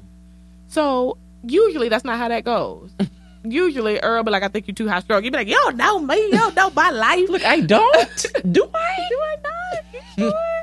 So 0.68 1.18
usually 1.42 1.88
that's 1.90 2.04
not 2.04 2.18
how 2.18 2.28
that 2.28 2.44
goes. 2.44 2.92
usually 3.44 3.98
Earl 4.00 4.22
be 4.22 4.30
like, 4.30 4.42
I 4.42 4.48
think 4.48 4.66
you're 4.66 4.74
too 4.74 4.88
high 4.88 5.00
strung. 5.00 5.22
You 5.24 5.30
be 5.30 5.36
like, 5.36 5.48
yo, 5.48 5.68
know 5.70 5.98
me, 5.98 6.30
yo, 6.32 6.48
know 6.50 6.70
my 6.70 6.90
life. 6.90 7.28
Look, 7.28 7.44
I 7.44 7.60
don't. 7.60 8.26
Do 8.52 8.70
I? 8.74 9.06
Do 9.10 9.18
I 9.20 9.36
not? 9.42 9.84
You 9.92 10.00
sure? 10.30 10.62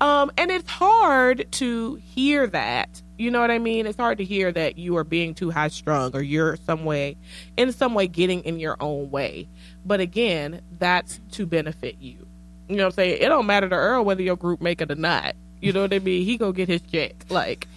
um, 0.00 0.30
and 0.36 0.50
it's 0.50 0.68
hard 0.68 1.46
to 1.52 1.94
hear 1.96 2.46
that. 2.48 2.93
You 3.16 3.30
know 3.30 3.40
what 3.40 3.50
I 3.50 3.58
mean? 3.58 3.86
It's 3.86 3.96
hard 3.96 4.18
to 4.18 4.24
hear 4.24 4.50
that 4.52 4.76
you 4.76 4.96
are 4.96 5.04
being 5.04 5.34
too 5.34 5.50
high 5.50 5.68
strung 5.68 6.14
or 6.14 6.22
you're 6.22 6.56
some 6.56 6.84
way, 6.84 7.16
in 7.56 7.70
some 7.72 7.94
way, 7.94 8.08
getting 8.08 8.42
in 8.42 8.58
your 8.58 8.76
own 8.80 9.10
way. 9.10 9.46
But 9.86 10.00
again, 10.00 10.60
that's 10.78 11.20
to 11.32 11.46
benefit 11.46 11.96
you. 12.00 12.26
You 12.68 12.76
know 12.76 12.84
what 12.84 12.94
I'm 12.94 12.96
saying? 12.96 13.18
It 13.20 13.28
don't 13.28 13.46
matter 13.46 13.68
to 13.68 13.74
Earl 13.74 14.04
whether 14.04 14.22
your 14.22 14.36
group 14.36 14.60
make 14.60 14.80
it 14.80 14.90
or 14.90 14.96
not. 14.96 15.36
You 15.60 15.72
know 15.72 15.82
what 15.82 15.94
I 15.94 15.98
mean? 16.00 16.24
He 16.24 16.36
go 16.36 16.50
get 16.50 16.68
his 16.68 16.80
check. 16.82 17.14
Like, 17.28 17.68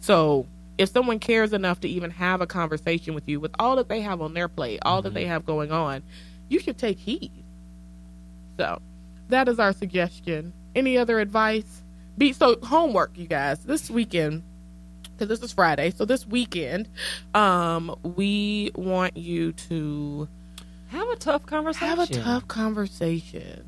so 0.00 0.46
if 0.78 0.90
someone 0.90 1.18
cares 1.18 1.52
enough 1.52 1.80
to 1.80 1.88
even 1.88 2.10
have 2.12 2.40
a 2.40 2.46
conversation 2.46 3.14
with 3.14 3.28
you 3.28 3.40
with 3.40 3.52
all 3.58 3.76
that 3.76 3.88
they 3.88 4.00
have 4.00 4.20
on 4.22 4.34
their 4.34 4.48
plate, 4.48 4.78
all 4.82 5.02
that 5.02 5.12
they 5.12 5.22
mm-hmm. 5.22 5.32
have 5.32 5.44
going 5.44 5.72
on, 5.72 6.02
you 6.48 6.60
should 6.60 6.78
take 6.78 6.98
heed. 6.98 7.32
So 8.56 8.80
that 9.28 9.48
is 9.48 9.58
our 9.58 9.72
suggestion. 9.72 10.52
Any 10.74 10.96
other 10.96 11.18
advice? 11.18 11.82
Be 12.16 12.32
so 12.32 12.56
homework, 12.62 13.16
you 13.16 13.26
guys. 13.26 13.60
This 13.60 13.90
weekend, 13.90 14.42
because 15.18 15.28
this 15.28 15.42
is 15.48 15.52
Friday, 15.52 15.90
so 15.90 16.04
this 16.04 16.26
weekend, 16.26 16.88
um, 17.34 17.94
we 18.02 18.70
want 18.76 19.16
you 19.16 19.52
to 19.52 20.28
Have 20.90 21.08
a 21.08 21.16
tough 21.16 21.44
conversation. 21.44 21.88
have 21.88 21.98
a 21.98 22.06
tough 22.06 22.46
conversation 22.48 23.64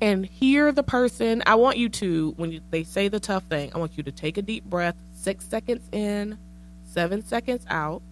and 0.00 0.24
hear 0.26 0.70
the 0.72 0.82
person. 0.82 1.42
I 1.46 1.56
want 1.56 1.76
you 1.78 1.88
to, 1.88 2.34
when 2.36 2.52
you, 2.52 2.60
they 2.70 2.84
say 2.84 3.08
the 3.08 3.20
tough 3.20 3.44
thing, 3.44 3.72
I 3.74 3.78
want 3.78 3.96
you 3.96 4.02
to 4.04 4.12
take 4.12 4.38
a 4.38 4.42
deep 4.42 4.64
breath, 4.64 4.94
six 5.14 5.44
seconds 5.46 5.88
in, 5.92 6.38
seven 6.84 7.24
seconds 7.24 7.64
out. 7.68 8.02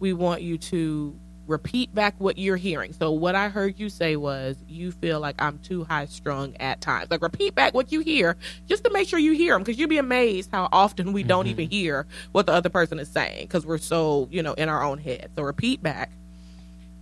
We 0.00 0.12
want 0.12 0.42
you 0.42 0.56
to 0.58 1.14
repeat 1.50 1.94
back 1.94 2.14
what 2.18 2.38
you're 2.38 2.56
hearing. 2.56 2.92
So 2.92 3.10
what 3.10 3.34
I 3.34 3.48
heard 3.48 3.78
you 3.78 3.88
say 3.90 4.16
was 4.16 4.56
you 4.68 4.92
feel 4.92 5.20
like 5.20 5.34
I'm 5.40 5.58
too 5.58 5.84
high 5.84 6.06
strung 6.06 6.56
at 6.58 6.80
times. 6.80 7.10
Like 7.10 7.20
repeat 7.22 7.54
back 7.54 7.74
what 7.74 7.92
you 7.92 8.00
hear 8.00 8.36
just 8.68 8.84
to 8.84 8.90
make 8.90 9.08
sure 9.08 9.18
you 9.18 9.32
hear 9.32 9.54
them 9.54 9.62
because 9.62 9.78
you'd 9.78 9.90
be 9.90 9.98
amazed 9.98 10.50
how 10.52 10.68
often 10.72 11.12
we 11.12 11.22
don't 11.22 11.46
Mhm. 11.46 11.50
even 11.50 11.70
hear 11.70 12.06
what 12.32 12.46
the 12.46 12.52
other 12.52 12.68
person 12.70 12.98
is 12.98 13.08
saying 13.08 13.46
because 13.46 13.66
we're 13.66 13.78
so, 13.78 14.28
you 14.30 14.42
know, 14.42 14.54
in 14.54 14.68
our 14.68 14.82
own 14.82 14.98
head. 14.98 15.30
So 15.36 15.42
repeat 15.42 15.82
back 15.82 16.10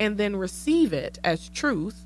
and 0.00 0.16
then 0.18 0.34
receive 0.34 0.92
it 0.92 1.18
as 1.22 1.48
truth 1.50 2.04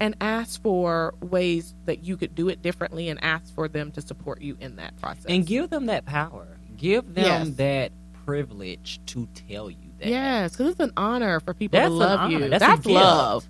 and 0.00 0.14
ask 0.20 0.60
for 0.62 1.14
ways 1.20 1.74
that 1.86 2.04
you 2.04 2.16
could 2.16 2.34
do 2.34 2.48
it 2.48 2.60
differently 2.60 3.08
and 3.08 3.22
ask 3.24 3.54
for 3.54 3.68
them 3.68 3.90
to 3.92 4.02
support 4.02 4.40
you 4.42 4.56
in 4.60 4.76
that 4.76 4.96
process. 5.00 5.24
and 5.28 5.46
give 5.46 5.70
them 5.70 5.86
that 5.86 6.04
power. 6.04 6.46
Give 6.76 7.14
them 7.14 7.24
Yes. 7.48 7.56
that 7.56 7.92
privilege 8.24 9.00
to 9.06 9.28
tell 9.48 9.70
you 9.70 9.76
that. 10.02 10.08
Yes, 10.08 10.52
because 10.52 10.72
it's 10.72 10.80
an 10.80 10.92
honor 10.96 11.40
for 11.40 11.54
people 11.54 11.78
That's 11.78 11.88
to 11.88 11.94
love 11.94 12.30
you. 12.30 12.48
That's 12.48 12.64
That's, 12.64 12.86
love. 12.86 13.48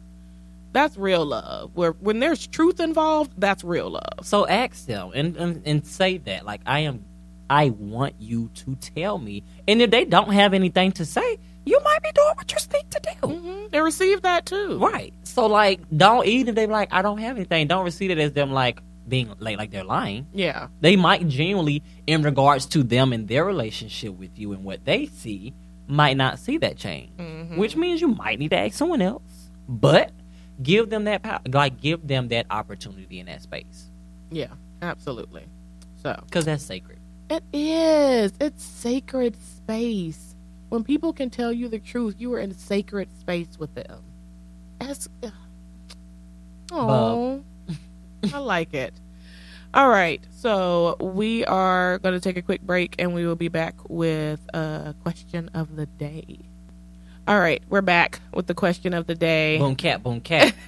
That's 0.73 0.97
real 0.97 1.27
love. 1.27 1.73
Where 1.75 1.93
when 1.93 2.19
there's 2.21 2.47
truth 2.47 2.81
involved, 2.81 3.33
that's 3.37 3.63
real 3.63 3.91
love. 3.91 4.21
So 4.23 4.47
ask 4.47 4.87
them 4.87 5.11
and, 5.15 5.37
and 5.37 5.63
and 5.67 5.87
say 5.87 6.19
that 6.19 6.45
like 6.47 6.61
I 6.67 6.81
am. 6.81 7.05
I 7.51 7.69
want 7.69 8.15
you 8.19 8.49
to 8.55 8.77
tell 8.77 9.19
me, 9.19 9.45
and 9.69 9.83
if 9.83 9.91
they 9.91 10.07
don't 10.07 10.33
have 10.33 10.55
anything 10.55 10.93
to 10.93 11.05
say, 11.05 11.39
you 11.67 11.79
might 11.85 12.03
be 12.03 12.11
doing 12.13 12.33
what 12.35 12.51
you 12.51 12.59
need 12.73 12.91
to 12.91 13.01
do. 13.21 13.29
hmm 13.29 13.67
And 13.71 13.85
receive 13.85 14.23
that 14.23 14.47
too. 14.47 14.79
Right. 14.79 15.13
So 15.25 15.47
like, 15.47 15.81
don't 15.95 16.27
even 16.27 16.49
if 16.51 16.55
they 16.55 16.67
like, 16.67 16.89
I 16.93 17.03
don't 17.03 17.19
have 17.19 17.37
anything. 17.37 17.67
Don't 17.67 17.85
receive 17.85 18.11
it 18.11 18.17
as 18.19 18.33
them 18.33 18.53
like 18.53 18.81
being 19.07 19.35
like 19.39 19.59
like 19.59 19.71
they're 19.71 19.85
lying. 19.85 20.29
Yeah. 20.33 20.69
They 20.81 20.97
might 20.97 21.29
genuinely, 21.29 21.83
in 22.07 22.23
regards 22.23 22.65
to 22.67 22.83
them 22.83 23.13
and 23.13 23.29
their 23.29 23.45
relationship 23.45 24.15
with 24.15 24.39
you 24.39 24.53
and 24.53 24.65
what 24.65 24.87
they 24.87 25.07
see, 25.07 25.53
might 25.87 26.17
not 26.17 26.39
see 26.39 26.59
that 26.59 26.77
change. 26.77 27.11
Mhm. 27.17 27.57
Which 27.57 27.77
means 27.77 28.01
you 28.01 28.09
might 28.09 28.39
need 28.39 28.51
to 28.51 28.59
ask 28.59 28.75
someone 28.75 29.03
else. 29.03 29.51
But 29.69 30.13
give 30.63 30.91
them 30.91 31.05
that 31.05 31.23
power. 31.23 31.41
Like 31.51 31.81
give 31.81 32.07
them 32.07 32.29
that 32.29 32.47
opportunity 32.51 33.19
in 33.21 33.27
that 33.27 33.43
space 33.43 33.91
Yeah. 34.31 34.49
Absolutely. 34.81 35.45
So 36.03 36.21
because 36.27 36.45
that's 36.45 36.65
sacred. 36.65 36.99
it 37.31 37.43
is. 37.53 38.33
It's 38.41 38.63
sacred 38.65 39.37
space. 39.37 40.35
When 40.71 40.83
people 40.85 41.13
can 41.13 41.31
tell 41.31 41.53
you 41.53 41.69
the 41.69 41.79
truth, 41.79 42.17
you 42.19 42.33
are 42.33 42.39
in 42.41 42.53
sacred 42.55 43.09
space 43.21 43.59
with 43.59 43.75
them. 43.75 44.03
That's. 44.81 45.09
Oh, 46.71 47.43
I 48.33 48.39
like 48.39 48.73
it. 48.75 48.95
All 49.75 49.89
right, 49.89 50.23
so 50.31 50.97
we 51.01 51.47
are 51.47 51.99
going 52.01 52.13
to 52.15 52.21
take 52.21 52.37
a 52.37 52.43
quick 52.43 52.61
break 52.61 52.95
and 52.99 53.15
we 53.15 53.27
will 53.27 53.37
be 53.37 53.49
back 53.49 53.75
with 53.89 54.41
a 54.53 54.95
question 55.03 55.49
of 55.55 55.77
the 55.77 55.87
day. 55.87 56.41
All 57.27 57.39
right, 57.39 57.63
we're 57.71 57.81
back 57.81 58.21
with 58.35 58.47
the 58.49 58.55
question 58.55 58.93
of 58.93 59.07
the 59.07 59.15
day. 59.15 59.57
Boom 59.59 59.75
cat, 59.77 60.03
boom 60.03 60.21
cat. 60.21 60.55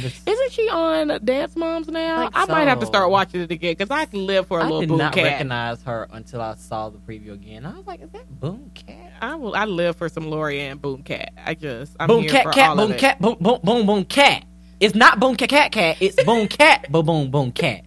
Just 0.00 0.28
Isn't 0.28 0.52
she 0.52 0.68
on 0.68 1.18
Dance 1.24 1.56
Moms 1.56 1.88
now? 1.88 2.20
Think 2.20 2.32
I 2.36 2.44
might 2.46 2.68
have 2.68 2.78
to 2.80 2.86
start 2.86 3.10
watching 3.10 3.40
it 3.40 3.50
again 3.50 3.72
because 3.72 3.90
I 3.90 4.04
can 4.04 4.26
live 4.26 4.46
for 4.46 4.60
a 4.60 4.64
I 4.64 4.68
little 4.68 4.86
boom 4.86 4.98
cat. 4.98 5.14
did 5.14 5.22
not 5.22 5.30
recognize 5.32 5.82
her 5.84 6.06
until 6.12 6.40
I 6.42 6.54
saw 6.54 6.90
the 6.90 6.98
preview 6.98 7.32
again. 7.32 7.64
I 7.66 7.72
was 7.76 7.86
like, 7.86 8.02
is 8.02 8.10
that 8.10 8.28
Boom 8.38 8.70
Cat? 8.74 9.12
I 9.20 9.34
will. 9.34 9.56
I 9.56 9.64
live 9.64 9.96
for 9.96 10.08
some 10.08 10.24
Lorianne 10.24 10.80
Boom 10.80 11.02
Cat. 11.02 11.32
I 11.44 11.54
just 11.54 11.96
I'm 11.98 12.06
boom 12.06 12.20
here 12.22 12.30
cat 12.30 12.44
for 12.44 12.52
cat 12.52 12.68
all 12.70 12.76
boom 12.76 12.84
of 12.84 12.90
it. 12.92 13.00
cat 13.00 13.20
boom 13.20 13.38
boom 13.40 13.60
boom 13.64 13.86
boom 13.86 14.04
cat. 14.04 14.44
It's 14.80 14.94
not 14.94 15.18
boom 15.18 15.34
cat 15.34 15.48
cat 15.48 15.72
cat. 15.72 15.96
It's 16.00 16.22
boom 16.24 16.46
cat 16.46 16.90
boom 16.90 17.06
boom 17.06 17.30
boom 17.30 17.52
cat. 17.52 17.84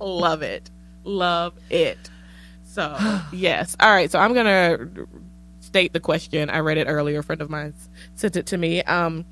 Love 0.00 0.42
it, 0.42 0.70
love 1.04 1.54
it. 1.70 2.10
So 2.64 2.96
yes, 3.32 3.74
all 3.80 3.90
right. 3.90 4.10
So 4.10 4.18
I'm 4.18 4.34
gonna 4.34 4.88
state 5.60 5.92
the 5.94 6.00
question. 6.00 6.50
I 6.50 6.58
read 6.58 6.76
it 6.76 6.86
earlier. 6.86 7.20
A 7.20 7.22
friend 7.22 7.40
of 7.40 7.48
mine 7.48 7.72
sent 8.14 8.36
it 8.36 8.46
to 8.46 8.58
me. 8.58 8.82
Um, 8.82 9.24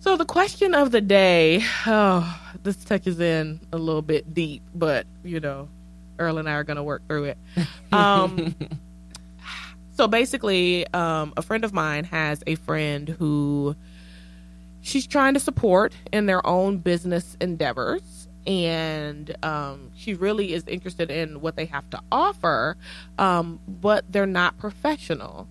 so 0.00 0.16
the 0.16 0.24
question 0.24 0.74
of 0.74 0.90
the 0.90 1.00
day. 1.00 1.62
Oh, 1.86 2.40
this 2.64 2.76
touches 2.84 3.20
in 3.20 3.60
a 3.72 3.78
little 3.78 4.02
bit 4.02 4.34
deep, 4.34 4.62
but 4.74 5.06
you 5.22 5.38
know, 5.38 5.68
Earl 6.18 6.38
and 6.38 6.48
I 6.48 6.54
are 6.54 6.64
gonna 6.64 6.82
work 6.82 7.06
through 7.06 7.24
it. 7.24 7.38
Um, 7.92 8.56
so 9.92 10.08
basically, 10.08 10.86
um, 10.92 11.32
a 11.36 11.42
friend 11.42 11.64
of 11.64 11.72
mine 11.72 12.04
has 12.04 12.42
a 12.46 12.56
friend 12.56 13.08
who 13.08 13.76
she's 14.88 15.06
trying 15.06 15.34
to 15.34 15.40
support 15.40 15.94
in 16.12 16.26
their 16.26 16.44
own 16.46 16.78
business 16.78 17.36
endeavors. 17.40 18.28
And 18.46 19.36
um, 19.44 19.90
she 19.94 20.14
really 20.14 20.54
is 20.54 20.66
interested 20.66 21.10
in 21.10 21.42
what 21.42 21.56
they 21.56 21.66
have 21.66 21.88
to 21.90 22.00
offer, 22.10 22.76
um, 23.18 23.60
but 23.68 24.10
they're 24.10 24.26
not 24.26 24.56
professional. 24.56 25.46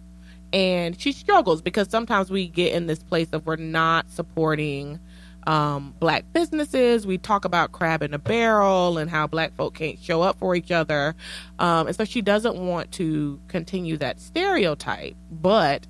And 0.51 0.99
she 0.99 1.11
struggles 1.11 1.61
because 1.61 1.89
sometimes 1.89 2.31
we 2.31 2.47
get 2.47 2.73
in 2.73 2.88
this 2.88 3.03
place 3.03 3.27
of 3.33 3.45
we're 3.45 3.57
not 3.57 4.09
supporting 4.09 4.99
um, 5.45 5.93
black 5.99 6.25
businesses. 6.33 7.05
We 7.05 7.19
talk 7.19 7.45
about 7.45 7.71
crab 7.71 8.01
in 8.01 8.13
a 8.13 8.19
barrel 8.19 8.97
and 8.97 9.09
how 9.09 9.27
black 9.27 9.55
folk 9.55 9.75
can't 9.75 9.99
show 9.99 10.21
up 10.23 10.39
for 10.39 10.55
each 10.55 10.71
other. 10.71 11.15
Um, 11.59 11.88
and 11.88 11.95
so 11.95 12.03
she 12.03 12.21
doesn't 12.21 12.55
want 12.55 12.91
to 12.93 13.39
continue 13.47 13.97
that 13.97 14.19
stereotype, 14.19 15.15
but 15.29 15.85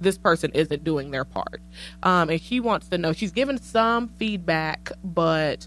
this 0.00 0.18
person 0.18 0.50
isn't 0.54 0.84
doing 0.84 1.10
their 1.10 1.24
part. 1.24 1.60
Um, 2.02 2.30
and 2.30 2.40
she 2.40 2.60
wants 2.60 2.88
to 2.88 2.98
know, 2.98 3.12
she's 3.12 3.32
given 3.32 3.58
some 3.58 4.08
feedback, 4.08 4.92
but 5.04 5.66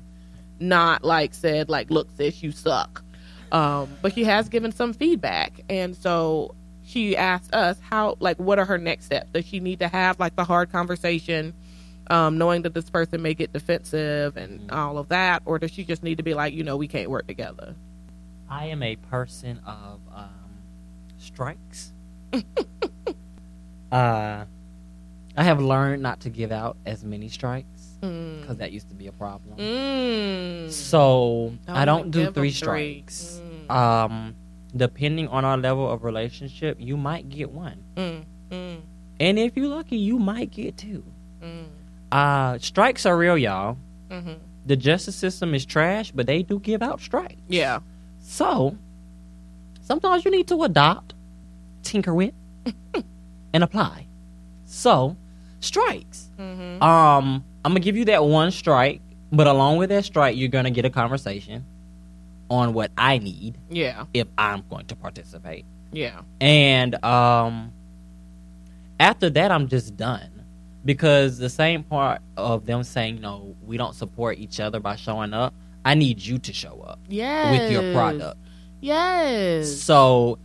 not 0.59 1.03
like 1.03 1.34
said, 1.34 1.69
like, 1.69 1.89
look, 1.89 2.09
sis, 2.15 2.41
you 2.41 2.51
suck. 2.51 3.03
Um, 3.51 3.95
but 4.01 4.13
she 4.13 4.23
has 4.23 4.49
given 4.49 4.71
some 4.71 4.93
feedback. 4.93 5.61
And 5.69 5.95
so 5.95 6.55
she 6.84 7.15
asked 7.15 7.53
us 7.53 7.77
how, 7.79 8.17
like, 8.19 8.38
what 8.38 8.59
are 8.59 8.65
her 8.65 8.77
next 8.77 9.05
steps? 9.05 9.29
Does 9.31 9.45
she 9.45 9.59
need 9.59 9.79
to 9.79 9.88
have, 9.88 10.19
like, 10.19 10.36
the 10.36 10.43
hard 10.43 10.71
conversation? 10.71 11.53
um, 12.07 12.38
knowing 12.38 12.63
that 12.63 12.73
this 12.73 12.89
person 12.89 13.21
may 13.21 13.34
get 13.34 13.53
defensive 13.53 14.38
and 14.38 14.69
all 14.71 14.97
of 14.97 15.09
that, 15.09 15.41
or 15.45 15.59
does 15.59 15.71
she 15.71 15.84
just 15.84 16.03
need 16.03 16.17
to 16.17 16.23
be 16.23 16.34
like, 16.34 16.53
you 16.53 16.63
know, 16.63 16.77
we 16.77 16.88
can't 16.88 17.09
work 17.09 17.27
together? 17.27 17.75
I 18.49 18.67
am 18.67 18.84
a 18.84 18.95
person 18.95 19.59
of 19.65 19.99
um, 20.13 20.29
strikes. 21.17 21.93
uh, 23.93 24.45
I 25.37 25.43
have 25.43 25.61
learned 25.61 26.01
not 26.03 26.19
to 26.21 26.29
give 26.29 26.51
out 26.51 26.77
as 26.85 27.03
many 27.03 27.29
strikes 27.29 27.67
Mm. 28.01 28.41
because 28.41 28.57
that 28.57 28.71
used 28.73 28.89
to 28.89 28.95
be 28.95 29.07
a 29.07 29.11
problem. 29.13 29.55
Mm. 29.57 30.69
So 30.71 31.53
I 31.67 31.85
don't 31.85 32.11
do 32.11 32.25
three 32.31 32.51
three. 32.51 32.51
strikes. 32.51 33.39
Mm. 33.69 33.71
Um, 33.71 34.35
depending 34.75 35.27
on 35.29 35.45
our 35.45 35.57
level 35.57 35.89
of 35.89 36.03
relationship, 36.03 36.75
you 36.79 36.97
might 36.97 37.29
get 37.29 37.49
one, 37.51 37.77
Mm. 37.95 38.23
Mm. 38.51 38.77
and 39.21 39.39
if 39.39 39.55
you're 39.55 39.67
lucky, 39.69 39.95
you 39.97 40.19
might 40.19 40.51
get 40.51 40.75
two. 40.75 41.03
Mm. 41.41 41.65
Uh, 42.11 42.57
strikes 42.59 43.05
are 43.05 43.17
real, 43.17 43.37
y'all. 43.37 43.77
Mhm. 44.09 44.35
The 44.65 44.75
justice 44.75 45.15
system 45.15 45.53
is 45.55 45.65
trash, 45.65 46.11
but 46.11 46.25
they 46.27 46.43
do 46.43 46.59
give 46.59 46.81
out 46.83 46.99
strikes. 47.01 47.41
Yeah. 47.47 47.79
So 48.21 48.75
sometimes 49.81 50.25
you 50.25 50.31
need 50.31 50.47
to 50.49 50.61
adopt, 50.63 51.13
tinker 51.83 52.13
with, 52.13 52.33
and 53.54 53.64
apply. 53.64 54.08
So 54.66 55.16
strikes. 55.60 56.30
Mm-hmm. 56.39 56.82
Um, 56.84 57.43
I'm 57.64 57.72
gonna 57.72 57.80
give 57.80 57.95
you 57.97 58.06
that 58.06 58.24
one 58.26 58.51
strike, 58.51 59.01
but 59.32 59.47
along 59.47 59.78
with 59.78 59.89
that 59.89 60.06
strike, 60.06 60.36
you're 60.36 60.49
gonna 60.49 60.72
get 60.72 60.86
a 60.86 60.89
conversation 60.89 61.66
on 62.49 62.74
what 62.74 62.91
I 62.97 63.18
need 63.20 63.58
Yeah. 63.70 64.06
if 64.14 64.28
I'm 64.38 64.64
going 64.70 64.86
to 64.88 64.95
participate. 64.95 65.66
Yeah. 65.91 66.22
And 66.41 67.04
um, 67.06 67.72
after 68.99 69.30
that, 69.30 69.51
I'm 69.51 69.68
just 69.68 69.95
done 69.95 70.43
because 70.86 71.38
the 71.38 71.49
same 71.49 71.84
part 71.84 72.22
of 72.36 72.66
them 72.66 72.84
saying, 72.84 73.22
"No, 73.22 73.56
we 73.66 73.78
don't 73.78 73.95
support 73.95 74.38
each 74.39 74.60
other 74.60 74.80
by 74.80 74.95
showing 74.95 75.34
up." 75.34 75.54
I 75.86 75.95
need 75.95 76.22
you 76.22 76.38
to 76.39 76.54
show 76.54 76.80
up 76.82 76.99
Yes. 77.10 77.60
with 77.60 77.72
your 77.72 77.93
product. 77.93 78.38
Yes. 78.82 79.82
So 79.82 80.39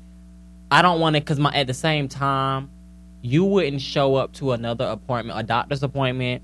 I 0.71 0.83
don't 0.83 1.01
want 1.01 1.15
to 1.17 1.21
because 1.21 1.39
my 1.39 1.51
at 1.55 1.67
the 1.67 1.75
same 1.75 2.09
time, 2.09 2.71
you 3.23 3.45
wouldn't 3.45 3.81
show 3.83 4.15
up 4.17 4.33
to 4.35 4.53
another 4.53 4.85
appointment, 4.87 5.39
a 5.39 5.43
doctor's 5.43 5.83
appointment. 5.83 6.43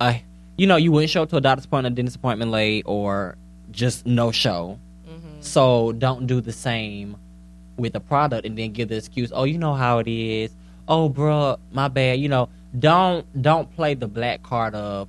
Uh, 0.00 0.14
you 0.56 0.66
know, 0.66 0.76
you 0.76 0.90
wouldn't 0.92 1.10
show 1.10 1.22
up 1.22 1.30
to 1.30 1.36
a 1.36 1.40
doctor's 1.40 1.64
appointment, 1.66 1.92
a 1.92 1.96
dentist 1.96 2.16
appointment 2.16 2.50
late, 2.50 2.82
or 2.86 3.36
just 3.70 4.06
no 4.06 4.30
show. 4.32 4.78
Mhm. 5.08 5.42
So 5.42 5.92
don't 5.92 6.26
do 6.26 6.40
the 6.40 6.52
same 6.52 7.16
with 7.76 7.92
the 7.92 8.00
product 8.00 8.46
and 8.46 8.56
then 8.58 8.72
give 8.72 8.88
the 8.88 8.96
excuse, 8.96 9.30
"Oh, 9.34 9.44
you 9.44 9.58
know 9.58 9.74
how 9.74 9.98
it 9.98 10.08
is." 10.08 10.50
Oh, 10.88 11.08
bruh, 11.10 11.58
my 11.72 11.88
bad. 11.88 12.18
You 12.20 12.28
know, 12.28 12.48
don't 12.78 13.24
don't 13.42 13.74
play 13.76 13.94
the 13.94 14.06
black 14.08 14.42
card 14.42 14.74
of 14.74 15.08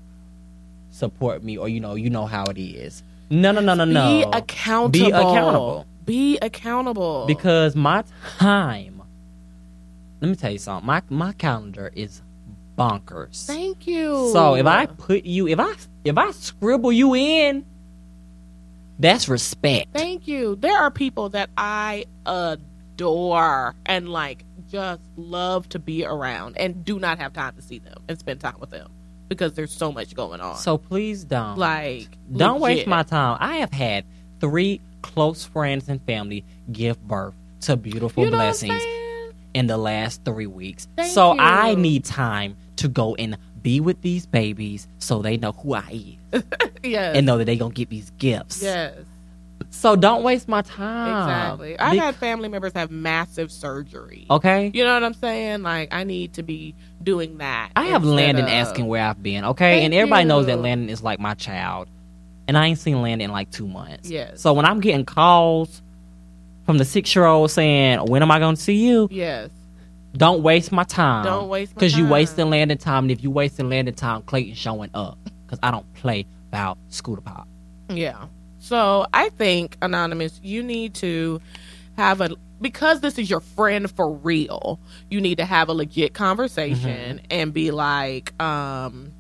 support 0.91 1.43
me 1.43 1.57
or 1.57 1.69
you 1.69 1.79
know 1.79 1.95
you 1.95 2.09
know 2.09 2.25
how 2.25 2.43
it 2.45 2.57
is. 2.59 3.03
No, 3.29 3.51
no, 3.51 3.61
no, 3.61 3.73
no, 3.73 3.85
no. 3.85 4.09
Be 4.09 4.23
accountable. 4.37 4.89
Be 4.91 5.11
accountable. 5.11 5.85
Be 6.05 6.37
accountable. 6.41 7.25
because 7.27 7.75
my 7.75 8.03
time 8.39 8.96
let 10.21 10.29
me 10.29 10.35
tell 10.35 10.51
you 10.51 10.57
something 10.57 10.85
my 10.85 11.01
my 11.09 11.31
calendar 11.33 11.91
is 11.95 12.21
bonkers 12.77 13.45
Thank 13.45 13.87
you. 13.87 14.29
so 14.33 14.55
if 14.55 14.65
i 14.65 14.85
put 14.85 15.25
you 15.25 15.47
if 15.47 15.59
i 15.59 15.73
if 16.03 16.17
i 16.17 16.31
scribble 16.31 16.91
you 16.91 17.15
in 17.15 17.65
that's 18.99 19.27
respect 19.29 19.89
Thank 19.93 20.27
you. 20.27 20.55
There 20.55 20.75
are 20.77 20.89
people 20.89 21.29
that 21.29 21.51
I 21.55 22.05
adore 22.25 23.75
and 23.85 24.09
like 24.09 24.43
just 24.71 25.01
love 25.15 25.69
to 25.69 25.79
be 25.79 26.03
around 26.03 26.57
and 26.57 26.83
do 26.83 26.97
not 26.99 27.19
have 27.19 27.33
time 27.33 27.55
to 27.55 27.61
see 27.61 27.77
them 27.79 27.97
and 28.09 28.17
spend 28.17 28.39
time 28.39 28.55
with 28.59 28.71
them 28.71 28.89
because 29.29 29.53
there's 29.53 29.71
so 29.71 29.91
much 29.91 30.15
going 30.15 30.41
on. 30.41 30.57
So 30.57 30.77
please 30.79 31.23
don't. 31.23 31.57
like, 31.57 32.07
don't 32.31 32.59
waste 32.59 32.87
my 32.87 33.03
time. 33.03 33.37
I 33.39 33.57
have 33.57 33.71
had 33.71 34.03
three 34.39 34.81
close 35.03 35.45
friends 35.45 35.89
and 35.89 36.01
family 36.03 36.43
give 36.71 36.99
birth 37.07 37.35
to 37.61 37.77
beautiful 37.77 38.23
You 38.25 38.31
know 38.31 38.37
blessings? 38.37 38.81
In 39.53 39.67
the 39.67 39.77
last 39.77 40.23
three 40.25 40.47
weeks. 40.47 40.87
Thank 40.95 41.11
so 41.11 41.33
you. 41.33 41.39
I 41.39 41.75
need 41.75 42.05
time 42.05 42.55
to 42.77 42.87
go 42.87 43.15
and 43.15 43.37
be 43.61 43.79
with 43.79 44.01
these 44.01 44.25
babies 44.25 44.87
so 44.99 45.21
they 45.21 45.35
know 45.37 45.51
who 45.51 45.73
I 45.73 46.17
am 46.33 46.43
Yes. 46.83 47.17
and 47.17 47.25
know 47.25 47.37
that 47.39 47.45
they 47.45 47.57
gonna 47.57 47.73
get 47.73 47.89
these 47.89 48.09
gifts. 48.11 48.61
yes. 48.61 48.93
So 49.69 49.95
don't 49.95 50.23
waste 50.23 50.47
my 50.47 50.61
time. 50.61 51.23
Exactly. 51.27 51.79
I've 51.79 51.91
Be- 51.93 51.97
had 51.97 52.15
family 52.15 52.47
members 52.47 52.71
have 52.73 52.89
massive 52.91 53.51
surgery. 53.51 54.25
okay. 54.29 54.71
You 54.73 54.83
know 54.83 54.93
what 54.93 55.03
I'm 55.03 55.13
saying? 55.15 55.63
Like 55.63 55.93
I 55.93 56.03
need 56.03 56.33
to 56.33 56.43
be 56.43 56.73
doing 57.03 57.39
that. 57.39 57.71
I 57.75 57.85
have 57.87 58.03
Landon 58.05 58.45
of- 58.45 58.51
asking 58.51 58.85
where 58.87 59.01
I've 59.03 59.21
been, 59.21 59.43
okay? 59.43 59.75
Thank 59.79 59.85
and 59.85 59.93
everybody 59.93 60.25
knows 60.25 60.45
that. 60.45 60.59
Landon 60.59 60.89
is 60.89 61.01
like 61.03 61.19
my 61.19 61.33
child. 61.33 61.89
And 62.47 62.57
I 62.57 62.67
ain't 62.67 62.79
seen 62.79 63.01
Landon 63.01 63.25
in 63.25 63.31
like 63.31 63.49
two 63.51 63.67
months. 63.67 64.09
Yes. 64.09 64.39
So 64.39 64.53
when 64.53 64.65
I'm 64.65 64.79
getting 64.79 65.03
calls 65.03 65.81
from 66.67 66.77
the 66.77 66.85
six 66.85 67.15
year 67.15 67.25
old 67.25 67.49
saying, 67.49 67.99
When 68.05 68.21
am 68.21 68.29
I 68.29 68.37
gonna 68.37 68.57
see 68.57 68.85
you? 68.85 69.07
Yes. 69.09 69.49
Don't 70.15 70.43
waste 70.43 70.71
my 70.71 70.83
time. 70.83 71.23
Don't 71.23 71.47
waste 71.47 71.71
my 71.71 71.79
Because 71.79 71.97
you 71.97 72.07
wasting 72.07 72.49
Landon 72.49 72.77
time. 72.77 73.05
And 73.05 73.11
if 73.11 73.23
you 73.23 73.31
wasting 73.31 73.69
Landon 73.69 73.95
time, 73.95 74.21
Clayton 74.23 74.55
showing 74.55 74.89
up. 74.93 75.17
Because 75.45 75.59
I 75.63 75.71
don't 75.71 75.91
play 75.93 76.25
about 76.49 76.77
scooter 76.89 77.21
pop. 77.21 77.47
Yeah. 77.89 78.25
So 78.59 79.07
I 79.13 79.29
think 79.29 79.77
anonymous, 79.81 80.41
you 80.43 80.61
need 80.61 80.93
to 80.95 81.39
have 81.95 82.19
a 82.19 82.31
because 82.59 82.99
this 82.99 83.17
is 83.17 83.29
your 83.29 83.39
friend 83.39 83.89
for 83.89 84.11
real. 84.11 84.79
You 85.09 85.21
need 85.21 85.37
to 85.37 85.45
have 85.45 85.69
a 85.69 85.73
legit 85.73 86.13
conversation 86.13 87.21
and 87.31 87.53
be 87.53 87.71
like, 87.71 88.39
um. 88.41 89.13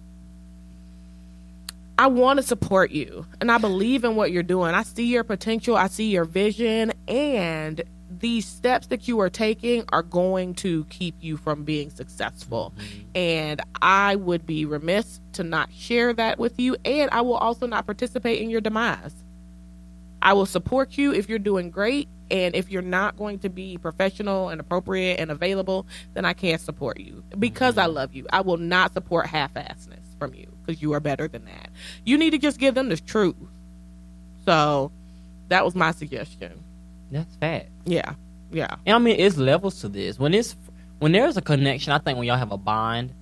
I 1.99 2.07
want 2.07 2.37
to 2.37 2.43
support 2.43 2.91
you 2.91 3.25
and 3.41 3.51
I 3.51 3.57
believe 3.57 4.03
in 4.03 4.15
what 4.15 4.31
you're 4.31 4.43
doing. 4.43 4.75
I 4.75 4.83
see 4.83 5.05
your 5.05 5.23
potential, 5.23 5.75
I 5.75 5.87
see 5.87 6.11
your 6.11 6.25
vision, 6.25 6.93
and 7.07 7.81
these 8.19 8.45
steps 8.45 8.87
that 8.87 9.07
you 9.07 9.19
are 9.19 9.29
taking 9.29 9.83
are 9.89 10.03
going 10.03 10.53
to 10.55 10.85
keep 10.85 11.15
you 11.21 11.37
from 11.37 11.63
being 11.63 11.89
successful. 11.89 12.73
Mm-hmm. 12.77 12.99
And 13.15 13.61
I 13.81 14.15
would 14.15 14.45
be 14.45 14.65
remiss 14.65 15.19
to 15.33 15.43
not 15.43 15.73
share 15.73 16.13
that 16.13 16.37
with 16.39 16.59
you, 16.59 16.77
and 16.85 17.09
I 17.11 17.21
will 17.21 17.35
also 17.35 17.67
not 17.67 17.85
participate 17.85 18.41
in 18.41 18.49
your 18.49 18.61
demise. 18.61 19.13
I 20.21 20.33
will 20.33 20.45
support 20.45 20.97
you 20.97 21.13
if 21.13 21.29
you're 21.29 21.39
doing 21.39 21.69
great, 21.69 22.07
and 22.29 22.55
if 22.55 22.69
you're 22.69 22.81
not 22.81 23.17
going 23.17 23.39
to 23.39 23.49
be 23.49 23.77
professional 23.77 24.49
and 24.49 24.59
appropriate 24.61 25.19
and 25.19 25.31
available, 25.31 25.85
then 26.13 26.25
I 26.25 26.33
can't 26.33 26.61
support 26.61 26.99
you 26.99 27.23
because 27.37 27.75
mm-hmm. 27.75 27.81
I 27.81 27.85
love 27.87 28.13
you. 28.13 28.25
I 28.31 28.41
will 28.41 28.57
not 28.57 28.93
support 28.93 29.27
half-assedness 29.27 30.17
from 30.19 30.33
you 30.33 30.56
because 30.67 30.81
you 30.81 30.93
are 30.93 30.99
better 30.99 31.27
than 31.27 31.45
that. 31.45 31.69
You 32.05 32.17
need 32.17 32.31
to 32.31 32.37
just 32.37 32.59
give 32.59 32.75
them 32.75 32.89
the 32.89 32.97
truth. 32.97 33.35
So 34.45 34.91
that 35.49 35.65
was 35.65 35.73
my 35.75 35.91
suggestion. 35.91 36.63
That's 37.11 37.35
fact. 37.37 37.69
Yeah, 37.85 38.13
yeah, 38.51 38.75
And 38.85 38.95
I 38.95 38.99
mean, 38.99 39.15
it's 39.19 39.37
levels 39.37 39.81
to 39.81 39.89
this. 39.89 40.19
When 40.19 40.33
it's 40.33 40.55
when 40.99 41.11
there's 41.13 41.37
a 41.37 41.41
connection, 41.41 41.93
I 41.93 41.97
think 41.99 42.17
when 42.17 42.27
y'all 42.27 42.37
have 42.37 42.51
a 42.51 42.57
bond, 42.57 43.13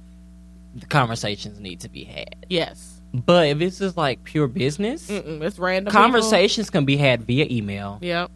the 0.76 0.86
conversations 0.88 1.60
need 1.60 1.80
to 1.82 1.90
be 1.90 2.04
had. 2.04 2.36
yes. 2.50 2.92
But 3.14 3.48
if 3.48 3.62
it's 3.62 3.80
just 3.80 3.96
like 3.96 4.26
pure 4.26 4.48
business, 4.48 5.10
Mm-mm, 5.10 5.42
it's 5.42 5.58
random 5.58 5.90
conversations 5.94 6.70
can 6.70 6.84
be 6.84 6.98
had 6.98 7.24
via 7.24 7.48
email. 7.50 7.98
Yep, 8.02 8.30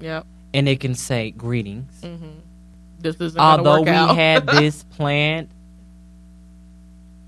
yep. 0.00 0.24
and 0.54 0.66
it 0.66 0.80
can 0.80 0.94
say 0.94 1.30
greetings. 1.30 1.92
hmm 2.02 2.38
This 3.00 3.20
isn't 3.20 3.38
Although 3.38 3.82
we 3.82 3.90
had 3.90 4.46
this 4.58 4.82
planned, 4.84 5.48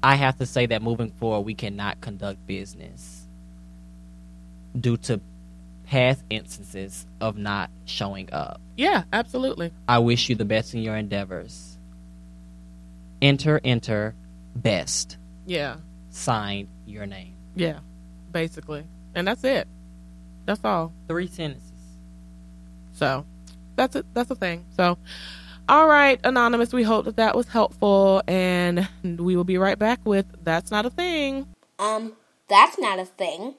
I 0.05 0.16
have 0.16 0.36
to 0.38 0.46
say 0.46 0.66
that 0.66 0.82
moving 0.82 1.11
forward, 1.11 1.40
we 1.46 1.55
cannot 1.55 2.00
conduct 2.00 2.46
business 2.46 3.22
due 4.78 4.96
to 4.98 5.20
past 5.84 6.22
instances 6.30 7.07
of 7.20 7.36
not 7.38 7.70
showing 7.86 8.28
up. 8.32 8.61
yeah, 8.76 9.05
absolutely. 9.12 9.72
I 9.88 9.98
wish 10.00 10.28
you 10.28 10.34
the 10.34 10.44
best 10.44 10.74
in 10.74 10.82
your 10.82 10.96
endeavors. 10.96 11.78
Enter, 13.22 13.61
enter, 13.64 14.14
best. 14.55 15.16
Yeah, 15.46 15.76
Sign 16.11 16.68
your 16.86 17.07
name. 17.07 17.34
yeah, 17.55 17.78
basically, 18.32 18.84
and 19.14 19.26
that's 19.26 19.42
it. 19.44 19.66
That's 20.46 20.61
all. 20.64 20.92
Three 21.09 21.26
sentences. 21.26 21.70
So 22.92 23.24
that's 23.76 23.96
it. 23.96 24.07
That's 24.14 24.28
the 24.28 24.34
thing. 24.36 24.64
So, 24.76 24.98
all 25.69 25.87
right, 25.89 26.21
anonymous. 26.25 26.73
We 26.73 26.83
hope 26.83 27.07
that 27.07 27.17
that 27.17 27.37
was 27.37 27.49
helpful, 27.49 28.23
and 28.29 28.89
we 29.03 29.37
will 29.37 29.45
be 29.45 29.59
right 29.59 29.79
back 29.79 30.01
with 30.05 30.27
that's 30.43 30.71
not 30.71 30.87
a 30.87 30.91
thing. 30.91 31.49
Um, 31.79 32.15
that's 32.49 32.79
not 32.79 32.99
a 32.99 33.07
thing. 33.07 33.55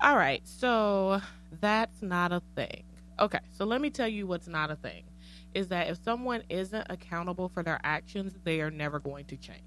All 0.00 0.16
right, 0.16 0.42
so 0.44 1.20
that's 1.60 2.02
not 2.02 2.32
a 2.32 2.42
thing. 2.54 2.84
Okay, 3.18 3.40
so 3.50 3.64
let 3.64 3.80
me 3.80 3.90
tell 3.90 4.08
you 4.08 4.26
what's 4.26 4.48
not 4.48 4.70
a 4.70 4.76
thing 4.76 5.04
is 5.54 5.68
that 5.68 5.88
if 5.88 6.02
someone 6.02 6.42
isn't 6.48 6.86
accountable 6.88 7.48
for 7.48 7.62
their 7.62 7.78
actions, 7.84 8.34
they 8.44 8.60
are 8.60 8.70
never 8.70 8.98
going 8.98 9.26
to 9.26 9.36
change. 9.36 9.60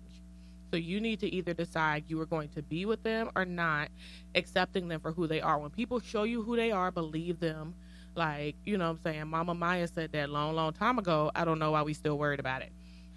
So 0.72 0.78
you 0.78 1.00
need 1.00 1.20
to 1.20 1.34
either 1.34 1.54
decide 1.54 2.06
you 2.08 2.20
are 2.20 2.26
going 2.26 2.50
to 2.50 2.62
be 2.62 2.86
with 2.86 3.04
them 3.04 3.30
or 3.36 3.46
not, 3.46 3.90
accepting 4.34 4.88
them 4.88 5.00
for 5.00 5.12
who 5.12 5.28
they 5.28 5.42
are. 5.42 5.60
When 5.60 5.70
people 5.70 6.00
show 6.00 6.24
you 6.24 6.42
who 6.42 6.56
they 6.56 6.72
are, 6.72 6.92
believe 6.92 7.40
them. 7.40 7.76
Like, 8.16 8.56
you 8.64 8.78
know 8.78 8.92
what 8.92 9.00
I'm 9.06 9.14
saying? 9.14 9.28
Mama 9.28 9.54
Maya 9.54 9.88
said 9.88 10.12
that 10.14 10.30
long, 10.30 10.56
long 10.56 10.74
time 10.74 10.98
ago. 10.98 11.32
I 11.36 11.46
don't 11.46 11.60
know 11.60 11.72
why 11.72 11.84
we 11.84 11.94
still 11.94 12.18
worried 12.18 12.40
about 12.40 12.62
it. 12.62 12.72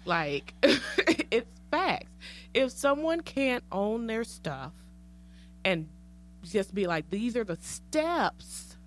Like, 0.05 0.53
it's 0.61 1.49
facts. 1.71 2.11
If 2.53 2.71
someone 2.71 3.21
can't 3.21 3.63
own 3.71 4.07
their 4.07 4.23
stuff 4.23 4.73
and 5.63 5.87
just 6.43 6.73
be 6.73 6.87
like, 6.87 7.09
these 7.09 7.35
are 7.37 7.43
the 7.43 7.57
steps 7.61 8.77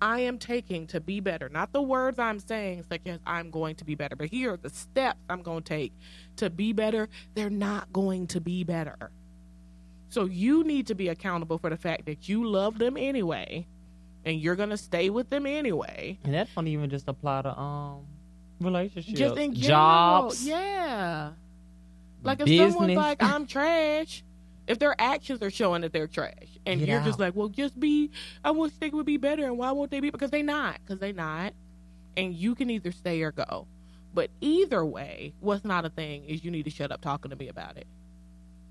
I 0.00 0.20
am 0.20 0.38
taking 0.38 0.86
to 0.88 1.00
be 1.00 1.20
better. 1.20 1.48
Not 1.48 1.72
the 1.72 1.82
words 1.82 2.18
I'm 2.18 2.38
saying, 2.38 2.84
such 2.88 3.00
as 3.06 3.18
I'm 3.26 3.50
going 3.50 3.74
to 3.76 3.84
be 3.84 3.94
better, 3.94 4.14
but 4.14 4.28
here 4.28 4.52
are 4.52 4.56
the 4.56 4.70
steps 4.70 5.18
I'm 5.28 5.42
going 5.42 5.62
to 5.62 5.68
take 5.68 5.92
to 6.36 6.50
be 6.50 6.72
better. 6.72 7.08
They're 7.34 7.50
not 7.50 7.92
going 7.92 8.28
to 8.28 8.40
be 8.40 8.62
better. 8.62 9.10
So 10.08 10.24
you 10.24 10.64
need 10.64 10.86
to 10.86 10.94
be 10.94 11.08
accountable 11.08 11.58
for 11.58 11.68
the 11.68 11.76
fact 11.76 12.06
that 12.06 12.28
you 12.28 12.48
love 12.48 12.78
them 12.78 12.96
anyway, 12.96 13.66
and 14.28 14.40
you're 14.40 14.56
going 14.56 14.70
to 14.70 14.76
stay 14.76 15.10
with 15.10 15.30
them 15.30 15.46
anyway. 15.46 16.18
And 16.24 16.34
that 16.34 16.48
don't 16.54 16.68
even 16.68 16.90
just 16.90 17.08
apply 17.08 17.42
to 17.42 17.58
um 17.58 18.06
relationships. 18.60 19.18
Just 19.18 19.36
in 19.36 19.54
general, 19.54 20.28
jobs. 20.28 20.46
yeah. 20.46 21.30
Like 22.22 22.40
if 22.40 22.46
business. 22.46 22.74
someone's 22.74 22.96
like, 22.96 23.22
"I'm 23.22 23.46
trash," 23.46 24.24
if 24.66 24.78
their 24.78 24.94
actions 25.00 25.42
are 25.42 25.50
showing 25.50 25.82
that 25.82 25.92
they're 25.92 26.08
trash, 26.08 26.58
and 26.66 26.80
Get 26.80 26.88
you're 26.88 27.00
just 27.00 27.18
like, 27.18 27.34
"Well, 27.36 27.48
just 27.48 27.78
be," 27.78 28.10
I 28.44 28.50
wish 28.50 28.72
they 28.80 28.90
would 28.90 29.06
be 29.06 29.16
better, 29.16 29.44
and 29.44 29.56
why 29.56 29.70
won't 29.72 29.90
they 29.90 30.00
be? 30.00 30.10
Because 30.10 30.30
they 30.30 30.42
not, 30.42 30.78
because 30.84 30.98
they 30.98 31.12
not, 31.12 31.54
and 32.16 32.34
you 32.34 32.54
can 32.54 32.70
either 32.70 32.92
stay 32.92 33.22
or 33.22 33.32
go. 33.32 33.66
But 34.12 34.30
either 34.40 34.84
way, 34.84 35.34
what's 35.40 35.64
not 35.64 35.84
a 35.84 35.90
thing 35.90 36.24
is 36.24 36.44
you 36.44 36.50
need 36.50 36.64
to 36.64 36.70
shut 36.70 36.90
up 36.90 37.00
talking 37.00 37.30
to 37.30 37.36
me 37.36 37.48
about 37.48 37.76
it. 37.76 37.86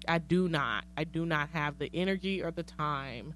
I 0.07 0.17
do 0.17 0.49
not. 0.49 0.83
I 0.97 1.05
do 1.05 1.25
not 1.25 1.49
have 1.49 1.77
the 1.79 1.89
energy 1.93 2.43
or 2.43 2.51
the 2.51 2.63
time 2.63 3.33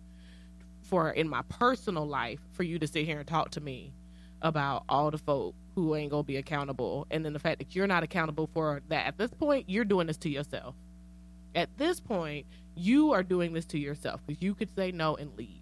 for 0.92 1.10
in 1.10 1.28
my 1.28 1.42
personal 1.50 2.06
life 2.06 2.39
for 2.52 2.64
you 2.64 2.78
to 2.78 2.86
sit 2.86 3.06
here 3.06 3.18
and 3.18 3.28
talk 3.28 3.50
to 3.52 3.62
me 3.62 3.94
about 4.42 4.84
all 4.89 5.10
the 5.10 5.18
folk 5.18 5.56
who 5.74 5.96
ain't 5.96 6.12
gonna 6.12 6.24
be 6.24 6.36
accountable. 6.38 7.08
And 7.10 7.26
then 7.26 7.34
the 7.34 7.39
fact 7.39 7.60
that 7.60 7.74
you're 7.74 7.88
not 7.88 8.04
accountable 8.04 8.50
for 8.54 8.82
that. 8.89 9.08
At 9.08 9.18
this 9.18 9.32
point 9.32 9.70
you're 9.70 9.86
doing 9.86 10.06
this 10.06 10.18
to 10.18 10.30
yourself. 10.30 10.76
At 11.56 11.76
this 11.78 12.00
point 12.00 12.46
you 12.76 13.14
are 13.14 13.24
doing 13.24 13.54
this 13.54 13.66
to 13.68 13.80
yourself 13.80 14.22
because 14.28 14.44
you 14.44 14.54
could 14.54 14.76
say 14.76 14.92
no 14.92 15.16
and 15.16 15.36
leave. 15.38 15.62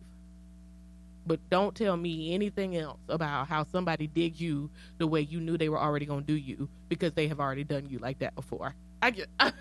But 1.28 1.48
don't 1.52 1.76
tell 1.76 1.96
me 1.96 2.34
anything 2.34 2.76
else 2.76 3.00
about 3.08 3.48
how 3.48 3.64
somebody 3.64 4.08
did 4.08 4.40
you 4.40 4.72
the 4.98 5.06
way 5.06 5.22
you 5.22 5.40
knew 5.40 5.58
they 5.58 5.70
were 5.70 5.80
already 5.80 6.08
gonna 6.08 6.24
do 6.24 6.36
you 6.36 6.68
because 6.88 7.14
they 7.14 7.28
have 7.28 7.40
already 7.40 7.64
done 7.64 7.88
you 7.88 8.00
like 8.00 8.20
that 8.20 8.34
before 8.34 8.76
I 9.02 9.12
get, 9.12 9.28
I, 9.40 9.52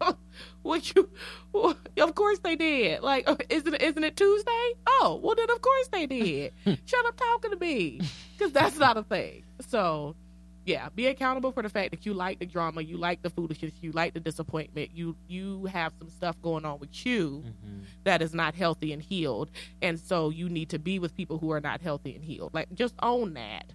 don't, 0.00 0.16
what 0.62 0.94
you, 0.94 1.08
of 1.54 2.14
course 2.14 2.38
they 2.40 2.56
did. 2.56 3.02
Like, 3.02 3.28
uh, 3.28 3.36
isn't 3.48 3.74
it, 3.74 3.82
isn't 3.82 4.02
it 4.04 4.16
Tuesday? 4.16 4.72
Oh, 4.86 5.20
well 5.22 5.34
then 5.34 5.50
of 5.50 5.60
course 5.60 5.88
they 5.88 6.06
did. 6.06 6.52
Shut 6.86 7.06
up 7.06 7.16
talking 7.16 7.50
to 7.50 7.56
me, 7.58 8.00
because 8.36 8.52
that's 8.52 8.78
not 8.78 8.96
a 8.96 9.02
thing. 9.02 9.44
So, 9.68 10.16
yeah, 10.64 10.88
be 10.94 11.06
accountable 11.06 11.52
for 11.52 11.62
the 11.62 11.68
fact 11.70 11.90
that 11.92 12.04
you 12.06 12.12
like 12.14 12.38
the 12.40 12.46
drama, 12.46 12.82
you 12.82 12.96
like 12.98 13.22
the 13.22 13.30
foolishness, 13.30 13.72
you 13.80 13.92
like 13.92 14.12
the 14.14 14.20
disappointment, 14.20 14.90
you 14.94 15.16
you 15.26 15.64
have 15.66 15.92
some 15.98 16.10
stuff 16.10 16.36
going 16.42 16.64
on 16.66 16.78
with 16.78 17.06
you 17.06 17.42
Mhm. 17.46 17.84
that 18.04 18.20
is 18.20 18.34
not 18.34 18.54
healthy 18.54 18.92
and 18.92 19.02
healed, 19.02 19.50
and 19.80 19.98
so 19.98 20.28
you 20.30 20.48
need 20.48 20.68
to 20.70 20.78
be 20.78 20.98
with 20.98 21.14
people 21.14 21.38
who 21.38 21.50
are 21.52 21.60
not 21.60 21.80
healthy 21.80 22.14
and 22.14 22.22
healed. 22.24 22.52
Like, 22.52 22.72
just 22.74 22.94
own 23.02 23.34
that, 23.34 23.72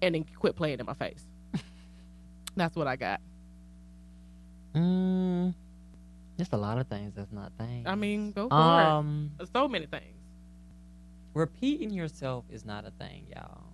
and 0.00 0.14
then 0.14 0.24
quit 0.38 0.56
playing 0.56 0.80
in 0.80 0.86
my 0.86 0.94
face. 0.94 1.26
that's 2.56 2.76
what 2.76 2.86
I 2.86 2.96
got. 2.96 3.20
Mm, 4.74 5.54
just 6.38 6.52
a 6.52 6.56
lot 6.56 6.78
of 6.78 6.88
things 6.88 7.14
that's 7.14 7.32
not 7.32 7.52
things. 7.58 7.86
I 7.86 7.94
mean, 7.94 8.32
go 8.32 8.48
for 8.48 8.54
um, 8.54 9.30
it. 9.40 9.48
So 9.52 9.68
many 9.68 9.86
things. 9.86 10.16
repeating 11.34 11.90
yourself 11.90 12.44
is 12.50 12.64
not 12.64 12.84
a 12.84 12.90
thing, 12.92 13.26
y'all. 13.34 13.64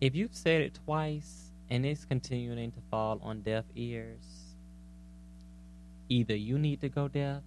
if 0.00 0.14
you've 0.14 0.34
said 0.34 0.62
it 0.62 0.78
twice 0.84 1.52
and 1.68 1.84
it's 1.84 2.04
continuing 2.06 2.72
to 2.72 2.80
fall 2.90 3.18
on 3.22 3.42
deaf 3.42 3.64
ears, 3.74 4.54
either 6.08 6.34
you 6.34 6.58
need 6.58 6.80
to 6.80 6.88
go 6.88 7.06
deaf 7.08 7.42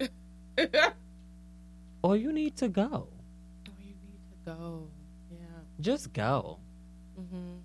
or 2.02 2.16
you 2.16 2.32
need 2.32 2.56
to 2.56 2.68
go. 2.68 3.08
Oh, 3.68 3.72
you 3.78 3.94
need 4.02 4.20
to 4.30 4.50
go. 4.50 4.88
Yeah. 5.30 5.36
Just 5.80 6.12
go. 6.12 6.58
Mhm. 7.20 7.60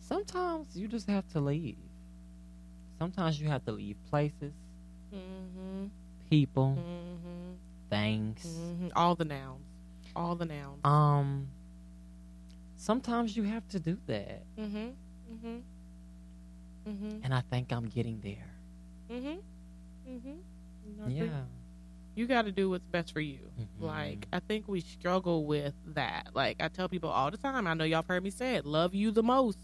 Sometimes 0.00 0.74
you 0.76 0.88
just 0.88 1.06
have 1.06 1.28
to 1.28 1.40
leave. 1.40 1.76
Sometimes 3.00 3.40
you 3.40 3.48
have 3.48 3.64
to 3.64 3.72
leave 3.72 3.96
places, 4.10 4.52
Mhm. 5.10 5.88
people, 6.28 6.76
Mhm. 6.76 7.56
things. 7.88 8.44
Mhm. 8.46 8.92
All 8.94 9.14
the 9.16 9.24
nouns. 9.24 9.64
All 10.14 10.36
the 10.36 10.44
nouns. 10.44 10.84
Um 10.84 11.48
sometimes 12.76 13.36
you 13.36 13.44
have 13.44 13.66
to 13.68 13.80
do 13.80 13.96
that. 14.06 14.42
Mm-hmm. 14.58 14.88
Mm-hmm. 15.32 15.58
Mm-hmm. 16.86 17.20
And 17.24 17.34
I 17.34 17.40
think 17.40 17.72
I'm 17.72 17.86
getting 17.88 18.20
there. 18.20 18.50
Mm-hmm. 19.10 20.10
Mm-hmm. 20.10 21.10
Yeah. 21.10 21.44
You 22.16 22.26
got 22.26 22.42
to 22.42 22.52
do 22.52 22.68
what's 22.68 22.84
best 22.86 23.12
for 23.12 23.20
you. 23.20 23.50
Mhm. 23.58 23.66
Like 23.80 24.28
I 24.30 24.40
think 24.40 24.68
we 24.68 24.80
struggle 24.80 25.46
with 25.46 25.74
that. 25.94 26.34
Like 26.34 26.60
I 26.62 26.68
tell 26.68 26.88
people 26.88 27.08
all 27.08 27.30
the 27.30 27.38
time. 27.38 27.66
I 27.66 27.72
know 27.72 27.84
y'all 27.84 28.04
heard 28.06 28.22
me 28.22 28.30
say 28.30 28.56
it. 28.56 28.66
Love 28.66 28.94
you 28.94 29.10
the 29.10 29.22
most. 29.22 29.58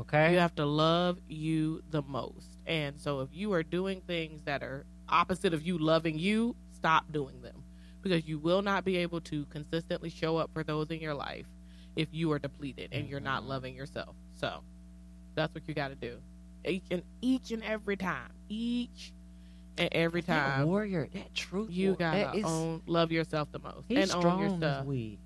Okay. 0.00 0.32
You 0.32 0.38
have 0.38 0.54
to 0.56 0.64
love 0.66 1.18
you 1.28 1.82
the 1.90 2.02
most. 2.02 2.58
And 2.66 2.98
so 3.00 3.20
if 3.20 3.28
you 3.32 3.52
are 3.52 3.62
doing 3.62 4.00
things 4.06 4.42
that 4.44 4.62
are 4.62 4.84
opposite 5.08 5.54
of 5.54 5.62
you 5.66 5.78
loving 5.78 6.18
you, 6.18 6.54
stop 6.72 7.10
doing 7.12 7.40
them. 7.42 7.62
Because 8.02 8.26
you 8.28 8.38
will 8.38 8.62
not 8.62 8.84
be 8.84 8.96
able 8.98 9.20
to 9.22 9.44
consistently 9.46 10.08
show 10.10 10.36
up 10.36 10.50
for 10.52 10.62
those 10.62 10.90
in 10.90 11.00
your 11.00 11.14
life 11.14 11.46
if 11.96 12.08
you 12.12 12.30
are 12.32 12.38
depleted 12.38 12.90
and 12.92 13.08
you're 13.08 13.18
not 13.20 13.42
Mhm. 13.42 13.48
loving 13.48 13.74
yourself. 13.74 14.14
So 14.36 14.62
that's 15.34 15.52
what 15.54 15.66
you 15.66 15.74
got 15.74 15.88
to 15.88 15.94
do. 15.96 16.18
Each 16.64 16.84
and 16.90 17.02
each 17.20 17.50
and 17.50 17.62
every 17.64 17.96
time. 17.96 18.30
Each 18.48 19.12
and 19.78 19.88
every 19.92 20.20
That 20.22 20.56
time. 20.58 20.66
warrior, 20.68 21.08
that 21.12 21.34
truth. 21.34 21.70
You 21.70 21.94
gotta 21.96 22.36
is- 22.36 22.44
own, 22.44 22.82
love 22.86 23.10
yourself 23.10 23.50
the 23.52 23.58
most, 23.58 23.86
and 23.90 24.10
own 24.12 24.38
your 24.40 24.56
stuff. 24.58 24.84
we. 24.86 25.18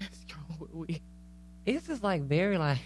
strong 0.12 0.56
with 0.60 0.72
we. 0.74 1.02
It's 1.66 1.86
just 1.86 2.02
like 2.02 2.22
very 2.22 2.58
like 2.58 2.78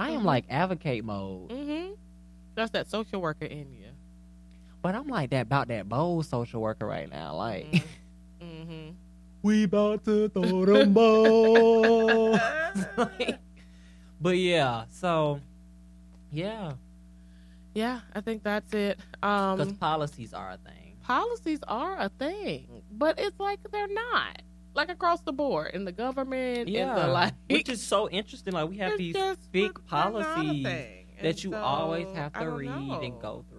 I 0.00 0.10
am 0.10 0.22
Mhm. 0.22 0.24
like 0.24 0.44
advocate 0.48 1.04
mode, 1.04 1.50
Mm-hmm. 1.50 1.94
That's 2.54 2.70
that 2.72 2.88
social 2.88 3.20
worker 3.20 3.44
in 3.44 3.72
you. 3.72 3.86
but 4.82 4.94
I'm 4.94 5.08
like 5.08 5.30
that 5.30 5.42
about 5.42 5.68
that 5.68 5.88
bold 5.88 6.26
social 6.26 6.60
worker 6.62 6.86
right 6.86 7.08
now. 7.10 7.34
Like 7.36 7.66
Mm-hmm. 8.40 8.90
we 9.42 9.64
about 9.64 10.04
to 10.04 10.28
throw 10.30 10.64
them 10.64 10.92
balls. 11.00 12.40
Like, 12.96 13.38
but 14.20 14.36
yeah, 14.36 14.84
so 14.90 15.40
yeah, 16.32 16.72
Yeah, 17.74 18.00
I 18.14 18.20
think 18.20 18.42
that's 18.42 18.72
it. 18.74 18.98
because 19.20 19.68
Um, 19.68 19.74
policies 19.76 20.32
are 20.34 20.50
a 20.52 20.56
thing. 20.58 20.96
policies 21.02 21.60
are 21.68 21.98
a 21.98 22.08
thing, 22.08 22.82
but 22.92 23.18
it's 23.18 23.38
like 23.40 23.58
they're 23.70 23.88
not. 23.92 24.42
Like 24.74 24.90
across 24.90 25.20
the 25.22 25.32
board 25.32 25.72
in 25.74 25.84
the 25.84 25.92
government, 25.92 26.68
in 26.68 26.68
Yeah, 26.68 26.94
the 26.94 27.08
like, 27.08 27.34
which 27.48 27.68
is 27.68 27.82
so 27.82 28.08
interesting. 28.08 28.52
Like 28.52 28.68
we 28.68 28.78
have 28.78 28.96
these 28.96 29.16
big 29.50 29.74
they're 29.74 30.00
not 30.00 30.14
a 30.14 30.22
policies 30.22 30.66
that 31.22 31.44
you 31.44 31.50
so, 31.50 31.56
always 31.58 32.06
have 32.14 32.32
to 32.34 32.48
read 32.48 32.68
know. 32.68 33.00
and 33.00 33.20
go 33.20 33.44
through. 33.50 33.58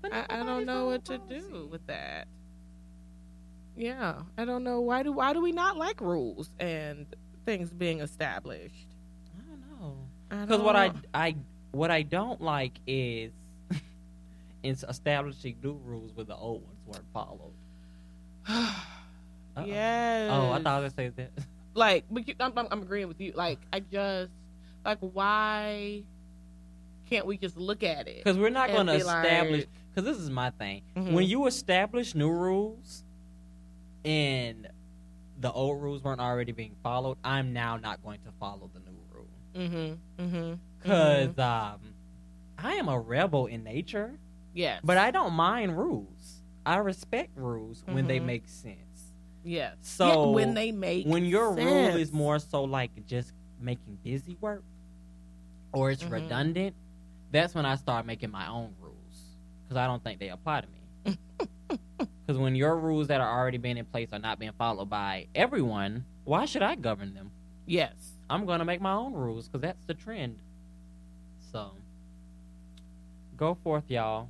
But 0.00 0.14
I, 0.14 0.26
I 0.30 0.44
don't 0.44 0.66
know 0.66 0.86
what 0.86 1.04
to 1.06 1.18
policy. 1.18 1.40
do 1.50 1.66
with 1.70 1.86
that. 1.88 2.28
Yeah, 3.76 4.22
I 4.38 4.44
don't 4.44 4.62
know 4.62 4.80
why 4.80 5.02
do 5.02 5.12
why 5.12 5.32
do 5.32 5.40
we 5.40 5.52
not 5.52 5.76
like 5.76 6.00
rules 6.00 6.50
and 6.60 7.06
things 7.44 7.72
being 7.72 8.00
established? 8.00 8.86
I 9.36 9.42
don't 9.48 9.80
know. 9.80 9.96
Because 10.46 10.60
what 10.60 10.76
I, 10.76 10.92
I 11.12 11.36
what 11.72 11.90
I 11.90 12.02
don't 12.02 12.40
like 12.40 12.78
is 12.86 13.32
it's 14.62 14.84
establishing 14.88 15.56
new 15.62 15.74
rules 15.84 16.12
when 16.14 16.26
the 16.26 16.36
old 16.36 16.62
ones 16.62 16.78
weren't 16.86 17.12
followed. 17.12 17.52
Uh-oh. 19.60 19.66
yes. 19.68 20.30
Oh, 20.32 20.50
I 20.52 20.62
thought 20.62 20.66
I 20.66 20.80
was 20.80 20.92
gonna 20.92 21.08
say 21.10 21.12
that. 21.16 21.30
like, 21.74 22.04
but 22.10 22.26
you, 22.28 22.34
I'm, 22.40 22.52
I'm, 22.56 22.68
I'm 22.70 22.82
agreeing 22.82 23.08
with 23.08 23.20
you. 23.20 23.32
Like, 23.34 23.58
I 23.72 23.80
just 23.80 24.32
like 24.84 24.98
why 25.00 26.02
can't 27.08 27.26
we 27.26 27.36
just 27.36 27.56
look 27.56 27.82
at 27.82 28.06
it? 28.08 28.18
Because 28.24 28.38
we're 28.38 28.50
not 28.50 28.70
going 28.70 28.86
to 28.86 28.92
establish. 28.94 29.66
Because 29.94 30.04
this 30.08 30.22
is 30.22 30.30
my 30.30 30.50
thing. 30.50 30.82
Mhm. 30.96 31.12
When 31.12 31.24
you 31.26 31.46
establish 31.46 32.14
new 32.14 32.30
rules, 32.30 33.02
and 34.04 34.68
the 35.40 35.50
old 35.50 35.82
rules 35.82 36.02
weren't 36.04 36.20
already 36.20 36.52
being 36.52 36.76
followed, 36.82 37.18
I'm 37.24 37.52
now 37.52 37.76
not 37.76 38.02
going 38.02 38.20
to 38.20 38.32
follow 38.38 38.70
the 38.72 38.80
new 38.80 38.98
rule. 39.12 39.28
Mm-hmm. 39.54 40.22
Mm-hmm. 40.24 40.54
Because 40.78 41.38
um, 41.38 41.80
I 42.58 42.74
am 42.74 42.88
a 42.88 42.98
rebel 42.98 43.46
in 43.46 43.64
nature, 43.64 44.18
yes, 44.54 44.80
but 44.84 44.96
I 44.96 45.10
don't 45.10 45.32
mind 45.32 45.76
rules. 45.76 46.42
I 46.64 46.76
respect 46.76 47.30
rules 47.36 47.82
when 47.86 48.06
they 48.06 48.20
Mhm. 48.20 48.24
make 48.26 48.48
sense. 48.48 48.76
Yes. 49.44 49.76
So, 49.82 50.06
Yeah, 50.06 50.26
when 50.34 50.54
they 50.54 50.72
make 50.72 51.06
when 51.06 51.24
your 51.24 51.54
sense. 51.54 51.66
rule 51.70 51.96
is 52.00 52.12
more 52.12 52.38
so 52.38 52.64
like 52.64 52.90
just 53.06 53.32
making 53.60 53.98
busy 54.02 54.36
work 54.40 54.62
or 55.72 55.90
it's 55.90 56.02
Mhm. 56.02 56.10
redundant, 56.12 56.74
that's 57.30 57.54
when 57.54 57.64
I 57.66 57.76
start 57.76 58.06
making 58.06 58.30
my 58.30 58.48
own 58.48 58.74
rules 58.80 59.36
because 59.62 59.76
I 59.76 59.86
don't 59.86 60.02
think 60.02 60.18
they 60.18 60.28
apply 60.30 60.62
to 60.62 60.66
me. 60.68 61.16
Because 62.26 62.38
when 62.40 62.54
your 62.54 62.76
rules 62.78 63.08
that 63.08 63.20
are 63.20 63.38
already 63.40 63.58
being 63.58 63.76
in 63.76 63.84
place 63.84 64.08
are 64.12 64.18
not 64.20 64.38
being 64.38 64.52
followed 64.52 64.88
by 64.88 65.26
everyone, 65.34 66.04
why 66.24 66.44
should 66.44 66.62
I 66.62 66.74
govern 66.76 67.12
them? 67.14 67.30
yes, 67.66 67.92
I'm 68.28 68.46
going 68.46 68.58
to 68.60 68.64
make 68.64 68.80
my 68.80 68.92
own 68.92 69.12
rules 69.12 69.46
because 69.48 69.60
that's 69.62 69.84
the 69.84 69.94
trend. 69.94 70.38
So, 71.52 71.72
go 73.36 73.54
forth, 73.54 73.84
y'all. 73.88 74.28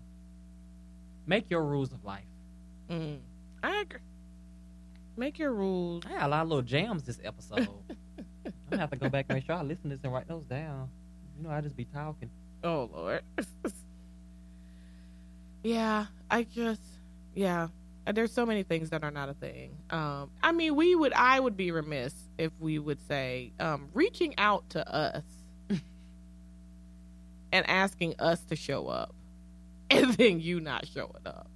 Make 1.26 1.50
your 1.50 1.64
rules 1.64 1.92
of 1.92 2.04
life. 2.04 2.24
mm. 2.88 3.18
I 3.62 3.80
agree. 3.82 4.00
Make 5.20 5.38
your 5.38 5.52
rules. 5.52 6.02
I 6.06 6.12
had 6.12 6.22
a 6.22 6.28
lot 6.28 6.42
of 6.44 6.48
little 6.48 6.62
jams 6.62 7.02
this 7.02 7.20
episode. 7.22 7.58
I'm 8.46 8.52
gonna 8.70 8.80
have 8.80 8.88
to 8.88 8.96
go 8.96 9.10
back 9.10 9.26
and 9.28 9.36
make 9.36 9.44
sure 9.44 9.54
I 9.54 9.60
listen 9.60 9.90
to 9.90 9.96
this 9.96 10.00
and 10.02 10.10
write 10.10 10.26
those 10.26 10.46
down. 10.46 10.88
You 11.36 11.44
know, 11.44 11.50
I 11.50 11.60
just 11.60 11.76
be 11.76 11.84
talking. 11.84 12.30
Oh 12.64 12.88
Lord. 12.90 13.20
yeah, 15.62 16.06
I 16.30 16.44
just 16.44 16.80
yeah. 17.34 17.68
There's 18.10 18.32
so 18.32 18.46
many 18.46 18.62
things 18.62 18.88
that 18.90 19.04
are 19.04 19.10
not 19.10 19.28
a 19.28 19.34
thing. 19.34 19.76
Um, 19.90 20.30
I 20.42 20.52
mean, 20.52 20.74
we 20.74 20.94
would 20.94 21.12
I 21.12 21.38
would 21.38 21.54
be 21.54 21.70
remiss 21.70 22.14
if 22.38 22.52
we 22.58 22.78
would 22.78 23.06
say 23.06 23.52
um, 23.60 23.90
reaching 23.92 24.32
out 24.38 24.70
to 24.70 24.90
us 24.90 25.22
and 27.52 27.68
asking 27.68 28.14
us 28.18 28.40
to 28.44 28.56
show 28.56 28.88
up, 28.88 29.14
and 29.90 30.14
then 30.14 30.40
you 30.40 30.60
not 30.60 30.86
showing 30.86 31.12
up 31.26 31.50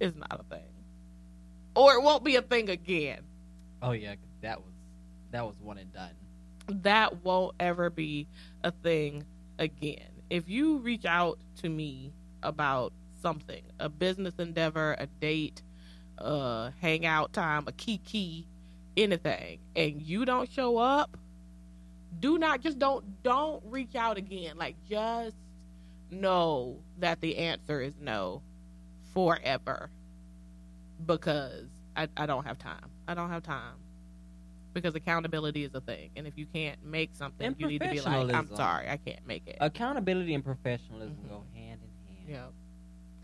is 0.00 0.16
not 0.16 0.40
a 0.40 0.54
thing, 0.54 0.69
or 1.74 1.94
it 1.94 2.02
won't 2.02 2.24
be 2.24 2.36
a 2.36 2.42
thing 2.42 2.68
again. 2.70 3.20
Oh 3.82 3.92
yeah, 3.92 4.14
that 4.42 4.58
was 4.60 4.72
that 5.30 5.44
was 5.44 5.54
one 5.60 5.78
and 5.78 5.92
done. 5.92 6.10
that 6.82 7.24
won't 7.24 7.54
ever 7.60 7.90
be 7.90 8.26
a 8.62 8.70
thing 8.70 9.24
again. 9.58 10.08
If 10.28 10.48
you 10.48 10.78
reach 10.78 11.04
out 11.04 11.38
to 11.62 11.68
me 11.68 12.12
about 12.42 12.92
something, 13.20 13.62
a 13.78 13.88
business 13.88 14.34
endeavor, 14.38 14.96
a 14.98 15.06
date, 15.06 15.62
a 16.18 16.72
hangout 16.80 17.32
time, 17.32 17.64
a 17.66 17.72
kiki, 17.72 18.46
anything, 18.96 19.58
and 19.76 20.00
you 20.02 20.24
don't 20.24 20.50
show 20.50 20.78
up, 20.78 21.16
do 22.18 22.38
not 22.38 22.60
just 22.60 22.78
don't 22.78 23.22
don't 23.22 23.62
reach 23.66 23.94
out 23.94 24.16
again. 24.16 24.56
Like 24.56 24.76
just 24.88 25.36
know 26.10 26.78
that 26.98 27.20
the 27.20 27.36
answer 27.38 27.80
is 27.80 27.94
no 28.00 28.42
forever. 29.14 29.90
Because 31.06 31.68
I, 31.96 32.08
I 32.16 32.26
don't 32.26 32.44
have 32.44 32.58
time. 32.58 32.90
I 33.08 33.14
don't 33.14 33.30
have 33.30 33.42
time. 33.42 33.74
Because 34.72 34.94
accountability 34.94 35.64
is 35.64 35.74
a 35.74 35.80
thing. 35.80 36.10
And 36.16 36.26
if 36.26 36.36
you 36.38 36.46
can't 36.46 36.82
make 36.84 37.14
something 37.14 37.46
And 37.46 37.56
you 37.58 37.66
need 37.66 37.80
to 37.82 37.88
be 37.90 38.00
like 38.00 38.32
i'm 38.34 38.46
sorry 38.54 38.88
i 38.88 38.96
can't 38.96 39.26
make 39.26 39.46
it. 39.48 39.56
Accountability 39.60 40.32
and 40.34 40.44
professionalism 40.44 41.16
Mhm. 41.24 41.28
go 41.28 41.44
hand 41.54 41.80
in 41.82 42.14
hand. 42.14 42.28
yeah 42.28 42.46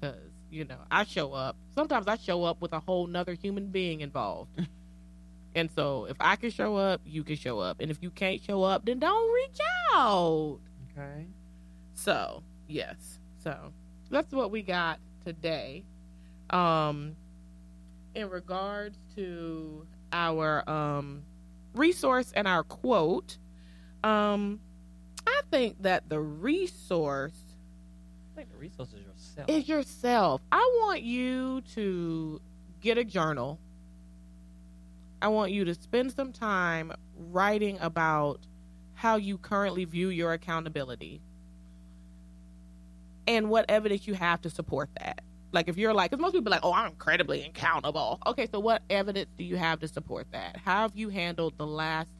because 0.00 0.30
you 0.50 0.64
know 0.64 0.78
i 0.90 1.04
show 1.04 1.32
up. 1.32 1.56
Sometimes 1.74 2.08
i 2.08 2.16
show 2.16 2.42
up 2.44 2.60
with 2.60 2.72
a 2.72 2.80
whole 2.80 3.06
nother 3.06 3.34
human 3.34 3.68
being 3.68 4.00
involved. 4.00 4.50
And 5.54 5.70
so 5.70 6.04
if 6.04 6.16
i 6.20 6.36
can 6.36 6.50
show 6.50 6.76
up 6.76 7.00
you 7.06 7.22
can 7.24 7.36
show 7.36 7.60
up. 7.60 7.80
And 7.80 7.90
if 7.90 8.02
you 8.02 8.10
can't 8.10 8.42
show 8.42 8.62
up 8.64 8.84
then 8.84 8.98
don't 8.98 9.32
reach 9.34 9.58
out. 9.94 10.58
Okay. 10.90 11.26
so 11.94 12.42
yes. 12.66 13.20
So 13.42 13.72
that's 14.10 14.32
what 14.32 14.50
we 14.50 14.62
got 14.62 14.98
today. 15.24 15.84
Um 16.50 17.14
in 18.16 18.30
regards 18.30 18.98
to 19.14 19.86
our 20.12 20.68
um 20.68 21.22
resource 21.74 22.32
and 22.34 22.48
our 22.48 22.62
quote 22.62 23.38
um 24.02 24.58
i 25.26 25.40
think 25.50 25.80
that 25.82 26.08
the 26.08 26.18
resource 26.18 27.32
I 28.32 28.36
think 28.40 28.50
the 28.52 28.58
resource 28.58 28.92
is 28.92 29.00
yourself. 29.04 29.50
is 29.50 29.68
yourself 29.68 30.40
i 30.50 30.78
want 30.80 31.02
you 31.02 31.60
to 31.74 32.40
get 32.80 32.98
a 32.98 33.04
journal 33.04 33.58
i 35.20 35.28
want 35.28 35.52
you 35.52 35.64
to 35.66 35.74
spend 35.74 36.12
some 36.12 36.32
time 36.32 36.92
writing 37.18 37.78
about 37.80 38.40
how 38.94 39.16
you 39.16 39.36
currently 39.36 39.84
view 39.84 40.08
your 40.08 40.32
accountability 40.32 41.20
and 43.26 43.50
what 43.50 43.66
evidence 43.68 44.06
you 44.06 44.14
have 44.14 44.40
to 44.42 44.50
support 44.50 44.88
that. 44.98 45.22
Like 45.52 45.68
if 45.68 45.76
you're 45.76 45.94
like, 45.94 46.10
because 46.10 46.20
most 46.20 46.32
people 46.32 46.50
like, 46.50 46.64
oh, 46.64 46.72
I'm 46.72 46.90
incredibly 46.90 47.44
accountable. 47.44 48.18
Okay, 48.26 48.46
so 48.50 48.60
what 48.60 48.82
evidence 48.90 49.30
do 49.36 49.44
you 49.44 49.56
have 49.56 49.80
to 49.80 49.88
support 49.88 50.26
that? 50.32 50.56
How 50.56 50.82
have 50.82 50.92
you 50.94 51.08
handled 51.08 51.54
the 51.56 51.66
last 51.66 52.10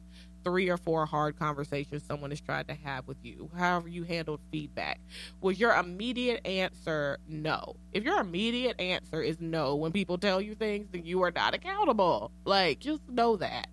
three 0.43 0.69
or 0.69 0.77
four 0.77 1.05
hard 1.05 1.37
conversations 1.37 2.03
someone 2.03 2.29
has 2.29 2.39
tried 2.39 2.67
to 2.69 2.73
have 2.73 3.05
with 3.07 3.17
you? 3.21 3.49
How 3.57 3.81
have 3.81 3.87
you 3.89 4.03
handled 4.03 4.39
feedback? 4.51 4.99
Was 5.41 5.59
your 5.59 5.73
immediate 5.73 6.45
answer 6.45 7.19
no? 7.27 7.75
If 7.91 8.03
your 8.03 8.19
immediate 8.19 8.79
answer 8.79 9.21
is 9.21 9.41
no 9.41 9.75
when 9.75 9.91
people 9.91 10.17
tell 10.17 10.41
you 10.41 10.55
things, 10.55 10.87
then 10.91 11.05
you 11.05 11.21
are 11.23 11.31
not 11.31 11.53
accountable. 11.53 12.31
Like, 12.45 12.79
just 12.79 13.07
know 13.09 13.35
that. 13.37 13.67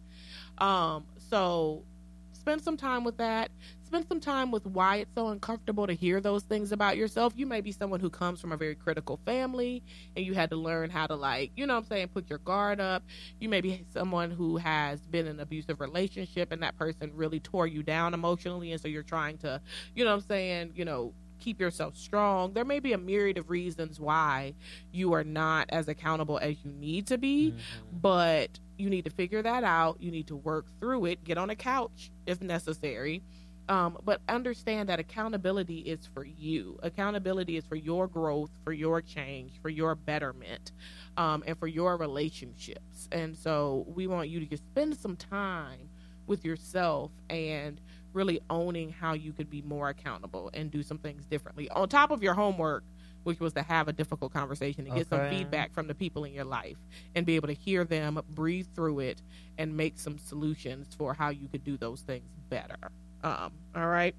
Um, 0.59 1.05
so 1.30 1.84
spend 2.32 2.61
some 2.61 2.76
time 2.76 3.05
with 3.05 3.16
that 3.18 3.50
spend 3.95 4.09
some 4.09 4.18
time 4.18 4.51
with 4.51 4.66
why 4.66 4.97
it's 4.97 5.14
so 5.14 5.28
uncomfortable 5.28 5.86
to 5.86 5.92
hear 5.92 6.20
those 6.20 6.42
things 6.42 6.72
about 6.72 6.97
yourself. 6.97 7.32
You 7.36 7.47
may 7.47 7.61
be 7.61 7.70
someone 7.70 8.01
who 8.01 8.11
comes 8.11 8.40
from 8.40 8.51
a 8.51 8.57
very 8.57 8.74
critical 8.74 9.20
family 9.24 9.84
and 10.16 10.26
you 10.26 10.34
had 10.34 10.51
to 10.51 10.57
learn 10.57 10.90
how 10.90 11.07
to, 11.07 11.14
like, 11.14 11.53
you 11.55 11.64
know 11.64 11.76
I'm 11.76 11.84
saying, 11.84 12.09
put 12.09 12.28
your 12.28 12.40
guard 12.40 12.80
up. 12.80 13.05
You 13.38 13.49
may 13.49 13.61
be 13.61 13.84
someone 13.92 14.32
who 14.32 14.57
has 14.57 14.99
been 15.07 15.26
in 15.26 15.36
an 15.36 15.40
abusive 15.40 15.78
relationship 15.80 16.51
and 16.51 16.61
that 16.64 16.76
person 16.76 17.12
really 17.14 17.38
tore 17.38 17.68
you 17.68 17.84
down 17.84 18.14
emotionally. 18.14 18.72
And 18.72 18.80
so 18.80 18.88
you're 18.88 19.05
trying 19.05 19.38
to, 19.38 19.61
you 19.95 20.05
know 20.05 20.12
I'm 20.12 20.22
saying, 20.22 20.72
you 20.74 20.84
know, 20.84 21.14
keep 21.38 21.61
yourself 21.61 21.97
strong. 21.97 22.53
There 22.53 22.64
may 22.64 22.80
be 22.80 22.95
a 22.95 22.99
myriad 22.99 23.38
of 23.38 23.49
reasons 23.49 24.01
why 24.01 24.55
you 24.90 25.12
are 25.12 25.24
not 25.24 25.66
as 25.68 25.86
accountable 25.86 26.38
as 26.38 26.57
you 26.64 26.72
need 26.72 27.07
to 27.09 27.18
be, 27.18 27.53
mm-hmm. 27.53 27.99
but 27.99 28.59
you 28.76 28.90
need 28.90 29.05
to 29.05 29.11
figure 29.11 29.42
that 29.42 29.62
out. 29.62 30.01
You 30.01 30.11
need 30.11 30.26
to 30.28 30.36
work 30.36 30.66
through 30.80 31.05
it, 31.05 31.22
get 31.22 31.38
on 31.38 31.51
a 31.51 31.55
couch 31.55 32.11
if 32.26 32.40
necessary 32.40 33.22
um, 33.69 33.99
but 34.05 34.21
understand 34.29 34.89
that 34.89 34.99
accountability 34.99 35.79
is 35.79 36.07
for 36.12 36.25
you. 36.25 36.79
Accountability 36.83 37.57
is 37.57 37.65
for 37.65 37.77
your 37.77 38.07
growth, 38.07 38.51
for 38.62 38.73
your 38.73 39.01
change, 39.01 39.53
for 39.62 39.69
your 39.69 39.95
betterment, 39.95 40.73
um, 41.17 41.43
and 41.47 41.59
for 41.59 41.67
your 41.67 41.97
relationships. 41.97 43.09
And 43.12 43.37
so 43.37 43.85
we 43.89 44.07
want 44.07 44.29
you 44.29 44.41
to 44.41 44.47
just 44.47 44.65
spend 44.67 44.97
some 44.97 45.17
time 45.17 45.89
with 46.27 46.45
yourself 46.45 47.11
and 47.31 47.81
really 48.12 48.41
owning 48.49 48.91
how 48.91 49.12
you 49.12 49.33
could 49.33 49.51
be 49.51 49.62
more 49.62 49.89
accountable 49.89 50.51
and 50.55 50.71
do 50.71 50.83
some 50.83 50.99
things 50.99 51.25
differently. 51.25 51.69
On 51.71 51.89
top 51.89 52.11
of 52.11 52.23
your 52.23 52.35
homework, 52.35 52.85
which 53.25 53.41
was 53.41 53.55
to 53.55 53.62
have 53.62 53.89
a 53.89 53.93
difficult 53.93 54.33
conversation 54.33 54.87
and 54.87 54.95
get 54.95 55.09
some 55.09 55.19
feedback 55.31 55.73
from 55.73 55.87
the 55.87 55.95
people 55.95 56.25
in 56.25 56.33
your 56.35 56.45
life 56.45 56.77
and 57.15 57.25
be 57.27 57.37
able 57.37 57.49
to 57.49 57.55
hear 57.55 57.85
them, 57.85 58.21
breathe 58.31 58.67
through 58.75 59.01
it, 59.01 59.23
and 59.59 59.75
make 59.75 59.99
some 59.99 60.19
solutions 60.19 60.95
for 60.97 61.15
how 61.15 61.31
you 61.31 61.49
could 61.49 61.65
do 61.65 61.79
those 61.79 62.03
things 62.03 62.29
better. 62.51 62.93
Um, 63.25 63.53
all 63.75 63.89
right. 63.89 64.14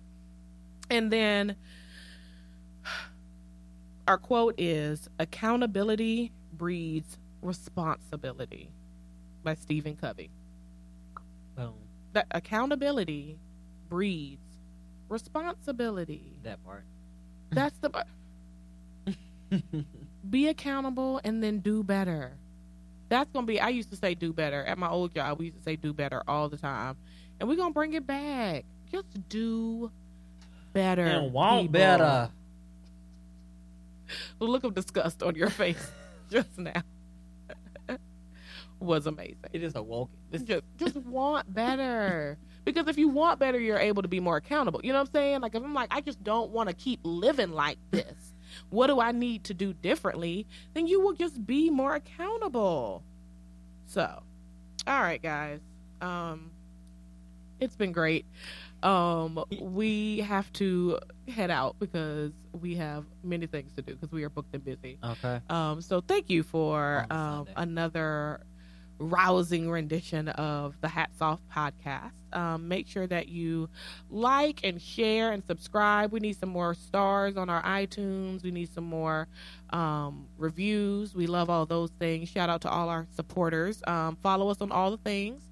And 0.89 1.11
then 1.11 1.55
our 4.07 4.17
quote 4.17 4.55
is 4.57 5.09
accountability 5.19 6.31
breeds 6.53 7.17
responsibility 7.41 8.71
by 9.43 9.53
Stephen 9.55 9.95
Covey. 9.95 10.31
Boom. 11.55 11.75
That 12.13 12.27
accountability 12.31 13.37
breeds 13.89 14.41
responsibility. 15.07 16.33
That 16.43 16.63
part. 16.63 16.85
That's 17.51 17.77
the 17.77 17.91
part. 17.91 18.07
be 20.29 20.47
accountable 20.47 21.21
and 21.23 21.43
then 21.43 21.59
do 21.59 21.83
better. 21.83 22.33
That's 23.09 23.29
gonna 23.31 23.45
be 23.45 23.59
I 23.59 23.69
used 23.69 23.91
to 23.91 23.95
say 23.95 24.15
do 24.15 24.33
better. 24.33 24.63
At 24.65 24.79
my 24.79 24.89
old 24.89 25.13
job, 25.13 25.37
we 25.39 25.45
used 25.45 25.57
to 25.57 25.63
say 25.63 25.75
do 25.75 25.93
better 25.93 26.23
all 26.27 26.49
the 26.49 26.57
time. 26.57 26.97
And 27.39 27.47
we're 27.47 27.55
gonna 27.55 27.73
bring 27.73 27.93
it 27.93 28.07
back. 28.07 28.65
Just 28.91 29.29
do 29.29 29.91
better. 30.73 31.05
And 31.05 31.33
want 31.33 31.63
people. 31.63 31.73
better. 31.73 32.29
The 34.39 34.45
look 34.45 34.63
of 34.63 34.73
disgust 34.73 35.23
on 35.23 35.35
your 35.35 35.49
face 35.49 35.91
just 36.29 36.57
now 36.57 36.83
was 38.79 39.07
amazing. 39.07 39.37
It 39.53 39.63
is 39.63 39.75
awoke. 39.75 40.09
Just, 40.31 40.63
just 40.77 40.95
want 40.97 41.51
better. 41.53 42.37
Because 42.65 42.87
if 42.87 42.97
you 42.97 43.09
want 43.09 43.39
better, 43.39 43.59
you're 43.59 43.79
able 43.79 44.01
to 44.01 44.07
be 44.07 44.19
more 44.19 44.37
accountable. 44.37 44.81
You 44.83 44.91
know 44.91 44.99
what 44.99 45.09
I'm 45.09 45.13
saying? 45.13 45.41
Like 45.41 45.55
if 45.55 45.63
I'm 45.63 45.73
like, 45.73 45.89
I 45.91 46.01
just 46.01 46.23
don't 46.23 46.51
want 46.51 46.69
to 46.69 46.75
keep 46.75 46.99
living 47.03 47.51
like 47.51 47.77
this. 47.91 48.33
what 48.69 48.87
do 48.87 48.99
I 48.99 49.11
need 49.11 49.43
to 49.45 49.53
do 49.53 49.73
differently? 49.73 50.47
Then 50.73 50.87
you 50.87 50.99
will 51.01 51.13
just 51.13 51.45
be 51.45 51.69
more 51.69 51.95
accountable. 51.95 53.03
So, 53.85 54.23
all 54.87 55.01
right, 55.01 55.21
guys. 55.21 55.59
Um, 56.01 56.51
it's 57.59 57.75
been 57.75 57.91
great 57.91 58.25
um, 58.85 59.43
we 59.59 60.19
have 60.19 60.51
to 60.53 60.99
head 61.27 61.49
out 61.49 61.75
because 61.79 62.31
we 62.61 62.75
have 62.75 63.05
many 63.23 63.47
things 63.47 63.73
to 63.73 63.81
do 63.81 63.93
because 63.95 64.11
we 64.11 64.23
are 64.23 64.29
booked 64.29 64.53
and 64.53 64.63
busy. 64.63 64.99
Okay. 65.03 65.41
Um, 65.49 65.81
so 65.81 66.01
thank 66.01 66.29
you 66.29 66.43
for 66.43 67.07
um, 67.09 67.47
another 67.55 68.41
rousing 68.99 69.69
rendition 69.69 70.29
of 70.29 70.79
the 70.81 70.87
Hats 70.87 71.21
Off 71.21 71.39
podcast. 71.53 72.11
Um, 72.33 72.67
make 72.67 72.87
sure 72.87 73.07
that 73.07 73.27
you 73.27 73.69
like 74.09 74.61
and 74.63 74.81
share 74.81 75.31
and 75.31 75.43
subscribe. 75.45 76.11
We 76.11 76.19
need 76.19 76.37
some 76.37 76.49
more 76.49 76.73
stars 76.73 77.37
on 77.37 77.49
our 77.49 77.61
iTunes. 77.63 78.43
We 78.43 78.51
need 78.51 78.73
some 78.73 78.83
more 78.83 79.27
um, 79.71 80.27
reviews. 80.37 81.15
We 81.15 81.27
love 81.27 81.49
all 81.49 81.65
those 81.65 81.91
things. 81.99 82.29
Shout 82.29 82.49
out 82.49 82.61
to 82.61 82.69
all 82.69 82.89
our 82.89 83.07
supporters. 83.15 83.81
Um, 83.87 84.17
follow 84.21 84.49
us 84.49 84.61
on 84.61 84.71
all 84.71 84.91
the 84.91 84.97
things. 84.97 85.43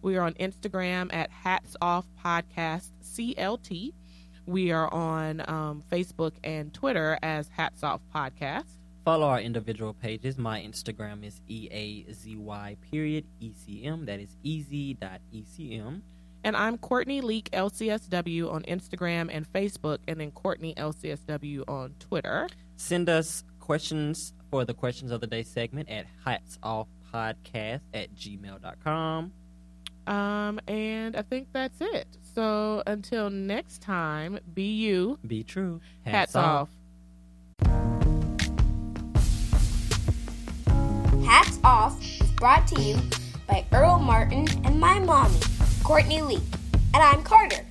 We 0.00 0.16
are 0.16 0.22
on 0.22 0.34
Instagram 0.34 1.12
at 1.12 1.30
Hats 1.30 1.76
Off 1.80 2.06
Podcast 2.24 2.90
CLT. 3.04 3.92
We 4.46 4.72
are 4.72 4.92
on 4.92 5.40
um, 5.48 5.84
Facebook 5.90 6.32
and 6.42 6.74
Twitter 6.74 7.18
as 7.22 7.48
Hats 7.48 7.84
Off 7.84 8.00
Podcast. 8.14 8.81
Follow 9.04 9.26
our 9.26 9.40
individual 9.40 9.94
pages. 9.94 10.38
My 10.38 10.60
Instagram 10.60 11.26
is 11.26 11.40
EAZY 11.48 12.76
period 12.90 13.24
ECM. 13.42 14.06
That 14.06 14.20
is 14.20 14.36
easy.ecm. 14.44 16.02
And 16.44 16.56
I'm 16.56 16.78
Courtney 16.78 17.20
Leak 17.20 17.50
LCSW 17.52 18.52
on 18.52 18.62
Instagram 18.62 19.28
and 19.32 19.50
Facebook, 19.52 19.98
and 20.06 20.20
then 20.20 20.30
Courtney 20.30 20.74
LCSW 20.74 21.64
on 21.68 21.94
Twitter. 21.98 22.48
Send 22.76 23.08
us 23.08 23.42
questions 23.58 24.34
for 24.50 24.64
the 24.64 24.74
questions 24.74 25.10
of 25.10 25.20
the 25.20 25.26
day 25.26 25.42
segment 25.42 25.88
at 25.88 26.06
hatsoffpodcast 26.24 27.80
at 27.94 28.14
gmail.com. 28.14 29.32
Um, 30.06 30.60
and 30.66 31.16
I 31.16 31.22
think 31.22 31.48
that's 31.52 31.80
it. 31.80 32.06
So 32.34 32.82
until 32.86 33.30
next 33.30 33.82
time, 33.82 34.38
be 34.52 34.74
you. 34.74 35.18
Be 35.26 35.42
true. 35.42 35.80
Hats, 36.04 36.34
Hats 36.34 36.36
off. 36.36 36.44
off. 36.44 36.68
Hats 41.24 41.58
Off 41.62 42.00
is 42.02 42.30
brought 42.32 42.66
to 42.68 42.80
you 42.80 42.98
by 43.46 43.64
Earl 43.72 43.98
Martin 43.98 44.46
and 44.64 44.78
my 44.78 44.98
mommy, 44.98 45.38
Courtney 45.84 46.20
Lee. 46.20 46.42
And 46.94 47.02
I'm 47.02 47.22
Carter. 47.22 47.64